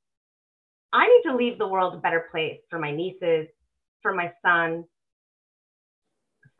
I 0.92 1.06
need 1.06 1.30
to 1.30 1.36
leave 1.36 1.58
the 1.58 1.68
world 1.68 1.94
a 1.94 1.98
better 1.98 2.28
place 2.30 2.60
for 2.70 2.78
my 2.78 2.92
nieces, 2.92 3.48
for 4.06 4.14
my 4.14 4.32
son. 4.40 4.84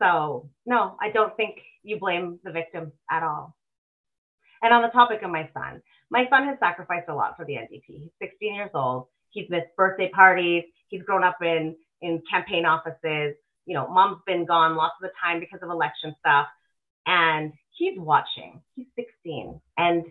So, 0.01 0.49
no, 0.65 0.97
I 1.01 1.11
don't 1.11 1.35
think 1.37 1.55
you 1.81 1.97
blame 1.97 2.39
the 2.43 2.51
victim 2.51 2.91
at 3.09 3.23
all. 3.23 3.55
And 4.61 4.73
on 4.73 4.81
the 4.81 4.89
topic 4.89 5.21
of 5.23 5.31
my 5.31 5.49
son, 5.53 5.81
my 6.09 6.25
son 6.29 6.45
has 6.45 6.57
sacrificed 6.59 7.07
a 7.07 7.15
lot 7.15 7.37
for 7.37 7.45
the 7.45 7.53
NDP. 7.53 7.83
He's 7.87 8.11
16 8.21 8.53
years 8.53 8.69
old. 8.73 9.07
He's 9.29 9.49
missed 9.49 9.73
birthday 9.77 10.09
parties. 10.09 10.63
He's 10.89 11.03
grown 11.03 11.23
up 11.23 11.37
in, 11.41 11.77
in 12.01 12.21
campaign 12.29 12.65
offices. 12.65 13.35
You 13.65 13.75
know, 13.75 13.87
mom's 13.87 14.19
been 14.27 14.45
gone 14.45 14.75
lots 14.75 14.95
of 15.01 15.09
the 15.09 15.13
time 15.23 15.39
because 15.39 15.59
of 15.63 15.69
election 15.69 16.15
stuff. 16.19 16.47
And 17.05 17.53
he's 17.71 17.97
watching. 17.97 18.61
He's 18.75 18.87
16. 18.97 19.61
And 19.77 20.03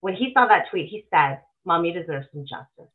when 0.00 0.14
he 0.14 0.32
saw 0.34 0.48
that 0.48 0.70
tweet, 0.70 0.88
he 0.88 1.04
said, 1.14 1.40
Mom, 1.64 1.84
you 1.84 1.92
deserve 1.92 2.24
some 2.32 2.44
justice. 2.44 2.92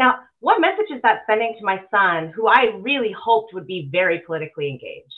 Now, 0.00 0.20
what 0.38 0.62
message 0.62 0.90
is 0.90 1.02
that 1.02 1.24
sending 1.28 1.56
to 1.58 1.64
my 1.64 1.82
son, 1.90 2.32
who 2.34 2.48
I 2.48 2.72
really 2.80 3.12
hoped 3.12 3.52
would 3.52 3.66
be 3.66 3.90
very 3.92 4.22
politically 4.26 4.70
engaged? 4.70 5.12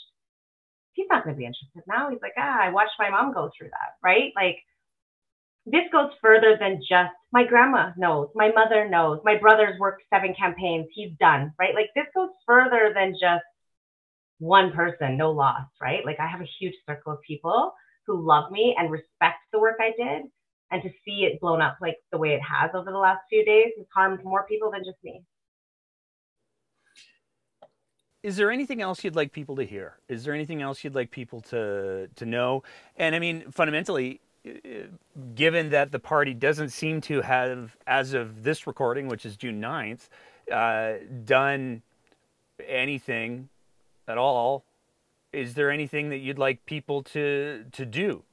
He's 0.95 1.07
not 1.09 1.23
going 1.23 1.37
to 1.37 1.39
be 1.39 1.47
interested 1.47 1.85
now. 1.87 2.11
He's 2.11 2.21
like, 2.21 2.35
ah, 2.37 2.59
I 2.61 2.71
watched 2.71 2.99
my 2.99 3.09
mom 3.09 3.33
go 3.33 3.49
through 3.57 3.69
that, 3.69 3.95
right? 4.03 4.33
Like, 4.35 4.57
this 5.67 5.85
goes 5.93 6.11
further 6.21 6.57
than 6.59 6.81
just 6.81 7.15
my 7.31 7.45
grandma 7.45 7.93
knows, 7.97 8.31
my 8.35 8.51
mother 8.51 8.89
knows, 8.89 9.21
my 9.25 9.37
brother's 9.37 9.79
worked 9.79 10.03
seven 10.13 10.35
campaigns, 10.37 10.89
he's 10.93 11.13
done, 11.21 11.55
right? 11.61 11.77
Like, 11.77 11.91
this 11.95 12.07
goes 12.13 12.31
further 12.45 12.91
than 12.93 13.13
just 13.13 13.45
one 14.41 14.73
person, 14.73 15.17
no 15.17 15.31
loss, 15.31 15.69
right? 15.81 16.05
Like, 16.05 16.19
I 16.19 16.27
have 16.27 16.41
a 16.41 16.51
huge 16.59 16.75
circle 16.89 17.13
of 17.13 17.21
people 17.23 17.73
who 18.09 18.27
love 18.27 18.51
me 18.51 18.75
and 18.77 18.91
respect 18.91 19.39
the 19.53 19.61
work 19.61 19.77
I 19.79 19.93
did 19.97 20.25
and 20.73 20.83
to 20.83 20.89
see 21.05 21.25
it 21.25 21.41
blown 21.41 21.61
up 21.61 21.77
like 21.81 21.97
the 22.11 22.19
way 22.19 22.31
it 22.31 22.41
has 22.41 22.71
over 22.75 22.91
the 22.91 22.99
last 22.99 23.21
few 23.29 23.45
days 23.45 23.73
has 23.77 23.87
harmed 23.95 24.25
more 24.25 24.45
people 24.49 24.71
than 24.71 24.81
just 24.81 24.97
me. 25.05 25.23
Is 28.23 28.37
there 28.37 28.51
anything 28.51 28.81
else 28.81 29.05
you'd 29.05 29.17
like 29.17 29.33
people 29.33 29.57
to 29.57 29.65
hear? 29.65 29.99
Is 30.09 30.25
there 30.25 30.33
anything 30.33 30.63
else 30.63 30.83
you'd 30.83 30.95
like 30.95 31.11
people 31.11 31.41
to 31.43 32.09
to 32.17 32.25
know? 32.25 32.63
And 32.97 33.15
I 33.15 33.19
mean, 33.19 33.51
fundamentally, 33.51 34.21
given 35.35 35.71
that 35.71 35.93
the 35.93 35.99
party 35.99 36.33
doesn't 36.33 36.71
seem 36.71 37.01
to 37.03 37.21
have, 37.21 37.77
as 37.87 38.15
of 38.15 38.43
this 38.43 38.67
recording, 38.67 39.09
which 39.09 39.27
is 39.27 39.37
June 39.37 39.61
9th, 39.61 40.09
uh, 40.51 40.95
done 41.25 41.83
anything 42.67 43.49
at 44.09 44.19
all, 44.19 44.65
is 45.33 45.55
there 45.55 45.71
anything 45.71 46.11
that 46.11 46.19
you'd 46.19 46.39
like 46.39 46.65
people 46.65 47.03
to 47.03 47.65
to 47.73 47.85
do? 47.85 48.25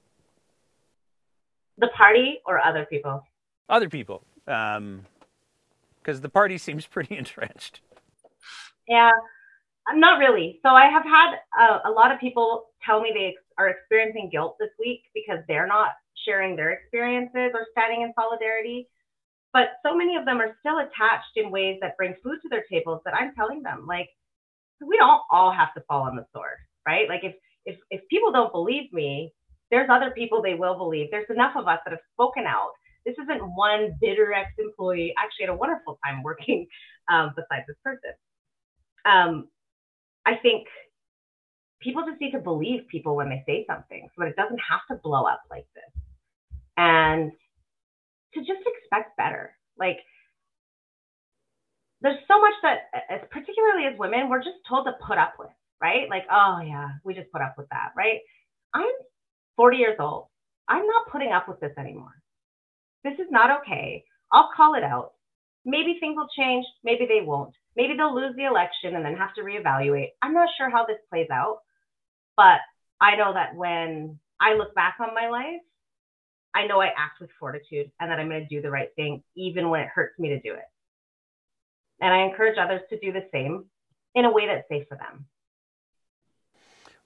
The 1.80 1.88
party 1.89 2.39
or 2.45 2.63
other 2.63 2.86
people? 2.86 3.23
Other 3.69 3.89
people. 3.89 4.23
Because 4.45 4.77
um, 4.77 5.05
the 6.03 6.30
party 6.30 6.57
seems 6.67 6.86
pretty 6.86 7.17
entrenched. 7.17 7.82
Yeah, 8.88 9.11
not 9.93 10.19
really. 10.19 10.59
So 10.63 10.69
I 10.69 10.89
have 10.89 11.03
had 11.03 11.36
a, 11.57 11.89
a 11.89 11.91
lot 11.91 12.11
of 12.11 12.19
people 12.19 12.69
tell 12.86 13.01
me 13.01 13.11
they 13.13 13.36
are 13.57 13.69
experiencing 13.69 14.30
guilt 14.32 14.57
this 14.59 14.71
week 14.80 15.03
because 15.13 15.39
they're 15.47 15.67
not 15.67 15.91
sharing 16.25 16.55
their 16.55 16.71
experiences 16.71 17.51
or 17.53 17.67
standing 17.71 18.01
in 18.01 18.13
solidarity. 18.19 18.88
But 19.53 19.69
so 19.86 19.95
many 19.95 20.15
of 20.15 20.25
them 20.25 20.39
are 20.39 20.55
still 20.59 20.80
attached 20.80 21.36
in 21.36 21.51
ways 21.51 21.77
that 21.82 21.97
bring 21.97 22.15
food 22.23 22.39
to 22.41 22.49
their 22.49 22.63
tables 22.71 23.01
that 23.05 23.13
I'm 23.15 23.34
telling 23.36 23.63
them, 23.63 23.86
like, 23.88 24.09
we 24.86 24.97
don't 24.97 25.21
all 25.32 25.51
have 25.51 25.73
to 25.73 25.82
fall 25.82 26.03
on 26.03 26.15
the 26.15 26.25
sword, 26.34 26.57
right? 26.88 27.07
Like 27.07 27.23
if 27.23 27.36
if 27.65 27.77
if 27.89 28.01
people 28.09 28.32
don't 28.32 28.51
believe 28.51 28.91
me, 28.93 29.34
there's 29.72 29.89
other 29.89 30.11
people 30.11 30.41
they 30.41 30.55
will 30.55 30.78
believe. 30.78 31.07
There's 31.11 31.30
enough 31.30 31.55
of 31.55 31.67
us 31.67 31.80
that 31.86 31.91
have 31.91 31.99
spoken 32.13 32.45
out. 32.45 32.72
This 33.05 33.15
isn't 33.24 33.41
one 33.55 33.97
bitter 34.01 34.34
ex-employee. 34.34 35.13
Actually, 35.17 35.45
had 35.45 35.53
a 35.53 35.57
wonderful 35.57 35.99
time 36.05 36.24
working 36.24 36.67
um, 37.11 37.34
beside 37.36 37.63
this 37.67 37.78
person. 37.84 38.11
Um, 39.05 39.47
I 40.26 40.36
think 40.36 40.67
people 41.80 42.05
just 42.05 42.20
need 42.20 42.32
to 42.32 42.39
believe 42.39 42.88
people 42.91 43.15
when 43.15 43.30
they 43.30 43.43
say 43.45 43.65
something, 43.67 44.09
so 44.17 44.26
it 44.26 44.36
doesn't 44.36 44.59
have 44.59 44.82
to 44.89 45.01
blow 45.01 45.24
up 45.24 45.41
like 45.49 45.65
this, 45.74 46.03
and 46.78 47.32
to 48.34 48.39
just 48.41 48.61
expect 48.65 49.17
better. 49.17 49.55
Like 49.78 49.99
there's 52.01 52.20
so 52.28 52.39
much 52.39 52.53
that, 52.63 53.30
particularly 53.32 53.86
as 53.86 53.97
women, 53.97 54.30
we're 54.30 54.43
just 54.43 54.57
told 54.67 54.86
to 54.86 54.93
put 55.05 55.17
up 55.17 55.34
with, 55.39 55.49
right? 55.82 56.09
Like, 56.09 56.26
oh 56.32 56.59
yeah, 56.65 56.89
we 57.03 57.13
just 57.13 57.32
put 57.32 57.41
up 57.41 57.55
with 57.57 57.67
that, 57.70 57.91
right? 57.95 58.20
I'm 58.74 58.86
40 59.60 59.76
years 59.76 59.97
old. 59.99 60.28
I'm 60.70 60.88
not 60.88 61.12
putting 61.12 61.34
up 61.34 61.49
with 61.49 61.60
this 61.60 61.74
anymore. 61.78 62.14
This 63.03 63.16
is 63.16 63.28
not 63.30 63.60
okay. 63.60 64.05
I'll 64.32 64.51
call 64.55 64.76
it 64.76 64.86
out. 64.86 65.12
Maybe 65.66 65.97
things 65.99 66.16
will 66.16 66.30
change. 66.38 66.66
Maybe 66.82 67.05
they 67.05 67.26
won't. 67.26 67.53
Maybe 67.76 67.93
they'll 67.97 68.16
lose 68.16 68.34
the 68.38 68.45
election 68.45 68.95
and 68.95 69.03
then 69.03 69.18
have 69.18 69.36
to 69.36 69.41
reevaluate. 69.41 70.12
I'm 70.22 70.34
not 70.34 70.47
sure 70.57 70.70
how 70.70 70.86
this 70.86 70.99
plays 71.10 71.28
out, 71.30 71.57
but 72.38 72.60
I 73.01 73.18
know 73.18 73.34
that 73.34 73.53
when 73.53 74.18
I 74.39 74.53
look 74.53 74.74
back 74.76 74.95
on 75.01 75.14
my 75.14 75.28
life, 75.28 75.62
I 76.55 76.66
know 76.66 76.80
I 76.80 76.88
act 76.88 77.20
with 77.20 77.30
fortitude 77.38 77.91
and 77.99 78.10
that 78.10 78.18
I'm 78.18 78.30
going 78.30 78.47
to 78.47 78.55
do 78.55 78.62
the 78.62 78.72
right 78.72 78.95
thing, 78.95 79.24
even 79.36 79.70
when 79.70 79.82
it 79.82 79.89
hurts 79.93 80.18
me 80.18 80.30
to 80.30 80.39
do 80.39 80.53
it. 80.53 80.70
And 81.99 82.14
I 82.14 82.24
encourage 82.24 82.57
others 82.57 82.82
to 82.91 82.99
do 82.99 83.12
the 83.12 83.28
same 83.34 83.66
in 84.16 84.24
a 84.24 84.32
way 84.32 84.47
that's 84.47 84.70
safe 84.70 84.88
for 84.88 84.95
them. 84.95 85.26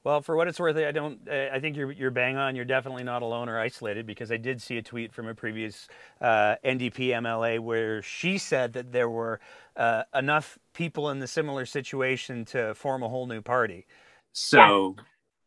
Well, 0.03 0.21
for 0.21 0.35
what 0.35 0.49
it's 0.49 0.59
worth, 0.59 0.75
I 0.75 0.91
don't. 0.91 1.29
I 1.29 1.59
think 1.59 1.77
you're 1.77 1.91
you're 1.91 2.11
bang 2.11 2.35
on. 2.35 2.57
You're 2.57 2.65
definitely 2.65 3.05
not 3.05 3.21
alone 3.21 3.47
or 3.47 3.57
isolated 3.57 4.05
because 4.05 4.33
I 4.33 4.37
did 4.37 4.61
see 4.61 4.77
a 4.77 4.81
tweet 4.81 5.13
from 5.13 5.29
a 5.29 5.33
previous 5.33 5.87
uh, 6.19 6.55
NDP 6.65 7.09
MLA 7.09 7.59
where 7.59 8.01
she 8.01 8.37
said 8.37 8.73
that 8.73 8.91
there 8.91 9.09
were 9.09 9.39
uh, 9.77 10.03
enough 10.13 10.59
people 10.73 11.09
in 11.09 11.19
the 11.19 11.27
similar 11.27 11.65
situation 11.65 12.43
to 12.45 12.73
form 12.75 13.01
a 13.01 13.07
whole 13.07 13.27
new 13.27 13.41
party. 13.41 13.85
So 14.33 14.95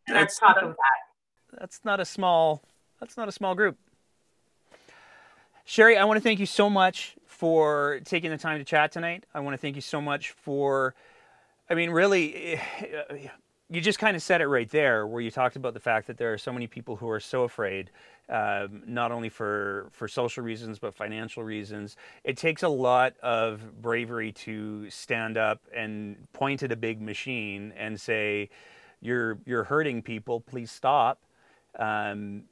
yeah. 0.09 0.15
that's 0.15 0.39
talk 0.39 0.57
of 0.63 0.71
that. 0.71 1.59
That's 1.61 1.81
not 1.85 2.01
a 2.01 2.07
small. 2.07 2.63
That's 2.99 3.19
not 3.19 3.29
a 3.29 3.33
small 3.33 3.55
group. 3.55 3.77
Sharie, 5.67 5.99
I 5.99 6.05
want 6.07 6.17
to 6.17 6.23
thank 6.23 6.41
you 6.41 6.47
so 6.47 6.71
much 6.71 7.15
for 7.27 8.01
taking 8.05 8.31
the 8.31 8.39
time 8.39 8.59
to 8.59 8.65
chat 8.65 8.91
tonight. 8.91 9.25
I 9.35 9.41
want 9.41 9.53
to 9.53 9.59
thank 9.59 9.77
you 9.77 9.83
so 9.83 10.01
much 10.01 10.31
for. 10.31 10.95
I 11.69 11.75
mean, 11.75 11.91
really 11.91 12.59
you 13.69 13.81
just 13.81 13.99
kind 13.99 14.15
of 14.17 14.23
said 14.23 14.41
it 14.41 14.47
right 14.47 14.71
there, 14.71 15.07
where 15.07 15.21
you 15.21 15.31
talked 15.31 15.57
about 15.57 15.75
the 15.75 15.81
fact 15.81 16.07
that 16.07 16.19
there 16.19 16.33
are 16.33 16.39
so 16.39 16.53
many 16.53 16.67
people 16.69 16.97
who 16.97 17.09
are 17.09 17.19
so 17.19 17.43
afraid, 17.43 17.91
um, 18.29 18.83
not 18.87 19.11
only 19.11 19.29
for 19.29 19.89
for 19.91 20.07
social 20.07 20.45
reasons 20.45 20.79
but 20.79 20.95
financial 20.95 21.43
reasons. 21.43 21.97
It 22.23 22.37
takes 22.37 22.63
a 22.63 22.69
lot 22.69 23.15
of 23.23 23.83
bravery 23.83 24.33
to 24.33 24.89
stand 24.89 25.37
up 25.37 25.61
and 25.75 26.17
point 26.33 26.63
at 26.63 26.71
a 26.71 26.77
big 26.77 27.01
machine 27.01 27.73
and 27.77 28.01
say, 28.01 28.51
"You're 29.01 29.39
you're 29.47 29.65
hurting 29.65 30.03
people. 30.03 30.41
Please 30.41 30.71
stop." 30.71 31.23
Um, 31.77 32.45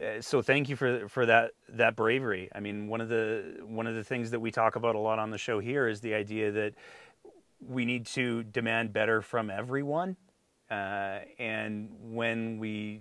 uh, 0.00 0.20
so 0.20 0.40
thank 0.40 0.68
you 0.68 0.76
for 0.76 1.08
for 1.08 1.26
that 1.26 1.50
that 1.68 1.96
bravery. 1.96 2.48
I 2.54 2.60
mean, 2.60 2.86
one 2.86 3.00
of 3.00 3.08
the 3.08 3.56
one 3.64 3.88
of 3.88 3.96
the 3.96 4.04
things 4.04 4.30
that 4.30 4.40
we 4.40 4.52
talk 4.52 4.76
about 4.76 4.94
a 4.94 5.00
lot 5.00 5.18
on 5.18 5.30
the 5.30 5.38
show 5.38 5.58
here 5.58 5.88
is 5.88 6.00
the 6.00 6.14
idea 6.14 6.52
that 6.52 6.74
we 7.60 7.84
need 7.84 8.06
to 8.06 8.44
demand 8.44 8.92
better 8.92 9.20
from 9.20 9.50
everyone 9.50 10.16
uh, 10.70 11.18
and 11.38 11.90
when 12.12 12.58
we 12.58 13.00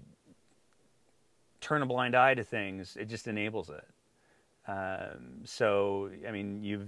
turn 1.62 1.82
a 1.82 1.86
blind 1.86 2.16
eye 2.16 2.34
to 2.34 2.44
things, 2.44 2.98
it 3.00 3.06
just 3.06 3.28
enables 3.28 3.70
it. 3.70 3.86
Um, 4.68 5.42
so, 5.46 6.10
I 6.28 6.32
mean, 6.32 6.64
you've 6.64 6.88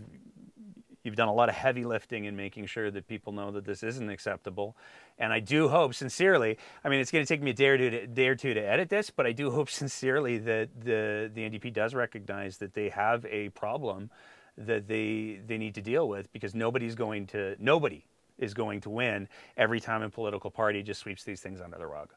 you've 1.03 1.15
done 1.15 1.27
a 1.27 1.33
lot 1.33 1.49
of 1.49 1.55
heavy 1.55 1.83
lifting 1.83 2.25
in 2.25 2.35
making 2.35 2.67
sure 2.67 2.91
that 2.91 3.07
people 3.07 3.33
know 3.33 3.51
that 3.51 3.65
this 3.65 3.81
isn't 3.81 4.09
acceptable. 4.09 4.77
And 5.17 5.33
I 5.33 5.39
do 5.39 5.67
hope 5.67 5.95
sincerely. 5.95 6.57
I 6.83 6.89
mean, 6.89 6.99
it's 6.99 7.09
going 7.09 7.25
to 7.25 7.27
take 7.27 7.41
me 7.41 7.51
a 7.51 7.53
day 7.53 7.67
or 7.69 7.77
two 7.77 7.89
to, 7.89 8.07
day 8.07 8.27
or 8.27 8.35
two 8.35 8.53
to 8.53 8.59
edit 8.59 8.89
this, 8.89 9.09
but 9.09 9.25
I 9.25 9.31
do 9.31 9.49
hope 9.51 9.69
sincerely 9.69 10.37
that 10.39 10.69
the 10.79 11.31
the 11.33 11.49
NDP 11.49 11.73
does 11.73 11.93
recognize 11.93 12.57
that 12.57 12.73
they 12.73 12.89
have 12.89 13.25
a 13.25 13.49
problem 13.49 14.09
that 14.57 14.87
they 14.87 15.39
they 15.45 15.57
need 15.57 15.75
to 15.75 15.81
deal 15.81 16.07
with 16.07 16.31
because 16.33 16.53
nobody's 16.53 16.95
going 16.95 17.27
to 17.27 17.55
nobody 17.59 18.05
is 18.41 18.53
going 18.53 18.81
to 18.81 18.89
win 18.89 19.29
every 19.55 19.79
time 19.79 20.01
a 20.01 20.09
political 20.09 20.51
party 20.51 20.83
just 20.83 20.99
sweeps 20.99 21.23
these 21.23 21.39
things 21.39 21.61
under 21.61 21.77
the 21.77 21.87
rug. 21.87 22.09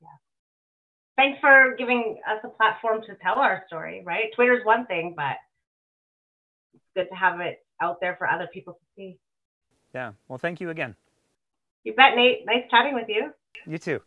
Yeah. 0.00 0.08
Thanks 1.16 1.40
for 1.40 1.74
giving 1.76 2.20
us 2.28 2.38
a 2.44 2.48
platform 2.48 3.00
to 3.06 3.16
tell 3.22 3.36
our 3.36 3.64
story, 3.66 4.02
right? 4.04 4.26
Twitter's 4.36 4.64
one 4.64 4.86
thing, 4.86 5.14
but 5.16 5.36
it's 6.74 6.84
good 6.94 7.08
to 7.08 7.14
have 7.16 7.40
it 7.40 7.64
out 7.80 8.00
there 8.00 8.16
for 8.16 8.28
other 8.28 8.48
people 8.52 8.74
to 8.74 8.80
see. 8.96 9.18
Yeah. 9.94 10.12
Well, 10.28 10.38
thank 10.38 10.60
you 10.60 10.70
again. 10.70 10.94
You 11.84 11.94
bet, 11.94 12.16
Nate. 12.16 12.44
Nice 12.44 12.64
chatting 12.70 12.94
with 12.94 13.08
you. 13.08 13.32
You 13.66 13.78
too. 13.78 14.00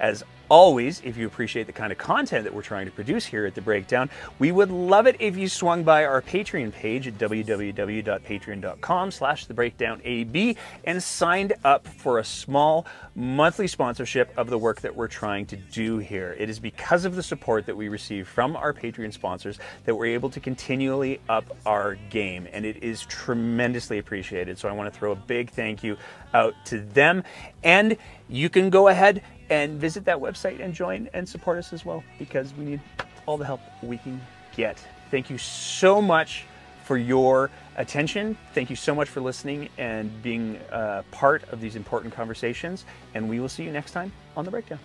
As 0.00 0.24
always, 0.48 1.02
if 1.04 1.18
you 1.18 1.26
appreciate 1.26 1.66
the 1.66 1.72
kind 1.72 1.92
of 1.92 1.98
content 1.98 2.44
that 2.44 2.54
we're 2.54 2.62
trying 2.62 2.86
to 2.86 2.90
produce 2.90 3.26
here 3.26 3.44
at 3.44 3.54
The 3.54 3.60
Breakdown, 3.60 4.08
we 4.38 4.50
would 4.50 4.70
love 4.70 5.06
it 5.06 5.16
if 5.20 5.36
you 5.36 5.46
swung 5.46 5.84
by 5.84 6.06
our 6.06 6.22
Patreon 6.22 6.72
page 6.72 7.06
at 7.06 7.18
www.patreon.com 7.18 9.10
slash 9.10 9.46
thebreakdownab 9.46 10.56
and 10.84 11.02
signed 11.02 11.52
up 11.64 11.86
for 11.86 12.18
a 12.18 12.24
small 12.24 12.86
monthly 13.14 13.68
sponsorship 13.68 14.32
of 14.38 14.48
the 14.48 14.56
work 14.56 14.80
that 14.80 14.96
we're 14.96 15.06
trying 15.06 15.44
to 15.46 15.56
do 15.56 15.98
here. 15.98 16.34
It 16.38 16.48
is 16.48 16.58
because 16.58 17.04
of 17.04 17.14
the 17.14 17.22
support 17.22 17.66
that 17.66 17.76
we 17.76 17.88
receive 17.88 18.26
from 18.26 18.56
our 18.56 18.72
Patreon 18.72 19.12
sponsors 19.12 19.58
that 19.84 19.94
we're 19.94 20.06
able 20.06 20.30
to 20.30 20.40
continually 20.40 21.20
up 21.28 21.44
our 21.66 21.96
game, 22.08 22.48
and 22.52 22.64
it 22.64 22.82
is 22.82 23.02
tremendously 23.02 23.98
appreciated. 23.98 24.58
So 24.58 24.68
I 24.68 24.72
want 24.72 24.90
to 24.92 24.98
throw 24.98 25.12
a 25.12 25.16
big 25.16 25.50
thank 25.50 25.84
you 25.84 25.98
out 26.32 26.54
to 26.66 26.80
them. 26.80 27.22
And 27.62 27.98
you 28.28 28.48
can 28.48 28.70
go 28.70 28.88
ahead 28.88 29.22
and 29.50 29.80
visit 29.80 30.04
that 30.06 30.18
website 30.18 30.60
and 30.60 30.72
join 30.72 31.10
and 31.12 31.28
support 31.28 31.58
us 31.58 31.72
as 31.72 31.84
well 31.84 32.02
because 32.18 32.54
we 32.54 32.64
need 32.64 32.80
all 33.26 33.36
the 33.36 33.44
help 33.44 33.60
we 33.82 33.98
can 33.98 34.20
get. 34.56 34.82
Thank 35.10 35.28
you 35.28 35.38
so 35.38 36.00
much 36.00 36.44
for 36.84 36.96
your 36.96 37.50
attention. 37.76 38.36
Thank 38.54 38.70
you 38.70 38.76
so 38.76 38.94
much 38.94 39.08
for 39.08 39.20
listening 39.20 39.68
and 39.78 40.22
being 40.22 40.58
a 40.70 41.04
part 41.10 41.44
of 41.52 41.60
these 41.60 41.76
important 41.76 42.14
conversations. 42.14 42.84
And 43.14 43.28
we 43.28 43.40
will 43.40 43.48
see 43.48 43.64
you 43.64 43.72
next 43.72 43.92
time 43.92 44.12
on 44.36 44.44
The 44.44 44.50
Breakdown. 44.50 44.78